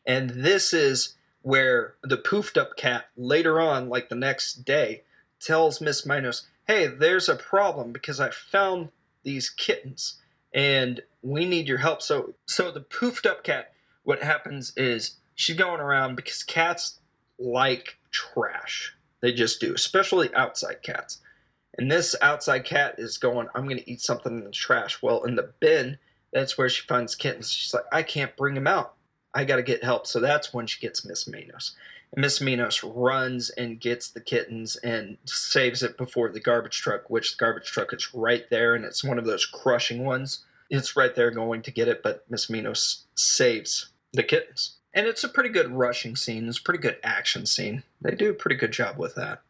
And 0.06 0.30
this 0.30 0.74
is 0.74 1.16
where 1.44 1.96
the 2.04 2.18
poofed 2.18 2.58
up 2.58 2.76
cat 2.76 3.06
later 3.16 3.62
on, 3.62 3.88
like 3.90 4.10
the 4.10 4.16
next 4.16 4.66
day, 4.66 5.04
tells 5.40 5.80
Miss 5.80 6.06
Minoes, 6.06 6.48
hey, 6.66 6.88
there's 6.88 7.30
a 7.30 7.36
problem 7.36 7.92
because 7.92 8.20
I 8.20 8.32
found 8.32 8.90
these 9.24 9.50
kittens 9.50 10.16
and 10.54 11.02
we 11.22 11.46
need 11.46 11.68
your 11.68 11.78
help. 11.78 12.02
So, 12.02 12.34
so 12.46 12.72
the 12.72 12.82
poofed 12.82 13.26
up 13.26 13.44
cat, 13.44 13.74
what 14.04 14.24
happens 14.24 14.74
is 14.78 15.18
she's 15.36 15.58
going 15.58 15.82
around 15.82 16.16
because 16.16 16.44
cats 16.44 17.00
like 17.38 17.98
trash. 18.12 18.96
They 19.22 19.34
just 19.34 19.60
do, 19.60 19.74
especially 19.74 20.34
outside 20.36 20.82
cats. 20.82 21.20
And 21.78 21.92
this 21.92 22.16
outside 22.22 22.66
cat 22.66 22.96
is 22.98 23.18
going, 23.18 23.48
I'm 23.56 23.64
going 23.64 23.78
to 23.78 23.92
eat 23.92 24.02
something 24.02 24.38
in 24.38 24.44
the 24.44 24.52
trash. 24.52 25.02
Well, 25.02 25.24
in 25.24 25.36
the 25.36 25.52
bin, 25.60 25.98
That's 26.34 26.58
where 26.58 26.68
she 26.68 26.86
finds 26.88 27.16
kittens. 27.16 27.52
She's 27.52 27.74
like, 27.74 27.86
I 27.92 28.04
can't 28.04 28.36
bring 28.36 28.56
them 28.56 28.68
out. 28.68 28.96
I 29.34 29.46
got 29.46 29.58
to 29.58 29.64
get 29.64 29.84
help. 29.84 30.08
So 30.08 30.20
that's 30.20 30.54
when 30.54 30.68
she 30.68 30.80
gets 30.80 31.06
Miss 31.06 31.28
Minoes. 31.28 31.76
Miss 32.16 32.40
Minoes 32.40 32.84
runs 32.84 33.50
and 33.50 33.80
gets 33.80 34.10
the 34.10 34.22
kittens 34.22 34.76
and 34.78 35.18
saves 35.26 35.82
it 35.82 35.98
before 35.98 36.30
the 36.30 36.40
garbage 36.40 36.80
truck, 36.80 37.10
which 37.10 37.32
the 37.32 37.44
garbage 37.44 37.72
truck 37.72 37.92
is 37.92 38.14
right 38.14 38.48
there, 38.52 38.76
and 38.76 38.86
it's 38.86 39.04
one 39.04 39.18
of 39.18 39.26
those 39.26 39.46
crushing 39.46 40.06
ones. 40.06 40.46
It's 40.70 40.96
right 40.96 41.14
there 41.14 41.32
going 41.32 41.64
to 41.64 41.72
get 41.72 41.88
it, 41.88 42.04
but 42.04 42.24
Miss 42.30 42.50
Minoes 42.50 43.06
saves 43.16 43.90
the 44.12 44.24
kittens. 44.24 44.78
And 44.94 45.08
it's 45.08 45.24
a 45.24 45.30
pretty 45.30 45.50
good 45.50 45.72
rushing 45.72 46.16
scene. 46.16 46.48
It's 46.48 46.60
a 46.60 46.64
pretty 46.64 46.82
good 46.82 46.98
action 47.04 47.48
scene. 47.48 47.82
They 48.02 48.14
do 48.14 48.30
a 48.30 48.36
pretty 48.36 48.58
good 48.58 48.72
job 48.72 48.98
with 48.98 49.16
that. 49.16 49.42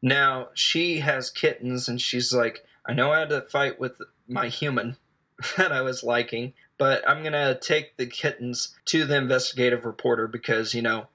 Now, 0.00 0.50
she 0.54 1.00
has 1.00 1.30
kittens, 1.30 1.88
and 1.88 2.00
she's 2.00 2.32
like, 2.32 2.64
I 2.86 2.92
know 2.92 3.10
I 3.10 3.20
had 3.20 3.30
to 3.30 3.40
fight 3.40 3.80
with 3.80 4.00
my 4.28 4.48
human 4.48 4.96
that 5.56 5.72
I 5.72 5.82
was 5.82 6.04
liking, 6.04 6.52
but 6.84 7.02
I'm 7.08 7.22
going 7.22 7.32
to 7.32 7.58
take 7.58 7.96
the 7.96 8.04
kittens 8.04 8.76
to 8.84 9.06
the 9.06 9.16
investigative 9.16 9.86
reporter 9.86 10.28
because, 10.28 10.74
you 10.74 10.82
know, 10.82 11.06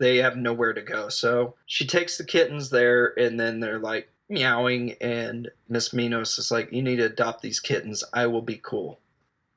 they 0.00 0.16
have 0.16 0.38
nowhere 0.38 0.72
to 0.72 0.80
go. 0.80 1.10
So 1.10 1.54
she 1.66 1.86
takes 1.86 2.16
the 2.16 2.24
kittens 2.24 2.70
there, 2.70 3.12
and 3.18 3.38
then 3.38 3.60
they're 3.60 3.78
like 3.78 4.08
meowing, 4.30 4.94
and 5.02 5.50
Miss 5.68 5.92
Minoes 5.92 6.38
is 6.38 6.50
like, 6.50 6.72
"You 6.72 6.80
need 6.80 6.96
to 6.96 7.04
adopt 7.04 7.42
these 7.42 7.60
kittens. 7.60 8.02
I 8.14 8.24
will 8.24 8.40
be 8.40 8.56
cool." 8.56 9.00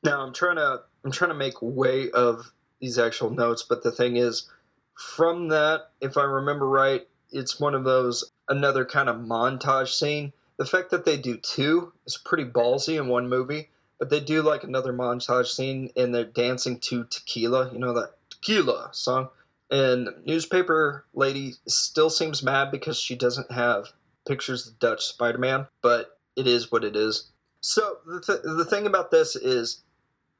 Now 0.03 0.19
I'm 0.19 0.33
trying 0.33 0.57
to 0.57 0.81
I'm 1.05 1.11
trying 1.13 1.31
to 1.31 1.35
make 1.35 1.61
way 1.61 2.11
of 2.11 2.51
these 2.81 2.99
actual 2.99 3.29
notes, 3.29 3.63
but 3.63 3.81
the 3.81 3.93
thing 3.93 4.17
is, 4.17 4.49
from 4.97 5.47
that, 5.47 5.91
if 6.01 6.17
I 6.17 6.23
remember 6.23 6.67
right, 6.67 7.07
it's 7.31 7.61
one 7.61 7.75
of 7.75 7.85
those 7.85 8.29
another 8.49 8.83
kind 8.83 9.07
of 9.07 9.15
montage 9.15 9.97
scene. 9.97 10.33
The 10.57 10.65
fact 10.65 10.91
that 10.91 11.05
they 11.05 11.15
do 11.15 11.37
two 11.37 11.93
is 12.05 12.17
pretty 12.17 12.43
ballsy 12.43 12.99
in 12.99 13.07
one 13.07 13.29
movie, 13.29 13.69
but 14.01 14.09
they 14.09 14.19
do 14.19 14.41
like 14.41 14.63
another 14.63 14.91
montage 14.91 15.45
scene 15.45 15.91
and 15.95 16.13
they're 16.13 16.25
dancing 16.25 16.79
to 16.79 17.03
Tequila, 17.03 17.71
you 17.71 17.77
know 17.77 17.93
that 17.93 18.15
Tequila 18.31 18.89
song. 18.93 19.29
And 19.69 20.09
newspaper 20.25 21.05
lady 21.13 21.53
still 21.67 22.09
seems 22.09 22.41
mad 22.41 22.71
because 22.71 22.99
she 22.99 23.15
doesn't 23.15 23.51
have 23.51 23.93
pictures 24.25 24.65
of 24.65 24.79
Dutch 24.79 25.05
Spider-Man, 25.05 25.67
but 25.83 26.17
it 26.35 26.47
is 26.47 26.71
what 26.71 26.83
it 26.83 26.95
is. 26.95 27.29
So 27.59 27.97
the, 28.07 28.21
th- 28.21 28.39
the 28.41 28.65
thing 28.65 28.87
about 28.87 29.11
this 29.11 29.35
is 29.35 29.83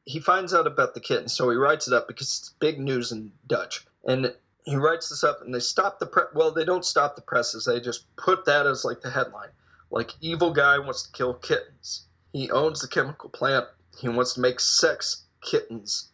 he 0.06 0.20
finds 0.20 0.56
out 0.56 0.66
about 0.66 0.96
the 0.96 1.00
kitten, 1.00 1.30
so 1.30 1.48
he 1.52 1.56
writes 1.56 1.88
it 1.88 1.94
up 1.94 2.08
because 2.08 2.30
it's 2.30 2.56
big 2.58 2.80
news 2.80 3.12
in 3.12 3.32
Dutch. 3.46 3.86
And 4.06 4.34
he 4.66 4.76
writes 4.76 5.10
this 5.10 5.24
up, 5.24 5.40
and 5.46 5.54
they 5.54 5.60
stop 5.60 6.00
the 6.00 6.08
press. 6.08 6.30
Well, 6.34 6.50
they 6.50 6.66
don't 6.66 6.84
stop 6.84 7.16
the 7.16 7.22
presses. 7.22 7.66
They 7.66 7.80
just 7.80 8.08
put 8.16 8.46
that 8.46 8.66
as 8.66 8.84
like 8.84 9.02
the 9.02 9.12
headline. 9.12 9.50
Like 9.92 10.16
evil 10.20 10.52
guy 10.52 10.80
wants 10.80 11.04
to 11.04 11.12
kill 11.12 11.36
kittens. 11.36 12.08
He 12.32 12.50
owns 12.50 12.82
the 12.82 12.88
chemical 12.88 13.30
plant. 13.30 13.66
He 14.00 14.08
wants 14.10 14.34
to 14.34 14.42
make 14.42 14.60
sex 14.60 15.26
kittens 15.42 16.12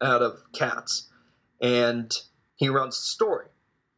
out 0.00 0.22
of 0.22 0.40
cats, 0.52 1.08
and 1.60 2.12
he 2.54 2.68
runs 2.68 2.96
the 2.96 3.04
story. 3.04 3.46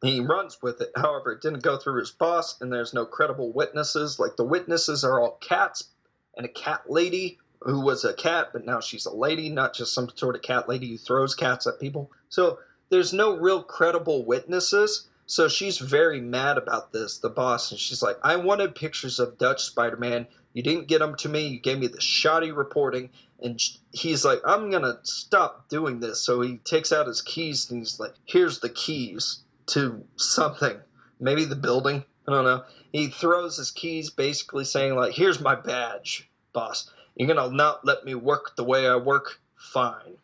He 0.01 0.21
runs 0.21 0.59
with 0.61 0.79
it. 0.81 0.91
However, 0.95 1.33
it 1.33 1.41
didn't 1.41 1.63
go 1.63 1.77
through 1.77 1.99
his 1.99 2.11
boss, 2.11 2.59
and 2.61 2.71
there's 2.71 2.93
no 2.93 3.05
credible 3.05 3.51
witnesses. 3.51 4.19
Like 4.19 4.37
the 4.37 4.45
witnesses 4.45 5.03
are 5.03 5.19
all 5.19 5.37
cats 5.41 5.89
and 6.37 6.45
a 6.45 6.49
cat 6.49 6.83
lady 6.89 7.37
who 7.61 7.81
was 7.81 8.05
a 8.05 8.13
cat, 8.13 8.49
but 8.53 8.65
now 8.65 8.79
she's 8.79 9.05
a 9.05 9.13
lady, 9.13 9.49
not 9.49 9.73
just 9.73 9.93
some 9.93 10.09
sort 10.15 10.35
of 10.35 10.41
cat 10.41 10.69
lady 10.69 10.91
who 10.91 10.97
throws 10.97 11.35
cats 11.35 11.67
at 11.67 11.79
people. 11.79 12.09
So 12.29 12.59
there's 12.89 13.11
no 13.11 13.35
real 13.35 13.61
credible 13.61 14.25
witnesses. 14.25 15.07
So 15.25 15.47
she's 15.47 15.77
very 15.77 16.21
mad 16.21 16.57
about 16.57 16.93
this, 16.93 17.17
the 17.19 17.29
boss, 17.29 17.69
and 17.71 17.79
she's 17.79 18.01
like, 18.01 18.17
I 18.23 18.37
wanted 18.37 18.73
pictures 18.73 19.19
of 19.19 19.37
Dutch 19.37 19.63
Spider 19.63 19.97
Man. 19.97 20.27
You 20.53 20.63
didn't 20.63 20.87
get 20.87 20.99
them 20.99 21.15
to 21.17 21.29
me. 21.29 21.47
You 21.47 21.59
gave 21.59 21.79
me 21.79 21.87
the 21.87 22.01
shoddy 22.01 22.51
reporting. 22.51 23.09
And 23.41 23.61
he's 23.91 24.25
like, 24.25 24.39
I'm 24.45 24.69
going 24.69 24.83
to 24.83 24.99
stop 25.03 25.69
doing 25.69 25.99
this. 25.99 26.21
So 26.21 26.41
he 26.41 26.57
takes 26.57 26.91
out 26.91 27.07
his 27.07 27.21
keys 27.21 27.69
and 27.69 27.79
he's 27.79 27.99
like, 27.99 28.13
Here's 28.25 28.59
the 28.59 28.69
keys 28.69 29.43
to 29.67 30.03
something. 30.15 30.77
Maybe 31.19 31.45
the 31.45 31.55
building. 31.55 32.03
I 32.27 32.31
don't 32.31 32.45
know. 32.45 32.63
He 32.91 33.07
throws 33.07 33.57
his 33.57 33.71
keys, 33.71 34.09
basically 34.09 34.65
saying, 34.65 34.95
like, 34.95 35.13
Here's 35.13 35.39
my 35.39 35.55
badge, 35.55 36.29
boss. 36.53 36.91
You're 37.15 37.33
going 37.33 37.49
to 37.49 37.55
not 37.55 37.85
let 37.85 38.03
me 38.03 38.15
work 38.15 38.55
the 38.55 38.63
way 38.63 38.87
I 38.87 38.95
work? 38.95 39.41
Fine. 39.55 40.17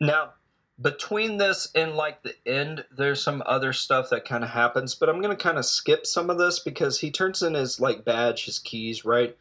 Now, 0.00 0.34
between 0.80 1.38
this 1.38 1.68
and 1.74 1.94
like 1.94 2.22
the 2.22 2.34
end, 2.46 2.84
there's 2.96 3.22
some 3.22 3.42
other 3.46 3.72
stuff 3.72 4.10
that 4.10 4.24
kind 4.24 4.44
of 4.44 4.50
happens, 4.50 4.94
but 4.94 5.08
I'm 5.08 5.20
going 5.20 5.36
to 5.36 5.42
kind 5.42 5.58
of 5.58 5.66
skip 5.66 6.06
some 6.06 6.30
of 6.30 6.38
this 6.38 6.60
because 6.60 7.00
he 7.00 7.10
turns 7.10 7.42
in 7.42 7.54
his 7.54 7.80
like 7.80 8.04
badge, 8.04 8.44
his 8.44 8.58
keys, 8.58 9.04
right? 9.04 9.36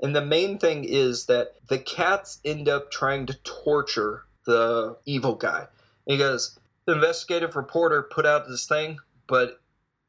And 0.00 0.14
the 0.14 0.24
main 0.24 0.58
thing 0.58 0.84
is 0.84 1.26
that 1.26 1.54
the 1.68 1.78
cats 1.78 2.40
end 2.44 2.68
up 2.68 2.90
trying 2.90 3.26
to 3.26 3.34
torture 3.44 4.24
the 4.44 4.96
evil 5.06 5.34
guy. 5.34 5.68
Because 6.06 6.58
the 6.84 6.92
investigative 6.92 7.56
reporter 7.56 8.02
put 8.02 8.26
out 8.26 8.46
this 8.46 8.66
thing, 8.66 8.98
but 9.26 9.60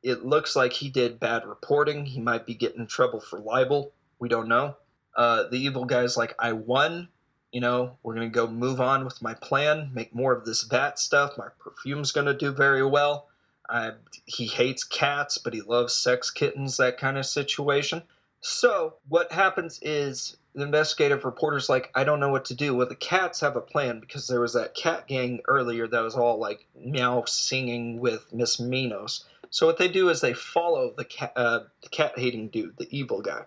it 0.04 0.26
looks 0.26 0.56
like 0.56 0.74
he 0.74 0.90
did 0.90 1.20
bad 1.20 1.46
reporting. 1.46 2.06
He 2.06 2.20
might 2.20 2.46
be 2.46 2.54
getting 2.54 2.82
in 2.82 2.88
trouble 2.88 3.22
for 3.22 3.40
libel. 3.40 3.94
We 4.20 4.28
don't 4.28 4.50
know. 4.50 4.76
Uh, 5.16 5.44
the 5.50 5.58
evil 5.58 5.86
guy's 5.86 6.18
like, 6.18 6.36
I 6.38 6.52
won. 6.52 7.08
You 7.56 7.62
know, 7.62 7.96
we're 8.04 8.16
going 8.16 8.30
to 8.30 8.36
go 8.36 8.48
move 8.48 8.82
on 8.82 9.06
with 9.06 9.22
my 9.22 9.34
plan, 9.34 9.90
make 9.94 10.14
more 10.14 10.34
of 10.34 10.44
this 10.44 10.64
vat 10.64 11.00
stuff. 11.00 11.38
My 11.38 11.48
perfume's 11.58 12.12
going 12.12 12.28
to 12.28 12.34
do 12.34 12.52
very 12.52 12.86
well. 12.86 13.30
Uh, 13.70 13.92
he 14.26 14.46
hates 14.46 14.84
cats, 14.84 15.38
but 15.38 15.54
he 15.54 15.62
loves 15.62 15.96
sex 15.96 16.30
kittens, 16.30 16.76
that 16.76 16.98
kind 16.98 17.18
of 17.18 17.26
situation. 17.26 18.04
So, 18.42 18.96
what 19.08 19.32
happens 19.32 19.80
is 19.82 20.36
the 20.54 20.64
investigative 20.64 21.24
reporter's 21.24 21.70
like, 21.70 21.92
I 21.96 22.04
don't 22.04 22.20
know 22.20 22.28
what 22.28 22.44
to 22.46 22.54
do. 22.54 22.76
Well, 22.76 22.90
the 22.90 22.96
cats 22.96 23.40
have 23.40 23.56
a 23.56 23.62
plan 23.62 24.02
because 24.02 24.28
there 24.28 24.42
was 24.42 24.52
that 24.52 24.76
cat 24.76 25.08
gang 25.08 25.40
earlier 25.48 25.88
that 25.88 26.04
was 26.04 26.16
all 26.16 26.38
like 26.38 26.68
meow 26.76 27.24
singing 27.26 28.02
with 28.02 28.34
Miss 28.34 28.60
Minoes. 28.60 29.24
So, 29.50 29.66
what 29.66 29.78
they 29.78 29.88
do 29.88 30.10
is 30.10 30.20
they 30.20 30.34
follow 30.34 30.94
the 30.98 31.08
uh, 31.38 31.62
the 31.82 31.90
cat 31.90 32.20
hating 32.20 32.50
dude, 32.50 32.76
the 32.78 32.90
evil 32.92 33.22
guy 33.22 33.46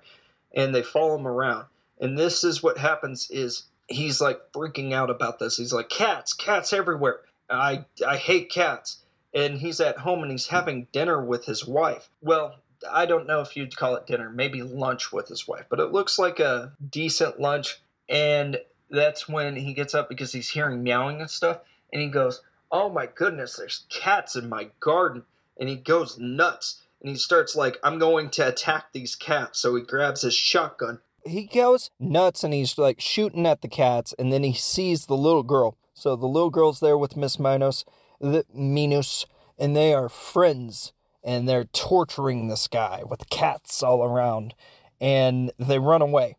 and 0.54 0.74
they 0.74 0.82
follow 0.82 1.16
him 1.16 1.26
around. 1.26 1.66
And 2.00 2.16
this 2.16 2.44
is 2.44 2.62
what 2.62 2.78
happens 2.78 3.30
is 3.30 3.64
he's 3.88 4.20
like 4.20 4.40
freaking 4.52 4.92
out 4.92 5.10
about 5.10 5.38
this. 5.38 5.56
He's 5.56 5.72
like, 5.72 5.88
cats, 5.88 6.32
cats 6.32 6.72
everywhere. 6.72 7.20
I 7.50 7.84
I 8.06 8.16
hate 8.16 8.50
cats. 8.50 8.98
And 9.34 9.58
he's 9.58 9.80
at 9.80 9.98
home 9.98 10.22
and 10.22 10.30
he's 10.30 10.46
having 10.46 10.88
dinner 10.92 11.22
with 11.22 11.44
his 11.44 11.66
wife. 11.66 12.08
Well, 12.22 12.56
I 12.90 13.06
don't 13.06 13.26
know 13.26 13.40
if 13.40 13.56
you'd 13.56 13.76
call 13.76 13.96
it 13.96 14.06
dinner, 14.06 14.30
maybe 14.30 14.62
lunch 14.62 15.12
with 15.12 15.28
his 15.28 15.46
wife, 15.46 15.66
but 15.68 15.80
it 15.80 15.92
looks 15.92 16.18
like 16.18 16.40
a 16.40 16.72
decent 16.90 17.38
lunch. 17.38 17.80
And 18.08 18.58
that's 18.90 19.28
when 19.28 19.56
he 19.56 19.74
gets 19.74 19.94
up 19.94 20.08
because 20.08 20.32
he's 20.32 20.48
hearing 20.48 20.82
meowing 20.82 21.20
and 21.20 21.30
stuff. 21.30 21.60
And 21.92 22.00
he 22.00 22.08
goes, 22.08 22.42
Oh 22.70 22.88
my 22.90 23.06
goodness, 23.06 23.56
there's 23.56 23.86
cats 23.88 24.36
in 24.36 24.48
my 24.48 24.68
garden. 24.80 25.24
And 25.58 25.68
he 25.68 25.76
goes 25.76 26.18
nuts 26.18 26.82
and 27.00 27.10
he 27.10 27.16
starts 27.16 27.54
like, 27.54 27.78
I'm 27.82 27.98
going 27.98 28.30
to 28.30 28.48
attack 28.48 28.86
these 28.92 29.14
cats. 29.14 29.58
So 29.58 29.74
he 29.76 29.82
grabs 29.82 30.22
his 30.22 30.34
shotgun. 30.34 31.00
He 31.28 31.44
goes 31.44 31.90
nuts 32.00 32.42
and 32.42 32.54
he's 32.54 32.78
like 32.78 33.00
shooting 33.00 33.46
at 33.46 33.62
the 33.62 33.68
cats, 33.68 34.14
and 34.18 34.32
then 34.32 34.42
he 34.42 34.52
sees 34.52 35.06
the 35.06 35.16
little 35.16 35.42
girl. 35.42 35.76
So 35.94 36.16
the 36.16 36.26
little 36.26 36.50
girl's 36.50 36.80
there 36.80 36.98
with 36.98 37.16
Miss 37.16 37.38
Minoes, 37.38 37.84
the 38.20 38.44
Minoes, 38.54 39.26
and 39.58 39.76
they 39.76 39.92
are 39.92 40.08
friends, 40.08 40.92
and 41.22 41.48
they're 41.48 41.64
torturing 41.64 42.48
this 42.48 42.68
guy 42.68 43.02
with 43.08 43.30
cats 43.30 43.82
all 43.82 44.04
around, 44.04 44.54
and 45.00 45.52
they 45.58 45.78
run 45.78 46.02
away. 46.02 46.36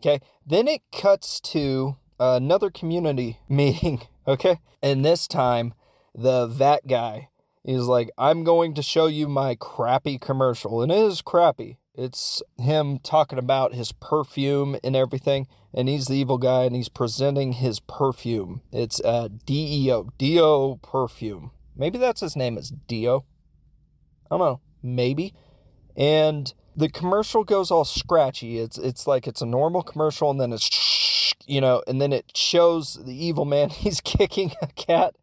Okay, 0.00 0.20
then 0.46 0.68
it 0.68 0.82
cuts 0.92 1.40
to 1.40 1.96
another 2.18 2.70
community 2.70 3.38
meeting. 3.48 4.02
Okay, 4.26 4.60
and 4.82 5.04
this 5.04 5.26
time 5.28 5.74
the 6.14 6.46
vat 6.46 6.86
guy 6.86 7.28
is 7.64 7.86
like, 7.86 8.10
I'm 8.18 8.44
going 8.44 8.74
to 8.74 8.82
show 8.82 9.06
you 9.06 9.26
my 9.26 9.54
crappy 9.54 10.18
commercial. 10.18 10.82
And 10.82 10.92
it 10.92 10.98
is 10.98 11.22
crappy. 11.22 11.78
It's 11.94 12.42
him 12.58 12.98
talking 12.98 13.38
about 13.38 13.74
his 13.74 13.92
perfume 13.92 14.76
and 14.82 14.96
everything. 14.96 15.46
And 15.72 15.88
he's 15.88 16.06
the 16.06 16.16
evil 16.16 16.38
guy 16.38 16.64
and 16.64 16.74
he's 16.74 16.88
presenting 16.88 17.52
his 17.52 17.80
perfume. 17.80 18.62
It's 18.72 19.00
uh, 19.00 19.28
DEO, 19.44 20.10
Dio 20.18 20.76
perfume. 20.76 21.50
Maybe 21.76 21.98
that's 21.98 22.20
his 22.20 22.36
name 22.36 22.58
is 22.58 22.70
Dio. 22.70 23.24
I 24.30 24.36
don't 24.36 24.40
know. 24.40 24.60
Maybe. 24.82 25.34
And 25.96 26.52
the 26.76 26.88
commercial 26.88 27.44
goes 27.44 27.70
all 27.70 27.84
scratchy. 27.84 28.58
It's 28.58 28.78
it's 28.78 29.06
like 29.06 29.26
it's 29.26 29.42
a 29.42 29.46
normal 29.46 29.82
commercial 29.82 30.30
and 30.30 30.40
then 30.40 30.52
it's 30.52 31.34
you 31.46 31.60
know, 31.60 31.82
and 31.86 32.00
then 32.00 32.12
it 32.12 32.36
shows 32.36 32.98
the 33.04 33.14
evil 33.14 33.44
man 33.44 33.68
he's 33.70 34.00
kicking 34.00 34.52
a 34.62 34.68
cat 34.68 35.14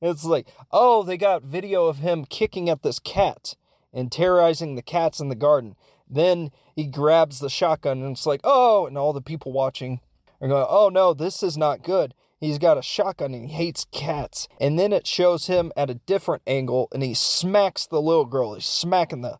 it's 0.00 0.24
like, 0.24 0.46
oh, 0.70 1.02
they 1.02 1.16
got 1.16 1.42
video 1.42 1.86
of 1.86 1.98
him 1.98 2.24
kicking 2.24 2.68
at 2.68 2.82
this 2.82 2.98
cat 2.98 3.56
and 3.92 4.12
terrorizing 4.12 4.74
the 4.74 4.82
cats 4.82 5.20
in 5.20 5.28
the 5.28 5.34
garden. 5.34 5.74
Then 6.10 6.50
he 6.74 6.86
grabs 6.86 7.40
the 7.40 7.50
shotgun 7.50 8.02
and 8.02 8.12
it's 8.12 8.26
like, 8.26 8.40
oh, 8.44 8.86
and 8.86 8.96
all 8.96 9.12
the 9.12 9.20
people 9.20 9.52
watching 9.52 10.00
are 10.40 10.48
going, 10.48 10.66
oh 10.68 10.88
no, 10.88 11.14
this 11.14 11.42
is 11.42 11.56
not 11.56 11.82
good. 11.82 12.14
He's 12.40 12.58
got 12.58 12.78
a 12.78 12.82
shotgun 12.82 13.34
and 13.34 13.46
he 13.46 13.52
hates 13.52 13.86
cats. 13.90 14.48
And 14.60 14.78
then 14.78 14.92
it 14.92 15.06
shows 15.06 15.48
him 15.48 15.72
at 15.76 15.90
a 15.90 15.94
different 15.94 16.42
angle 16.46 16.88
and 16.92 17.02
he 17.02 17.14
smacks 17.14 17.86
the 17.86 18.00
little 18.00 18.26
girl. 18.26 18.54
He's 18.54 18.64
smacking 18.64 19.22
the 19.22 19.38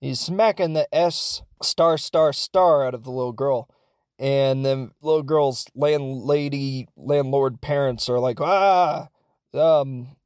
he's 0.00 0.20
smacking 0.20 0.74
the 0.74 0.92
S 0.94 1.42
star 1.62 1.96
star 1.96 2.32
star 2.32 2.86
out 2.86 2.94
of 2.94 3.04
the 3.04 3.10
little 3.10 3.32
girl. 3.32 3.68
and 4.18 4.64
then 4.64 4.92
little 5.02 5.22
girl's 5.22 5.66
landlady, 5.74 6.86
landlord 6.96 7.60
parents 7.60 8.08
are 8.08 8.20
like, 8.20 8.40
ah, 8.40 9.08
um, 9.54 10.16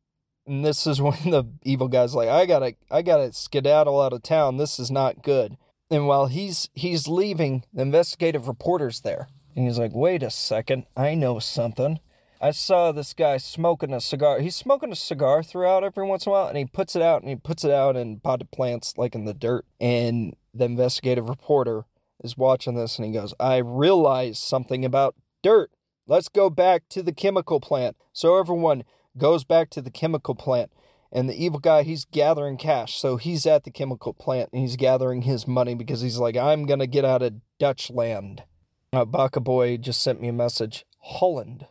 and 0.46 0.64
this 0.64 0.86
is 0.86 1.00
when 1.00 1.12
the 1.30 1.44
evil 1.62 1.88
guy's 1.88 2.14
like, 2.14 2.28
I 2.28 2.46
gotta, 2.46 2.74
I 2.90 3.02
gotta 3.02 3.32
skedaddle 3.32 4.00
out 4.00 4.12
of 4.12 4.22
town. 4.22 4.56
This 4.56 4.78
is 4.78 4.90
not 4.90 5.22
good. 5.22 5.56
And 5.90 6.06
while 6.06 6.26
he's 6.26 6.68
he's 6.74 7.08
leaving, 7.08 7.64
the 7.72 7.82
investigative 7.82 8.46
reporter's 8.46 9.00
there, 9.00 9.28
and 9.56 9.66
he's 9.66 9.78
like, 9.78 9.94
wait 9.94 10.22
a 10.22 10.30
second, 10.30 10.84
I 10.96 11.14
know 11.14 11.38
something. 11.38 12.00
I 12.40 12.52
saw 12.52 12.92
this 12.92 13.14
guy 13.14 13.38
smoking 13.38 13.92
a 13.92 14.00
cigar. 14.00 14.38
He's 14.40 14.54
smoking 14.54 14.92
a 14.92 14.96
cigar 14.96 15.42
throughout 15.42 15.82
every 15.82 16.06
once 16.06 16.24
in 16.24 16.30
a 16.30 16.32
while, 16.32 16.46
and 16.46 16.56
he 16.56 16.66
puts 16.66 16.94
it 16.94 17.02
out 17.02 17.22
and 17.22 17.30
he 17.30 17.36
puts 17.36 17.64
it 17.64 17.72
out 17.72 17.96
in 17.96 18.20
potted 18.20 18.50
plants, 18.52 18.94
like 18.96 19.14
in 19.14 19.24
the 19.24 19.34
dirt. 19.34 19.64
And 19.80 20.36
the 20.54 20.66
investigative 20.66 21.28
reporter 21.28 21.84
is 22.22 22.36
watching 22.36 22.74
this 22.74 22.98
and 22.98 23.06
he 23.06 23.12
goes, 23.12 23.34
I 23.40 23.56
realize 23.58 24.38
something 24.38 24.84
about 24.84 25.14
dirt. 25.42 25.70
Let's 26.06 26.28
go 26.28 26.50
back 26.50 26.88
to 26.90 27.02
the 27.02 27.12
chemical 27.12 27.60
plant. 27.60 27.96
So 28.12 28.38
everyone 28.38 28.84
goes 29.16 29.44
back 29.44 29.70
to 29.70 29.82
the 29.82 29.90
chemical 29.90 30.34
plant. 30.34 30.72
And 31.10 31.28
the 31.28 31.42
evil 31.42 31.58
guy, 31.58 31.82
he's 31.84 32.04
gathering 32.04 32.56
cash. 32.56 33.00
So 33.00 33.16
he's 33.16 33.46
at 33.46 33.64
the 33.64 33.70
chemical 33.70 34.12
plant 34.12 34.50
and 34.52 34.60
he's 34.60 34.76
gathering 34.76 35.22
his 35.22 35.46
money 35.46 35.74
because 35.74 36.02
he's 36.02 36.18
like, 36.18 36.36
I'm 36.36 36.66
going 36.66 36.80
to 36.80 36.86
get 36.86 37.04
out 37.04 37.22
of 37.22 37.40
Dutch 37.58 37.90
land. 37.90 38.42
Uh, 38.92 39.04
Baka 39.04 39.40
Boy 39.40 39.76
just 39.76 40.02
sent 40.02 40.20
me 40.20 40.28
a 40.28 40.32
message 40.32 40.84
Holland. 41.00 41.66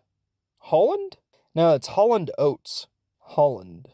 Holland? 0.60 1.18
No, 1.54 1.74
it's 1.74 1.88
Holland 1.88 2.32
Oats. 2.38 2.88
Holland. 3.20 3.90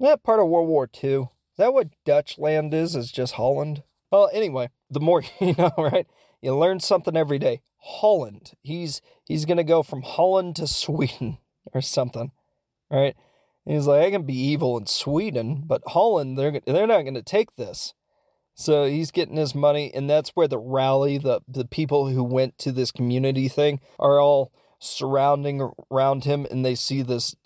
That 0.00 0.22
part 0.22 0.40
of 0.40 0.48
World 0.48 0.68
War 0.68 0.88
II? 1.02 1.10
Is 1.12 1.28
that 1.58 1.74
what 1.74 1.88
Dutch 2.04 2.38
land 2.38 2.72
is? 2.72 2.96
Is 2.96 3.12
just 3.12 3.34
Holland? 3.34 3.82
Well, 4.10 4.30
anyway, 4.32 4.70
the 4.88 5.00
more 5.00 5.22
you 5.40 5.54
know, 5.56 5.72
right? 5.76 6.06
You 6.40 6.56
learn 6.56 6.80
something 6.80 7.16
every 7.16 7.38
day. 7.38 7.62
Holland. 7.78 8.52
He's 8.62 9.00
he's 9.24 9.44
gonna 9.44 9.64
go 9.64 9.82
from 9.82 10.02
Holland 10.02 10.56
to 10.56 10.66
Sweden 10.66 11.38
or 11.74 11.80
something, 11.80 12.32
right? 12.90 13.14
And 13.70 13.76
he's 13.76 13.86
like, 13.86 14.04
I 14.04 14.10
can 14.10 14.24
be 14.24 14.34
evil 14.34 14.76
in 14.76 14.86
Sweden, 14.86 15.62
but 15.64 15.80
Holland, 15.86 16.36
they're 16.36 16.60
they're 16.66 16.88
not 16.88 17.02
gonna 17.02 17.22
take 17.22 17.54
this. 17.54 17.94
So 18.52 18.86
he's 18.86 19.12
getting 19.12 19.36
his 19.36 19.54
money, 19.54 19.94
and 19.94 20.10
that's 20.10 20.30
where 20.30 20.48
the 20.48 20.58
rally, 20.58 21.18
the 21.18 21.42
the 21.46 21.64
people 21.64 22.08
who 22.08 22.24
went 22.24 22.58
to 22.58 22.72
this 22.72 22.90
community 22.90 23.46
thing, 23.46 23.78
are 24.00 24.20
all 24.20 24.50
surrounding 24.80 25.70
around 25.88 26.24
him, 26.24 26.48
and 26.50 26.64
they 26.64 26.74
see 26.74 27.00
this 27.02 27.36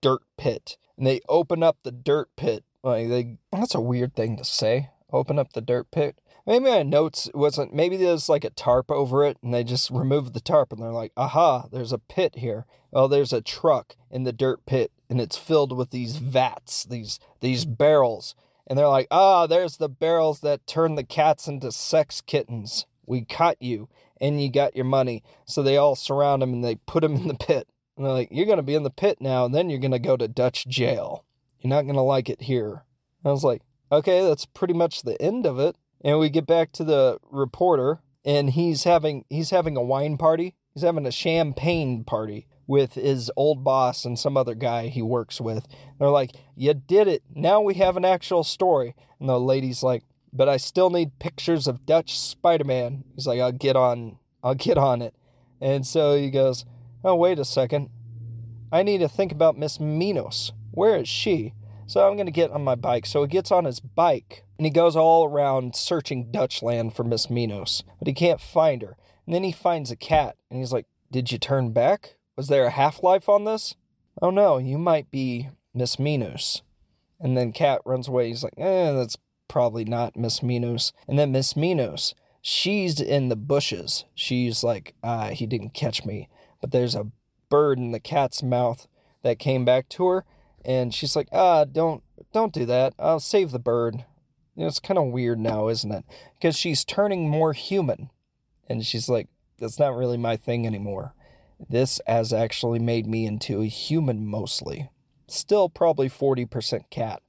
dirt 0.00 0.22
pit, 0.38 0.78
and 0.96 1.06
they 1.06 1.20
open 1.28 1.62
up 1.62 1.76
the 1.82 1.92
dirt 1.92 2.30
pit. 2.34 2.64
Like 2.82 3.10
they, 3.10 3.36
that's 3.52 3.74
a 3.74 3.80
weird 3.82 4.16
thing 4.16 4.38
to 4.38 4.44
say 4.44 4.88
open 5.12 5.38
up 5.38 5.52
the 5.52 5.60
dirt 5.60 5.90
pit. 5.90 6.18
Maybe 6.46 6.66
my 6.66 6.82
notes 6.82 7.30
wasn't, 7.32 7.72
maybe 7.72 7.96
there's 7.96 8.28
like 8.28 8.44
a 8.44 8.50
tarp 8.50 8.90
over 8.90 9.24
it 9.24 9.38
and 9.42 9.54
they 9.54 9.64
just 9.64 9.90
removed 9.90 10.34
the 10.34 10.40
tarp 10.40 10.72
and 10.72 10.82
they're 10.82 10.92
like, 10.92 11.12
aha, 11.16 11.66
there's 11.72 11.92
a 11.92 11.98
pit 11.98 12.36
here. 12.36 12.66
Oh, 12.92 13.08
there's 13.08 13.32
a 13.32 13.40
truck 13.40 13.96
in 14.10 14.24
the 14.24 14.32
dirt 14.32 14.66
pit 14.66 14.92
and 15.08 15.20
it's 15.20 15.38
filled 15.38 15.76
with 15.76 15.90
these 15.90 16.16
vats, 16.16 16.84
these, 16.84 17.18
these 17.40 17.64
barrels. 17.64 18.34
And 18.66 18.78
they're 18.78 18.88
like, 18.88 19.08
ah, 19.10 19.46
there's 19.46 19.78
the 19.78 19.88
barrels 19.88 20.40
that 20.40 20.66
turn 20.66 20.94
the 20.94 21.04
cats 21.04 21.48
into 21.48 21.72
sex 21.72 22.20
kittens. 22.20 22.86
We 23.06 23.24
caught 23.24 23.60
you 23.60 23.88
and 24.20 24.42
you 24.42 24.50
got 24.50 24.76
your 24.76 24.84
money. 24.84 25.22
So 25.46 25.62
they 25.62 25.76
all 25.76 25.96
surround 25.96 26.42
him 26.42 26.52
and 26.52 26.64
they 26.64 26.76
put 26.76 27.04
him 27.04 27.16
in 27.16 27.28
the 27.28 27.34
pit. 27.34 27.68
And 27.96 28.04
they're 28.04 28.12
like, 28.12 28.28
you're 28.30 28.46
going 28.46 28.58
to 28.58 28.62
be 28.62 28.74
in 28.74 28.82
the 28.82 28.90
pit 28.90 29.18
now 29.20 29.44
and 29.44 29.54
then 29.54 29.70
you're 29.70 29.80
going 29.80 29.92
to 29.92 29.98
go 29.98 30.16
to 30.16 30.28
Dutch 30.28 30.66
jail. 30.66 31.24
You're 31.58 31.70
not 31.70 31.82
going 31.82 31.94
to 31.94 32.02
like 32.02 32.28
it 32.28 32.42
here. 32.42 32.84
I 33.24 33.30
was 33.30 33.44
like, 33.44 33.62
Okay, 33.94 34.26
that's 34.26 34.46
pretty 34.46 34.74
much 34.74 35.02
the 35.02 35.20
end 35.22 35.46
of 35.46 35.58
it. 35.60 35.76
And 36.04 36.18
we 36.18 36.28
get 36.28 36.46
back 36.46 36.70
to 36.72 36.84
the 36.84 37.18
reporter 37.30 38.00
and 38.24 38.50
he's 38.50 38.84
having 38.84 39.24
he's 39.30 39.50
having 39.50 39.76
a 39.76 39.82
wine 39.82 40.18
party. 40.18 40.54
He's 40.74 40.82
having 40.82 41.06
a 41.06 41.10
champagne 41.10 42.04
party 42.04 42.46
with 42.66 42.94
his 42.94 43.30
old 43.36 43.64
boss 43.64 44.04
and 44.04 44.18
some 44.18 44.36
other 44.36 44.54
guy 44.54 44.88
he 44.88 45.02
works 45.02 45.40
with. 45.40 45.66
They're 45.98 46.10
like, 46.10 46.32
"You 46.54 46.74
did 46.74 47.08
it. 47.08 47.22
Now 47.34 47.60
we 47.60 47.74
have 47.74 47.96
an 47.96 48.04
actual 48.04 48.44
story." 48.44 48.94
And 49.18 49.28
the 49.28 49.40
lady's 49.40 49.82
like, 49.82 50.02
"But 50.32 50.48
I 50.48 50.58
still 50.58 50.90
need 50.90 51.18
pictures 51.18 51.66
of 51.66 51.86
Dutch 51.86 52.18
Spider-Man." 52.18 53.04
He's 53.14 53.26
like, 53.26 53.40
"I'll 53.40 53.52
get 53.52 53.76
on 53.76 54.18
I'll 54.42 54.54
get 54.54 54.76
on 54.76 55.00
it." 55.00 55.14
And 55.60 55.86
so 55.86 56.16
he 56.16 56.30
goes, 56.30 56.66
"Oh, 57.02 57.14
wait 57.14 57.38
a 57.38 57.44
second. 57.44 57.88
I 58.70 58.82
need 58.82 58.98
to 58.98 59.08
think 59.08 59.32
about 59.32 59.58
Miss 59.58 59.78
Minoes. 59.78 60.52
Where 60.70 60.96
is 60.96 61.08
she?" 61.08 61.54
So 61.86 62.06
I'm 62.06 62.16
going 62.16 62.26
to 62.26 62.32
get 62.32 62.50
on 62.50 62.64
my 62.64 62.74
bike. 62.74 63.06
So 63.06 63.22
he 63.22 63.28
gets 63.28 63.52
on 63.52 63.64
his 63.64 63.80
bike 63.80 64.43
and 64.58 64.66
he 64.66 64.70
goes 64.70 64.96
all 64.96 65.24
around 65.24 65.76
searching 65.76 66.30
Dutchland 66.30 66.94
for 66.94 67.04
Miss 67.04 67.30
Minoes, 67.30 67.82
but 67.98 68.08
he 68.08 68.14
can't 68.14 68.40
find 68.40 68.82
her. 68.82 68.96
And 69.26 69.34
then 69.34 69.42
he 69.42 69.52
finds 69.52 69.90
a 69.90 69.96
cat 69.96 70.36
and 70.50 70.58
he's 70.58 70.72
like, 70.72 70.86
Did 71.10 71.32
you 71.32 71.38
turn 71.38 71.72
back? 71.72 72.16
Was 72.36 72.48
there 72.48 72.66
a 72.66 72.70
half 72.70 73.02
life 73.02 73.28
on 73.28 73.44
this? 73.44 73.74
Oh 74.20 74.30
no, 74.30 74.58
you 74.58 74.78
might 74.78 75.10
be 75.10 75.50
Miss 75.72 75.98
Minoes. 75.98 76.62
And 77.20 77.36
then 77.36 77.52
Cat 77.52 77.80
runs 77.84 78.08
away. 78.08 78.28
He's 78.28 78.44
like, 78.44 78.58
Eh, 78.58 78.92
that's 78.92 79.16
probably 79.48 79.84
not 79.84 80.16
Miss 80.16 80.42
Minoes. 80.42 80.92
And 81.08 81.18
then 81.18 81.32
Miss 81.32 81.56
Minoes, 81.56 82.14
she's 82.42 83.00
in 83.00 83.28
the 83.28 83.36
bushes. 83.36 84.04
She's 84.14 84.62
like, 84.62 84.94
Ah, 85.02 85.28
he 85.28 85.46
didn't 85.46 85.74
catch 85.74 86.04
me. 86.04 86.28
But 86.60 86.70
there's 86.70 86.94
a 86.94 87.10
bird 87.48 87.78
in 87.78 87.92
the 87.92 88.00
cat's 88.00 88.42
mouth 88.42 88.86
that 89.22 89.38
came 89.38 89.64
back 89.64 89.88
to 89.90 90.06
her 90.08 90.24
and 90.64 90.94
she's 90.94 91.14
like, 91.14 91.28
ah, 91.32 91.64
don't 91.64 92.02
don't 92.32 92.52
do 92.52 92.64
that. 92.66 92.94
I'll 92.98 93.20
save 93.20 93.50
the 93.50 93.58
bird. 93.58 94.04
It's 94.56 94.80
kind 94.80 94.98
of 94.98 95.06
weird 95.06 95.40
now, 95.40 95.68
isn't 95.68 95.90
it? 95.90 96.04
Because 96.34 96.56
she's 96.56 96.84
turning 96.84 97.28
more 97.28 97.52
human, 97.52 98.10
and 98.68 98.84
she's 98.86 99.08
like, 99.08 99.28
that's 99.58 99.78
not 99.78 99.96
really 99.96 100.16
my 100.16 100.36
thing 100.36 100.66
anymore. 100.66 101.14
This 101.68 102.00
has 102.06 102.32
actually 102.32 102.78
made 102.78 103.06
me 103.06 103.26
into 103.26 103.60
a 103.60 103.66
human 103.66 104.26
mostly. 104.26 104.90
Still 105.26 105.68
probably 105.68 106.08
40% 106.08 106.90
cat, 106.90 107.22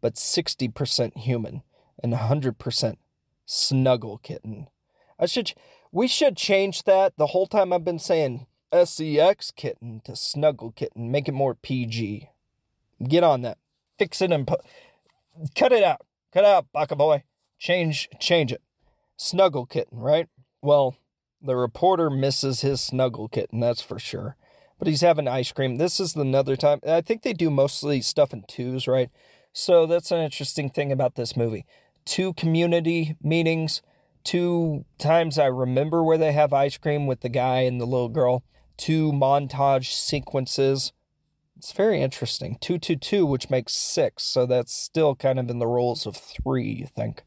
but 0.00 0.14
60% 0.14 1.16
human 1.16 1.62
and 2.02 2.12
100% 2.12 2.96
snuggle 3.46 4.18
kitten. 4.18 4.68
I 5.18 5.26
should 5.26 5.52
we 5.92 6.08
should 6.08 6.36
change 6.36 6.82
that. 6.82 7.14
The 7.16 7.28
whole 7.28 7.46
time 7.46 7.72
I've 7.72 7.84
been 7.84 7.98
saying 7.98 8.46
SEX 8.72 9.50
kitten 9.50 10.02
to 10.04 10.16
snuggle 10.16 10.72
kitten, 10.72 11.10
make 11.10 11.28
it 11.28 11.32
more 11.32 11.54
PG. 11.54 12.28
Get 13.08 13.24
on 13.24 13.42
that. 13.42 13.58
Fix 13.98 14.20
it 14.20 14.32
and. 14.32 14.48
Cut 15.54 15.72
it 15.72 15.82
out. 15.82 16.05
Cut 16.36 16.44
out, 16.44 16.66
Baka 16.70 16.94
boy. 16.94 17.22
Change, 17.58 18.10
change 18.20 18.52
it. 18.52 18.60
Snuggle 19.16 19.64
kitten, 19.64 20.00
right? 20.00 20.28
Well, 20.60 20.98
the 21.40 21.56
reporter 21.56 22.10
misses 22.10 22.60
his 22.60 22.82
snuggle 22.82 23.26
kitten, 23.28 23.60
that's 23.60 23.80
for 23.80 23.98
sure. 23.98 24.36
But 24.78 24.86
he's 24.86 25.00
having 25.00 25.28
ice 25.28 25.50
cream. 25.50 25.76
This 25.76 25.98
is 25.98 26.14
another 26.14 26.54
time. 26.54 26.80
I 26.86 27.00
think 27.00 27.22
they 27.22 27.32
do 27.32 27.48
mostly 27.48 28.02
stuff 28.02 28.34
in 28.34 28.44
twos, 28.46 28.86
right? 28.86 29.08
So 29.54 29.86
that's 29.86 30.10
an 30.10 30.20
interesting 30.20 30.68
thing 30.68 30.92
about 30.92 31.14
this 31.14 31.38
movie. 31.38 31.64
Two 32.04 32.34
community 32.34 33.16
meetings, 33.22 33.80
two 34.22 34.84
times 34.98 35.38
I 35.38 35.46
remember 35.46 36.04
where 36.04 36.18
they 36.18 36.32
have 36.32 36.52
ice 36.52 36.76
cream 36.76 37.06
with 37.06 37.22
the 37.22 37.30
guy 37.30 37.60
and 37.60 37.80
the 37.80 37.86
little 37.86 38.10
girl, 38.10 38.44
two 38.76 39.10
montage 39.10 39.90
sequences 39.90 40.92
it's 41.56 41.72
very 41.72 42.00
interesting. 42.02 42.58
222, 42.60 43.24
which 43.24 43.50
makes 43.50 43.72
six. 43.72 44.22
So 44.22 44.46
that's 44.46 44.72
still 44.72 45.14
kind 45.14 45.38
of 45.38 45.48
in 45.48 45.58
the 45.58 45.66
roles 45.66 46.06
of 46.06 46.16
three, 46.16 46.70
you 46.70 46.86
think. 46.86 47.22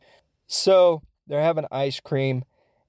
So 0.47 1.01
they're 1.27 1.41
having 1.41 1.65
ice 1.71 1.99
cream, 1.99 2.43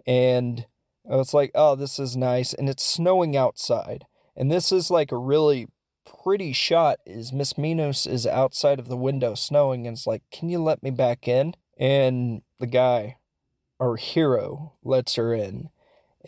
and 0.06 0.66
it's 1.08 1.34
like, 1.34 1.50
oh, 1.54 1.76
this 1.76 1.98
is 1.98 2.16
nice. 2.16 2.52
And 2.52 2.68
it's 2.68 2.84
snowing 2.84 3.36
outside. 3.36 4.06
And 4.36 4.50
this 4.50 4.72
is 4.72 4.90
like 4.90 5.12
a 5.12 5.18
really 5.18 5.68
pretty 6.22 6.52
shot 6.52 6.98
is 7.06 7.32
Miss 7.32 7.54
Minoes 7.54 8.06
is 8.06 8.26
outside 8.26 8.78
of 8.78 8.88
the 8.88 8.96
window 8.96 9.34
snowing 9.34 9.86
and 9.86 9.96
it's 9.96 10.06
like, 10.06 10.22
Can 10.30 10.48
you 10.48 10.58
let 10.62 10.82
me 10.82 10.90
back 10.90 11.28
in? 11.28 11.54
And 11.78 12.42
the 12.58 12.66
guy, 12.66 13.16
our 13.78 13.96
hero, 13.96 14.74
lets 14.82 15.14
her 15.14 15.34
in. 15.34 15.70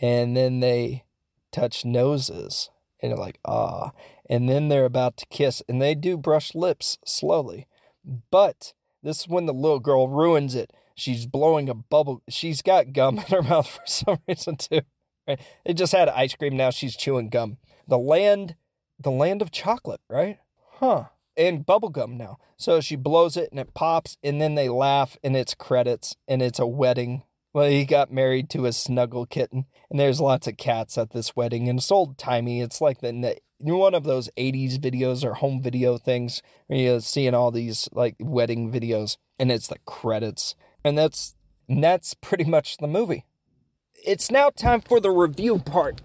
And 0.00 0.36
then 0.36 0.60
they 0.60 1.04
touch 1.50 1.84
noses. 1.84 2.70
And 3.02 3.10
you're 3.10 3.18
like, 3.18 3.40
ah 3.44 3.90
and 4.32 4.48
then 4.48 4.68
they're 4.68 4.86
about 4.86 5.18
to 5.18 5.26
kiss, 5.26 5.62
and 5.68 5.80
they 5.80 5.94
do 5.94 6.16
brush 6.16 6.54
lips 6.54 6.96
slowly. 7.04 7.66
But 8.30 8.72
this 9.02 9.20
is 9.20 9.28
when 9.28 9.44
the 9.44 9.52
little 9.52 9.78
girl 9.78 10.08
ruins 10.08 10.54
it. 10.54 10.72
She's 10.94 11.26
blowing 11.26 11.68
a 11.68 11.74
bubble. 11.74 12.22
She's 12.30 12.62
got 12.62 12.94
gum 12.94 13.18
in 13.18 13.24
her 13.24 13.42
mouth 13.42 13.68
for 13.68 13.82
some 13.84 14.20
reason 14.26 14.56
too. 14.56 14.80
Right? 15.28 15.38
They 15.66 15.74
just 15.74 15.92
had 15.92 16.08
ice 16.08 16.34
cream. 16.34 16.56
Now 16.56 16.70
she's 16.70 16.96
chewing 16.96 17.28
gum. 17.28 17.58
The 17.86 17.98
land, 17.98 18.56
the 18.98 19.10
land 19.10 19.42
of 19.42 19.50
chocolate, 19.50 20.00
right? 20.08 20.38
Huh. 20.76 21.04
And 21.36 21.66
bubble 21.66 21.90
gum 21.90 22.16
now. 22.16 22.38
So 22.56 22.80
she 22.80 22.96
blows 22.96 23.36
it 23.36 23.50
and 23.50 23.60
it 23.60 23.74
pops, 23.74 24.16
and 24.22 24.40
then 24.40 24.54
they 24.54 24.70
laugh, 24.70 25.18
and 25.22 25.36
it's 25.36 25.54
credits, 25.54 26.16
and 26.26 26.40
it's 26.40 26.58
a 26.58 26.66
wedding. 26.66 27.24
Well, 27.52 27.68
he 27.68 27.84
got 27.84 28.12
married 28.12 28.48
to 28.50 28.66
a 28.66 28.72
snuggle 28.72 29.26
kitten, 29.26 29.66
and 29.90 30.00
there's 30.00 30.20
lots 30.20 30.46
of 30.46 30.56
cats 30.56 30.96
at 30.96 31.10
this 31.10 31.36
wedding, 31.36 31.68
and 31.68 31.78
it's 31.78 31.92
old 31.92 32.16
timey. 32.16 32.60
It's 32.60 32.80
like 32.80 33.00
the 33.00 33.38
one 33.58 33.94
of 33.94 34.04
those 34.04 34.28
80s 34.36 34.78
videos 34.78 35.24
or 35.24 35.34
home 35.34 35.62
video 35.62 35.96
things 35.96 36.42
where 36.66 36.78
you're 36.78 37.00
seeing 37.00 37.34
all 37.34 37.52
these 37.52 37.88
like 37.92 38.16
wedding 38.18 38.72
videos 38.72 39.16
and 39.38 39.52
it's 39.52 39.68
the 39.68 39.78
credits 39.86 40.56
and 40.82 40.98
that's 40.98 41.36
and 41.68 41.84
that's 41.84 42.12
pretty 42.14 42.42
much 42.42 42.78
the 42.78 42.88
movie 42.88 43.24
it's 44.04 44.30
now 44.30 44.50
time 44.50 44.80
for 44.80 45.00
the 45.00 45.10
review 45.10 45.58
part, 45.58 46.00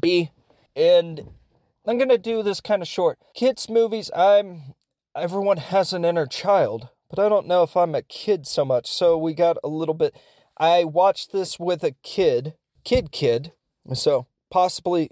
B. 0.00 0.30
And 0.74 1.28
I'm 1.86 1.98
gonna 1.98 2.18
do 2.18 2.42
this 2.42 2.60
kind 2.60 2.82
of 2.82 2.88
short. 2.88 3.18
Kids 3.34 3.68
movies, 3.68 4.10
I'm 4.16 4.74
everyone 5.14 5.58
has 5.58 5.92
an 5.92 6.04
inner 6.04 6.26
child, 6.26 6.88
but 7.10 7.18
I 7.18 7.28
don't 7.28 7.46
know 7.46 7.62
if 7.62 7.76
I'm 7.76 7.94
a 7.94 8.02
kid 8.02 8.46
so 8.46 8.64
much. 8.64 8.90
So 8.90 9.18
we 9.18 9.34
got 9.34 9.58
a 9.62 9.68
little 9.68 9.94
bit 9.94 10.16
I 10.62 10.84
watched 10.84 11.32
this 11.32 11.58
with 11.58 11.82
a 11.82 11.90
kid, 12.04 12.54
kid 12.84 13.10
kid, 13.10 13.50
so 13.94 14.28
possibly 14.48 15.10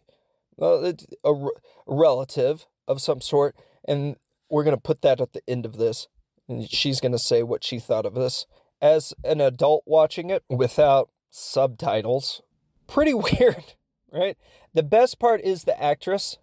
a, 0.60 0.94
a 1.24 1.48
relative 1.88 2.66
of 2.86 3.02
some 3.02 3.20
sort, 3.20 3.56
and 3.84 4.14
we're 4.48 4.62
gonna 4.62 4.76
put 4.76 5.02
that 5.02 5.20
at 5.20 5.32
the 5.32 5.42
end 5.48 5.66
of 5.66 5.76
this. 5.76 6.06
And 6.48 6.70
she's 6.70 7.00
gonna 7.00 7.18
say 7.18 7.42
what 7.42 7.64
she 7.64 7.80
thought 7.80 8.06
of 8.06 8.14
this 8.14 8.46
as 8.80 9.12
an 9.24 9.40
adult 9.40 9.82
watching 9.86 10.30
it 10.30 10.44
without 10.48 11.10
subtitles. 11.30 12.42
Pretty 12.86 13.14
weird, 13.40 13.74
right? 14.12 14.38
The 14.72 14.84
best 14.84 15.18
part 15.18 15.40
is 15.40 15.64
the 15.64 15.82
actress. 15.82 16.38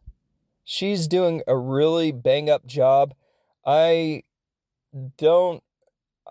She's 0.66 1.08
doing 1.08 1.44
a 1.48 1.56
really 1.56 2.12
bang 2.12 2.50
up 2.50 2.66
job. 2.66 3.14
I 3.66 4.24
don't 5.16 5.64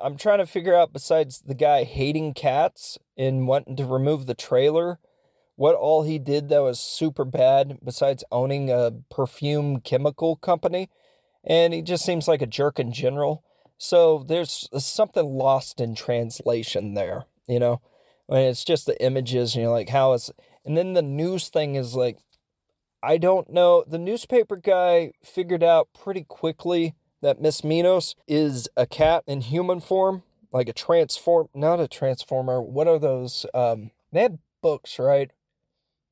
I'm 0.02 0.16
trying 0.16 0.38
to 0.38 0.46
figure 0.46 0.74
out 0.74 0.92
besides 0.92 1.40
the 1.40 1.54
guy 1.54 1.84
hating 1.84 2.34
cats 2.34 2.98
and 3.16 3.46
wanting 3.48 3.76
to 3.76 3.86
remove 3.86 4.26
the 4.26 4.34
trailer, 4.34 4.98
what 5.56 5.74
all 5.74 6.02
he 6.02 6.18
did 6.18 6.48
that 6.48 6.62
was 6.62 6.78
super 6.78 7.24
bad 7.24 7.78
besides 7.84 8.24
owning 8.30 8.70
a 8.70 8.92
perfume 9.10 9.80
chemical 9.80 10.36
company. 10.36 10.90
And 11.44 11.72
he 11.72 11.82
just 11.82 12.04
seems 12.04 12.28
like 12.28 12.42
a 12.42 12.46
jerk 12.46 12.78
in 12.78 12.92
general. 12.92 13.42
So 13.78 14.24
there's 14.26 14.68
something 14.78 15.24
lost 15.24 15.80
in 15.80 15.94
translation 15.94 16.94
there, 16.94 17.24
you 17.46 17.58
know? 17.58 17.80
When 18.26 18.42
it's 18.42 18.64
just 18.64 18.86
the 18.86 19.00
images 19.02 19.54
and 19.54 19.62
you're 19.62 19.72
like, 19.72 19.90
how 19.90 20.12
is. 20.12 20.32
And 20.64 20.76
then 20.76 20.94
the 20.94 21.02
news 21.02 21.48
thing 21.48 21.76
is 21.76 21.94
like, 21.94 22.18
I 23.02 23.18
don't 23.18 23.50
know. 23.50 23.84
The 23.86 23.98
newspaper 23.98 24.56
guy 24.56 25.12
figured 25.24 25.62
out 25.62 25.88
pretty 25.94 26.24
quickly 26.24 26.96
that 27.26 27.42
Miss 27.42 27.62
Minoes 27.62 28.14
is 28.28 28.68
a 28.76 28.86
cat 28.86 29.24
in 29.26 29.40
human 29.40 29.80
form, 29.80 30.22
like 30.52 30.68
a 30.68 30.72
transform, 30.72 31.48
not 31.52 31.80
a 31.80 31.88
transformer. 31.88 32.62
What 32.62 32.86
are 32.86 33.00
those? 33.00 33.44
Um, 33.52 33.90
they 34.12 34.22
had 34.22 34.38
books, 34.62 35.00
right? 35.00 35.32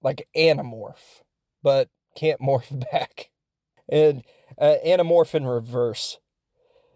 Like 0.03 0.27
Animorph, 0.37 1.23
but 1.63 1.89
can't 2.17 2.41
morph 2.43 2.91
back, 2.91 3.31
and 3.89 4.25
uh, 4.59 4.75
Animorph 4.85 5.37
in 5.37 5.47
reverse. 5.47 6.19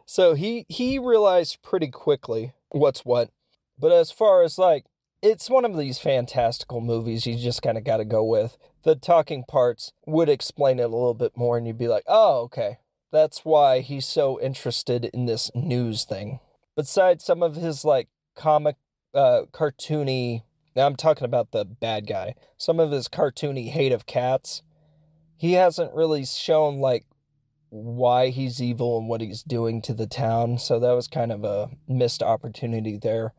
So 0.04 0.34
he 0.34 0.66
he 0.68 0.98
realized 0.98 1.62
pretty 1.62 1.86
quickly 1.86 2.54
what's 2.70 3.04
what. 3.04 3.30
But 3.78 3.92
as 3.92 4.10
far 4.10 4.42
as 4.42 4.58
like 4.58 4.86
it's 5.22 5.48
one 5.48 5.64
of 5.64 5.76
these 5.76 6.00
fantastical 6.00 6.80
movies 6.80 7.24
you 7.24 7.36
just 7.36 7.62
kind 7.62 7.78
of 7.78 7.84
got 7.84 7.98
to 7.98 8.04
go 8.04 8.24
with. 8.24 8.56
The 8.82 8.96
talking 8.96 9.44
parts 9.44 9.92
would 10.06 10.28
explain 10.28 10.80
it 10.80 10.82
a 10.82 10.88
little 10.88 11.14
bit 11.14 11.36
more 11.36 11.56
and 11.56 11.68
you'd 11.68 11.78
be 11.78 11.86
like, 11.86 12.04
"Oh, 12.08 12.40
okay. 12.46 12.78
That's 13.10 13.44
why 13.44 13.80
he's 13.80 14.06
so 14.06 14.40
interested 14.40 15.06
in 15.06 15.26
this 15.26 15.50
news 15.54 16.04
thing." 16.04 16.40
Besides 16.76 17.24
some 17.24 17.42
of 17.42 17.56
his 17.56 17.84
like 17.84 18.08
comic 18.34 18.76
uh 19.14 19.42
cartoony, 19.52 20.42
now 20.76 20.86
I'm 20.86 20.96
talking 20.96 21.24
about 21.24 21.50
the 21.50 21.64
bad 21.64 22.06
guy. 22.06 22.34
Some 22.56 22.78
of 22.78 22.90
his 22.90 23.08
cartoony 23.08 23.70
hate 23.70 23.92
of 23.92 24.06
cats. 24.06 24.62
He 25.36 25.52
hasn't 25.52 25.94
really 25.94 26.24
shown 26.24 26.78
like 26.80 27.04
why 27.70 28.28
he's 28.28 28.62
evil 28.62 28.98
and 28.98 29.08
what 29.08 29.20
he's 29.20 29.42
doing 29.42 29.82
to 29.82 29.94
the 29.94 30.06
town. 30.06 30.58
So 30.58 30.78
that 30.80 30.92
was 30.92 31.08
kind 31.08 31.32
of 31.32 31.44
a 31.44 31.70
missed 31.86 32.22
opportunity 32.22 32.96
there. 32.96 33.34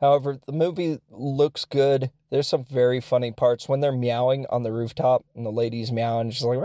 However, 0.00 0.38
the 0.46 0.52
movie 0.52 0.98
looks 1.10 1.64
good. 1.64 2.10
There's 2.30 2.48
some 2.48 2.64
very 2.64 3.00
funny 3.00 3.32
parts 3.32 3.68
when 3.68 3.80
they're 3.80 3.92
meowing 3.92 4.46
on 4.50 4.62
the 4.62 4.72
rooftop 4.72 5.24
and 5.34 5.46
the 5.46 5.50
lady's 5.50 5.92
meowing, 5.92 6.30
she's 6.30 6.42
like! 6.42 6.58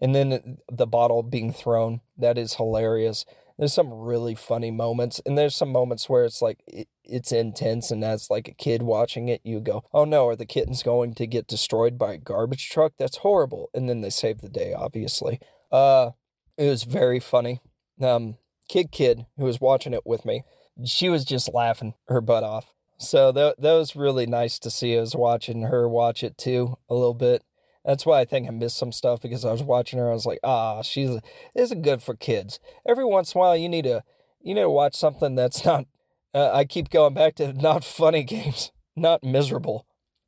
And 0.00 0.14
then 0.14 0.58
the 0.70 0.86
bottle 0.86 1.22
being 1.22 1.52
thrown. 1.52 2.00
That 2.16 2.38
is 2.38 2.54
hilarious. 2.54 3.24
There's 3.58 3.72
some 3.72 3.92
really 3.92 4.34
funny 4.34 4.70
moments, 4.70 5.20
and 5.24 5.36
there's 5.36 5.56
some 5.56 5.72
moments 5.72 6.08
where 6.08 6.24
it's 6.24 6.42
like 6.42 6.58
it, 6.66 6.88
it's 7.04 7.32
intense, 7.32 7.90
and 7.90 8.04
as 8.04 8.28
like 8.30 8.48
a 8.48 8.52
kid 8.52 8.82
watching 8.82 9.28
it, 9.28 9.40
you 9.44 9.60
go, 9.60 9.84
"Oh 9.92 10.04
no, 10.04 10.28
are 10.28 10.36
the 10.36 10.44
kittens 10.44 10.82
going 10.82 11.14
to 11.14 11.26
get 11.26 11.46
destroyed 11.46 11.98
by 11.98 12.14
a 12.14 12.18
garbage 12.18 12.68
truck? 12.68 12.92
That's 12.98 13.18
horrible!" 13.18 13.70
And 13.72 13.88
then 13.88 14.02
they 14.02 14.10
save 14.10 14.40
the 14.40 14.48
day, 14.50 14.74
obviously. 14.74 15.40
Uh, 15.72 16.10
it 16.58 16.68
was 16.68 16.84
very 16.84 17.20
funny. 17.20 17.60
Um, 18.00 18.36
Kid 18.68 18.90
Kid, 18.90 19.26
who 19.38 19.44
was 19.44 19.60
watching 19.60 19.94
it 19.94 20.06
with 20.06 20.24
me, 20.24 20.42
she 20.84 21.08
was 21.08 21.24
just 21.24 21.52
laughing 21.52 21.94
her 22.08 22.20
butt 22.20 22.44
off. 22.44 22.72
So 22.98 23.32
that 23.32 23.60
that 23.60 23.72
was 23.72 23.96
really 23.96 24.26
nice 24.26 24.58
to 24.60 24.70
see. 24.70 24.96
I 24.96 25.00
was 25.00 25.14
watching 25.14 25.62
her 25.62 25.88
watch 25.88 26.22
it 26.22 26.38
too 26.38 26.78
a 26.88 26.94
little 26.94 27.14
bit. 27.14 27.42
That's 27.86 28.04
why 28.04 28.20
I 28.20 28.24
think 28.24 28.48
I 28.48 28.50
missed 28.50 28.76
some 28.76 28.90
stuff 28.90 29.22
because 29.22 29.44
I 29.44 29.52
was 29.52 29.62
watching 29.62 30.00
her. 30.00 30.10
I 30.10 30.14
was 30.14 30.26
like, 30.26 30.40
ah, 30.42 30.82
she's 30.82 31.10
this 31.54 31.70
is 31.70 31.78
good 31.80 32.02
for 32.02 32.14
kids. 32.14 32.58
Every 32.86 33.04
once 33.04 33.32
in 33.32 33.38
a 33.38 33.40
while, 33.40 33.56
you 33.56 33.68
need 33.68 33.84
to 33.84 34.02
you 34.42 34.54
need 34.54 34.62
to 34.62 34.70
watch 34.70 34.96
something 34.96 35.36
that's 35.36 35.64
not. 35.64 35.86
Uh, 36.34 36.50
I 36.52 36.64
keep 36.64 36.90
going 36.90 37.14
back 37.14 37.36
to 37.36 37.52
not 37.54 37.84
funny 37.84 38.24
games, 38.24 38.72
not 38.96 39.22
miserable. 39.22 39.86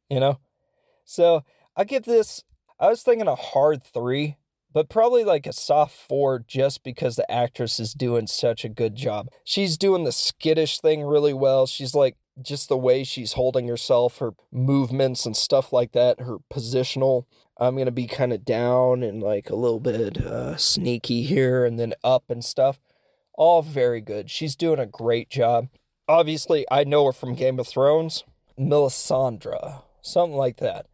You 0.09 0.21
know, 0.21 0.39
so 1.05 1.43
I 1.77 1.85
give 1.85 2.05
this. 2.05 2.45
I 2.79 2.89
was 2.89 3.03
thinking 3.03 3.27
a 3.27 3.35
hard 3.35 3.83
three 3.83 4.37
but 4.73 4.89
probably 4.89 5.25
like 5.25 5.47
a 5.47 5.53
soft 5.53 5.97
four 5.97 6.45
just 6.47 6.85
because 6.85 7.17
the 7.17 7.31
actress 7.31 7.81
is 7.81 7.95
doing 7.95 8.27
such 8.27 8.65
a 8.65 8.69
good 8.69 8.95
job. 8.95 9.29
She's 9.43 9.79
doing 9.79 10.05
the 10.05 10.13
skittish 10.13 10.81
thing 10.81 11.03
really 11.03 11.33
well. 11.33 11.67
She's 11.67 11.95
like 11.95 12.17
just 12.41 12.69
the 12.69 12.77
way 12.77 13.03
she's 13.03 13.33
holding 13.33 13.67
herself, 13.67 14.19
her 14.19 14.33
movements 14.53 15.27
and 15.27 15.37
stuff 15.37 15.73
like 15.73 15.93
that, 15.93 16.21
her 16.21 16.37
positional. 16.53 17.25
I'm 17.59 17.75
going 17.75 17.87
to 17.87 17.93
be 17.93 18.07
kind 18.07 18.33
of 18.33 18.45
down 18.45 19.03
and 19.03 19.23
like 19.23 19.51
a 19.51 19.57
little 19.57 19.81
bit 19.81 20.19
uh, 20.19 20.57
sneaky 20.57 21.23
here 21.23 21.65
and 21.65 21.79
then 21.79 21.95
up 22.05 22.25
and 22.29 22.45
stuff. 22.45 22.79
All 23.35 23.63
very 23.63 24.01
good. 24.01 24.31
She's 24.31 24.57
doing 24.57 24.79
a 24.79 24.87
great 24.87 25.31
job. 25.31 25.69
Obviously, 26.09 26.65
I 26.71 26.85
know 26.85 27.07
her 27.07 27.13
from 27.13 27.35
Game 27.35 27.59
of 27.59 27.69
Thrones. 27.69 28.25
Melisandre, 28.59 29.83
something 30.03 30.37
like 30.37 30.57
that. 30.59 30.87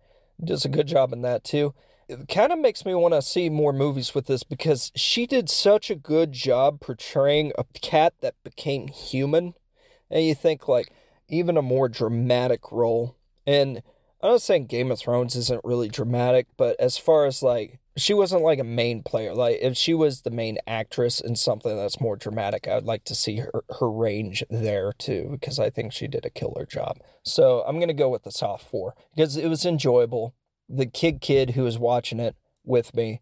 Does 0.43 0.65
a 0.65 0.69
good 0.69 0.87
job 0.87 1.12
in 1.12 1.23
that 1.23 1.45
too 1.45 1.75
it 2.09 2.29
kind 2.29 2.53
of 2.53 2.59
makes 2.59 2.85
me 2.85 2.95
want 2.95 3.15
to 3.15 3.23
see 3.23 3.49
more 3.49 3.73
movies 3.73 4.15
with 4.15 4.27
this 4.27 4.43
because 4.43 4.93
she 4.95 5.27
did 5.27 5.49
such 5.49 5.91
a 5.91 5.95
good 5.95 6.33
job 6.33 6.81
portraying 6.81 7.53
a 7.57 7.65
cat 7.81 8.15
that 8.21 8.35
became 8.45 8.89
human. 8.89 9.55
And 10.11 10.25
you 10.25 10.35
think, 10.35 10.69
like, 10.69 10.93
even 11.29 11.57
a 11.57 11.62
more 11.62 11.89
dramatic 11.89 12.71
role. 12.71 13.17
And 13.47 13.83
I'm 14.25 14.31
not 14.31 14.43
saying 14.43 14.66
Game 14.66 14.91
of 14.91 14.99
Thrones 14.99 15.37
isn't 15.37 15.61
really 15.64 15.89
dramatic, 15.91 16.47
but 16.57 16.81
as 16.81 16.97
far 16.97 17.27
as 17.27 17.43
like, 17.43 17.79
she 17.95 18.14
wasn't 18.14 18.43
like 18.43 18.59
a 18.59 18.64
main 18.64 19.03
player. 19.03 19.35
Like, 19.35 19.59
if 19.61 19.77
she 19.77 19.93
was 19.93 20.22
the 20.22 20.31
main 20.31 20.57
actress 20.66 21.20
in 21.20 21.37
something 21.37 21.77
that's 21.77 22.01
more 22.01 22.16
dramatic, 22.16 22.66
I'd 22.66 22.85
like 22.85 23.05
to 23.05 23.14
see 23.14 23.37
her, 23.37 23.64
her 23.79 23.91
range 23.91 24.43
there 24.49 24.95
too, 24.95 25.29
because 25.31 25.59
I 25.59 25.68
think 25.68 25.93
she 25.93 26.09
did 26.09 26.25
a 26.25 26.31
killer 26.31 26.64
job. 26.64 27.01
So 27.22 27.62
I'm 27.68 27.79
to 27.79 27.93
go 27.93 28.09
with 28.09 28.22
the 28.22 28.33
soft 28.33 28.68
four 28.68 28.95
because 29.14 29.37
it 29.37 29.47
was 29.47 29.66
enjoyable 29.66 30.35
the 30.68 30.87
kid 30.87 31.20
kid 31.20 31.51
who 31.51 31.64
was 31.64 31.79
watching 31.79 32.20
it 32.20 32.37
with 32.64 32.95
me, 32.95 33.20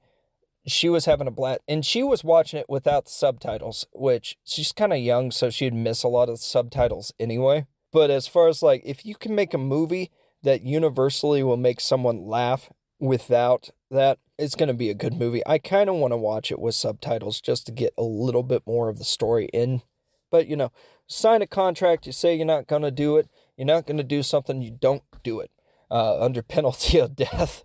she 0.67 0.89
was 0.89 1.07
having 1.07 1.27
a 1.27 1.33
blast 1.33 1.61
and 1.67 1.85
she 1.85 2.05
was 2.05 2.23
watching 2.23 2.61
it 2.61 2.67
without 2.69 3.09
subtitles, 3.09 3.87
which 3.93 4.37
she's 4.45 4.73
kind 4.73 4.93
of 4.93 5.01
young, 5.01 5.33
so 5.33 5.51
she'd 5.51 5.75
miss 5.75 6.03
a 6.03 6.09
lot 6.09 6.29
of 6.29 6.39
subtitles 6.39 7.13
anyway. 7.19 7.67
But 7.93 8.11
as 8.11 8.29
far 8.29 8.49
as 8.49 8.63
like, 8.63 8.83
if 8.85 9.05
you 9.05 9.17
can 9.17 9.35
make 9.35 9.53
a 9.53 9.59
movie 9.59 10.11
that 10.43 10.63
universally 10.63 11.43
will 11.43 11.57
make 11.57 11.81
someone 11.81 12.27
laugh 12.27 12.71
without 12.99 13.71
that, 13.91 14.19
it's 14.39 14.55
going 14.55 14.69
to 14.69 14.75
be 14.75 14.89
a 14.89 14.95
good 14.95 15.15
movie. 15.15 15.43
I 15.47 15.59
kind 15.59 15.91
of 15.91 15.97
want 15.97 16.13
to 16.13 16.17
watch 16.17 16.51
it 16.51 16.59
with 16.59 16.75
subtitles 16.75 17.41
just 17.41 17.67
to 17.67 17.73
get 17.73 17.93
a 17.99 18.03
little 18.03 18.43
bit 18.43 18.63
more 18.67 18.89
of 18.89 18.99
the 18.99 19.05
story 19.05 19.47
in. 19.53 19.83
But, 20.31 20.47
you 20.47 20.57
know, 20.57 20.73
sign 21.07 21.43
a 21.43 21.47
contract, 21.47 22.07
you 22.07 22.13
say 22.13 22.35
you're 22.35 22.47
not 22.47 22.67
going 22.67 22.83
to 22.83 22.91
do 22.91 23.17
it, 23.17 23.29
you're 23.57 23.67
not 23.67 23.87
going 23.87 23.99
to 23.99 24.05
do 24.05 24.23
something, 24.23 24.63
you 24.63 24.71
don't 24.71 25.03
do 25.23 25.41
it 25.41 25.51
uh, 25.91 26.21
under 26.21 26.43
penalty 26.43 26.99
of 26.99 27.17
death. 27.17 27.65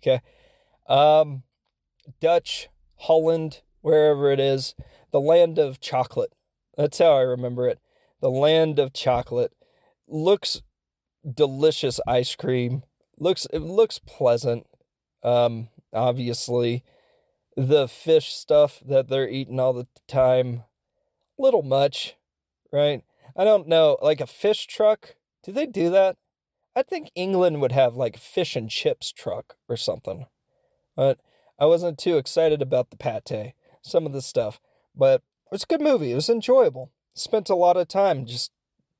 Okay. 0.00 0.20
Um, 0.88 1.44
Dutch, 2.20 2.68
Holland, 2.96 3.60
wherever 3.82 4.32
it 4.32 4.40
is, 4.40 4.74
the 5.12 5.20
land 5.20 5.58
of 5.58 5.80
chocolate. 5.80 6.32
That's 6.76 6.98
how 6.98 7.12
I 7.12 7.20
remember 7.20 7.68
it. 7.68 7.78
The 8.20 8.30
land 8.30 8.78
of 8.78 8.92
chocolate 8.92 9.52
looks 10.08 10.62
delicious 11.30 12.00
ice 12.06 12.34
cream. 12.34 12.82
Looks 13.18 13.46
it 13.52 13.60
looks 13.60 13.98
pleasant. 13.98 14.66
Um, 15.22 15.68
obviously, 15.92 16.84
the 17.56 17.88
fish 17.88 18.32
stuff 18.34 18.82
that 18.86 19.08
they're 19.08 19.28
eating 19.28 19.60
all 19.60 19.72
the 19.72 19.86
time, 20.08 20.64
little 21.38 21.62
much, 21.62 22.16
right? 22.72 23.04
I 23.36 23.44
don't 23.44 23.68
know, 23.68 23.98
like 24.02 24.20
a 24.20 24.26
fish 24.26 24.66
truck. 24.66 25.16
Do 25.44 25.52
they 25.52 25.66
do 25.66 25.90
that? 25.90 26.16
I 26.74 26.82
think 26.82 27.10
England 27.14 27.60
would 27.60 27.72
have 27.72 27.94
like 27.94 28.16
fish 28.16 28.56
and 28.56 28.70
chips 28.70 29.12
truck 29.12 29.56
or 29.68 29.76
something. 29.76 30.26
But 30.96 31.18
I 31.58 31.66
wasn't 31.66 31.98
too 31.98 32.16
excited 32.16 32.62
about 32.62 32.90
the 32.90 32.96
pate, 32.96 33.54
some 33.82 34.06
of 34.06 34.12
the 34.12 34.22
stuff. 34.22 34.60
But 34.94 35.22
it 35.46 35.52
was 35.52 35.64
a 35.64 35.66
good 35.66 35.80
movie. 35.80 36.12
It 36.12 36.16
was 36.16 36.30
enjoyable. 36.30 36.90
Spent 37.14 37.50
a 37.50 37.54
lot 37.54 37.76
of 37.76 37.88
time 37.88 38.24
just 38.24 38.52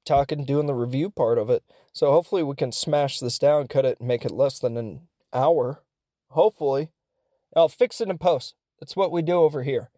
talking, 0.05 0.45
doing 0.45 0.67
the 0.67 0.75
review 0.75 1.11
part 1.11 1.39
of 1.39 1.51
it. 1.51 1.63
So 1.93 2.11
hopefully 2.11 2.43
we 2.43 2.55
can 2.55 2.73
smash 2.73 3.19
this 3.19 3.39
down, 3.39 3.69
cut 3.69 3.85
it, 3.85 3.99
and 3.99 4.09
make 4.09 4.25
it 4.25 4.31
less 4.33 4.59
than 4.59 4.77
an 4.77 5.03
hour. 5.33 5.83
Hopefully. 6.31 6.91
I'll 7.55 7.69
fix 7.69 8.01
it 8.01 8.09
in 8.09 8.19
post. 8.19 8.55
That's 8.81 8.97
what 8.97 9.13
we 9.13 9.23
do 9.23 9.35
over 9.35 9.63
here. 9.63 9.91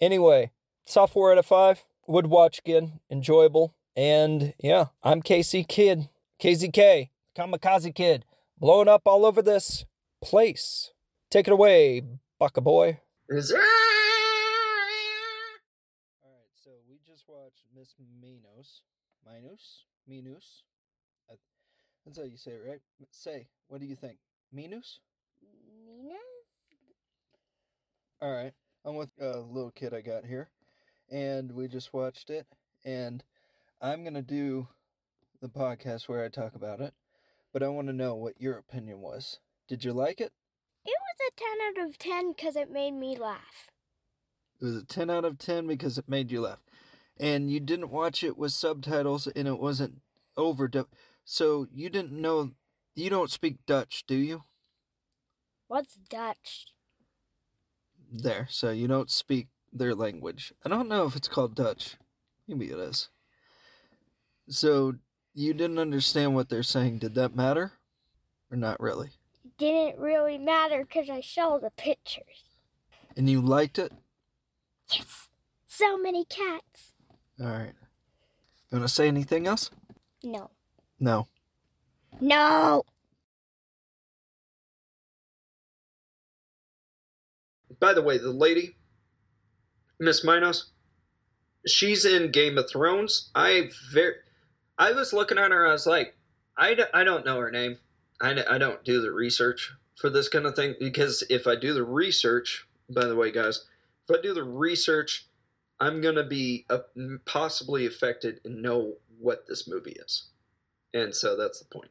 Anyway, 0.00 0.50
software 0.86 1.32
out 1.32 1.38
of 1.38 1.46
five. 1.46 1.84
Would 2.08 2.26
watch 2.26 2.58
again. 2.58 3.00
Enjoyable. 3.10 3.74
And 3.96 4.54
yeah, 4.58 4.86
I'm 5.02 5.22
Casey 5.22 5.64
Kidd. 5.64 6.08
KZK. 6.40 7.10
Kamikaze 7.36 7.94
Kidd. 7.94 8.24
Blowing 8.58 8.88
up 8.88 9.02
all 9.06 9.24
over 9.24 9.42
this 9.42 9.84
place. 10.22 10.92
Take 11.30 11.46
it 11.46 11.52
away, 11.52 12.02
Bucka 12.40 12.62
Boy. 12.62 13.00
All 16.22 16.30
right, 16.30 16.52
so 16.54 16.70
we 16.88 16.98
just 17.06 17.24
watched 17.28 17.64
Miss 17.74 17.94
Minoes. 18.20 18.82
Minos? 20.06 20.62
Uh, 21.30 21.34
That's 22.04 22.18
how 22.18 22.24
you 22.24 22.36
say 22.36 22.52
it, 22.52 22.62
right? 22.66 22.80
Say, 23.10 23.48
what 23.68 23.80
do 23.80 23.86
you 23.86 23.96
think? 23.96 24.18
Minus? 24.52 25.00
Mina? 25.86 26.18
All 28.22 28.32
right. 28.32 28.52
I'm 28.84 28.94
with 28.94 29.10
a 29.20 29.38
little 29.40 29.72
kid 29.72 29.92
I 29.92 30.00
got 30.00 30.24
here, 30.24 30.48
and 31.10 31.52
we 31.52 31.66
just 31.66 31.92
watched 31.92 32.30
it, 32.30 32.46
and 32.84 33.24
I'm 33.80 34.02
going 34.02 34.14
to 34.14 34.22
do 34.22 34.68
the 35.42 35.48
podcast 35.48 36.08
where 36.08 36.24
I 36.24 36.28
talk 36.28 36.54
about 36.54 36.80
it, 36.80 36.94
but 37.52 37.64
I 37.64 37.68
want 37.68 37.88
to 37.88 37.92
know 37.92 38.14
what 38.14 38.40
your 38.40 38.56
opinion 38.56 39.00
was. 39.00 39.40
Did 39.66 39.84
you 39.84 39.92
like 39.92 40.20
it? 40.20 40.32
It 40.84 40.94
was 41.00 41.32
a 41.32 41.80
10 41.80 41.82
out 41.84 41.88
of 41.88 41.98
10 41.98 42.32
because 42.32 42.54
it 42.54 42.70
made 42.70 42.92
me 42.92 43.16
laugh. 43.16 43.70
It 44.60 44.64
was 44.64 44.76
a 44.76 44.84
10 44.84 45.10
out 45.10 45.24
of 45.24 45.36
10 45.36 45.66
because 45.66 45.98
it 45.98 46.08
made 46.08 46.30
you 46.30 46.42
laugh. 46.42 46.60
And 47.18 47.50
you 47.50 47.60
didn't 47.60 47.90
watch 47.90 48.22
it 48.22 48.36
with 48.36 48.52
subtitles 48.52 49.26
and 49.26 49.48
it 49.48 49.58
wasn't 49.58 50.00
overdubbed. 50.36 50.88
So 51.24 51.66
you 51.72 51.88
didn't 51.88 52.12
know, 52.12 52.52
you 52.94 53.10
don't 53.10 53.30
speak 53.30 53.64
Dutch, 53.66 54.04
do 54.06 54.16
you? 54.16 54.44
What's 55.68 55.94
Dutch? 55.94 56.66
There. 58.12 58.46
So 58.50 58.70
you 58.70 58.86
don't 58.86 59.10
speak 59.10 59.48
their 59.72 59.94
language. 59.94 60.52
I 60.64 60.68
don't 60.68 60.88
know 60.88 61.06
if 61.06 61.16
it's 61.16 61.28
called 61.28 61.54
Dutch. 61.54 61.96
Maybe 62.46 62.66
it 62.66 62.78
is. 62.78 63.08
So 64.48 64.94
you 65.34 65.52
didn't 65.52 65.78
understand 65.78 66.34
what 66.34 66.48
they're 66.48 66.62
saying. 66.62 66.98
Did 66.98 67.14
that 67.14 67.34
matter? 67.34 67.72
Or 68.50 68.56
not 68.56 68.78
really? 68.78 69.10
Didn't 69.58 69.98
really 69.98 70.38
matter 70.38 70.84
because 70.84 71.10
I 71.10 71.20
saw 71.20 71.58
the 71.58 71.70
pictures. 71.70 72.44
And 73.16 73.28
you 73.28 73.40
liked 73.40 73.78
it? 73.78 73.92
Yes! 74.92 75.28
So 75.66 75.98
many 75.98 76.24
cats. 76.24 76.92
All 77.40 77.46
right. 77.46 77.72
You 78.70 78.78
want 78.78 78.88
to 78.88 78.92
say 78.94 79.08
anything 79.08 79.46
else? 79.46 79.70
No. 80.22 80.50
No. 80.98 81.28
No! 82.20 82.82
By 87.78 87.92
the 87.92 88.02
way, 88.02 88.16
the 88.18 88.30
lady, 88.30 88.76
Miss 90.00 90.24
Minoes, 90.24 90.70
she's 91.66 92.04
in 92.06 92.30
Game 92.30 92.56
of 92.56 92.70
Thrones. 92.70 93.30
I 93.34 93.68
very, 93.92 94.14
I 94.78 94.92
was 94.92 95.12
looking 95.12 95.36
at 95.38 95.50
her. 95.50 95.66
I 95.66 95.72
was 95.72 95.86
like, 95.86 96.14
I, 96.56 96.74
d- 96.74 96.84
I 96.94 97.04
don't 97.04 97.26
know 97.26 97.38
her 97.38 97.50
name. 97.50 97.76
I, 98.20 98.32
d- 98.32 98.44
I 98.48 98.56
don't 98.56 98.82
do 98.82 99.02
the 99.02 99.12
research 99.12 99.72
for 99.96 100.08
this 100.08 100.28
kind 100.30 100.46
of 100.46 100.56
thing 100.56 100.74
because 100.80 101.22
if 101.28 101.46
I 101.46 101.54
do 101.56 101.74
the 101.74 101.84
research, 101.84 102.66
by 102.88 103.04
the 103.04 103.16
way, 103.16 103.30
guys, 103.30 103.66
if 104.08 104.18
I 104.18 104.22
do 104.22 104.32
the 104.32 104.44
research, 104.44 105.26
I'm 105.78 106.00
gonna 106.00 106.26
be 106.26 106.66
uh, 106.70 106.78
possibly 107.24 107.86
affected 107.86 108.40
and 108.44 108.62
know 108.62 108.94
what 109.18 109.46
this 109.46 109.68
movie 109.68 109.96
is, 109.98 110.28
and 110.94 111.14
so 111.14 111.36
that's 111.36 111.58
the 111.58 111.66
point. 111.66 111.90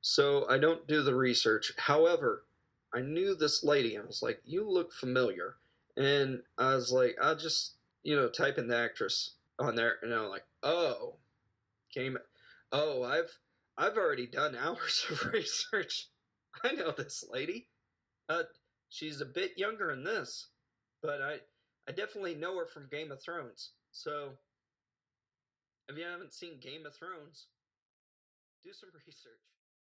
So 0.00 0.48
I 0.48 0.58
don't 0.58 0.86
do 0.86 1.02
the 1.02 1.14
research. 1.14 1.72
However, 1.76 2.44
I 2.92 3.00
knew 3.00 3.34
this 3.34 3.62
lady. 3.62 3.94
And 3.94 4.04
I 4.04 4.06
was 4.06 4.22
like, 4.22 4.42
"You 4.44 4.68
look 4.68 4.92
familiar," 4.92 5.56
and 5.96 6.42
I 6.58 6.74
was 6.74 6.90
like, 6.92 7.16
"I'll 7.20 7.36
just 7.36 7.74
you 8.02 8.16
know 8.16 8.28
type 8.28 8.58
in 8.58 8.68
the 8.68 8.76
actress 8.76 9.34
on 9.58 9.76
there," 9.76 9.98
and 10.02 10.12
I'm 10.12 10.28
like, 10.28 10.46
"Oh, 10.62 11.18
came, 11.92 12.18
oh, 12.72 13.02
I've 13.02 13.38
I've 13.76 13.96
already 13.96 14.26
done 14.26 14.56
hours 14.56 15.06
of 15.10 15.24
research. 15.32 16.08
I 16.64 16.72
know 16.72 16.90
this 16.90 17.24
lady. 17.30 17.68
Uh, 18.28 18.44
she's 18.88 19.20
a 19.20 19.26
bit 19.26 19.56
younger 19.56 19.90
in 19.90 20.04
this, 20.04 20.48
but 21.02 21.22
I 21.22 21.40
I 21.90 21.92
definitely 21.92 22.36
know 22.36 22.56
her 22.56 22.66
from 22.66 22.86
Game 22.86 23.10
of 23.10 23.20
Thrones. 23.20 23.72
So 23.90 24.38
if 25.88 25.98
you 25.98 26.04
haven't 26.04 26.32
seen 26.32 26.60
Game 26.60 26.86
of 26.86 26.94
Thrones, 26.94 27.48
do 28.62 28.70
some 28.72 28.90
research." 29.06 29.59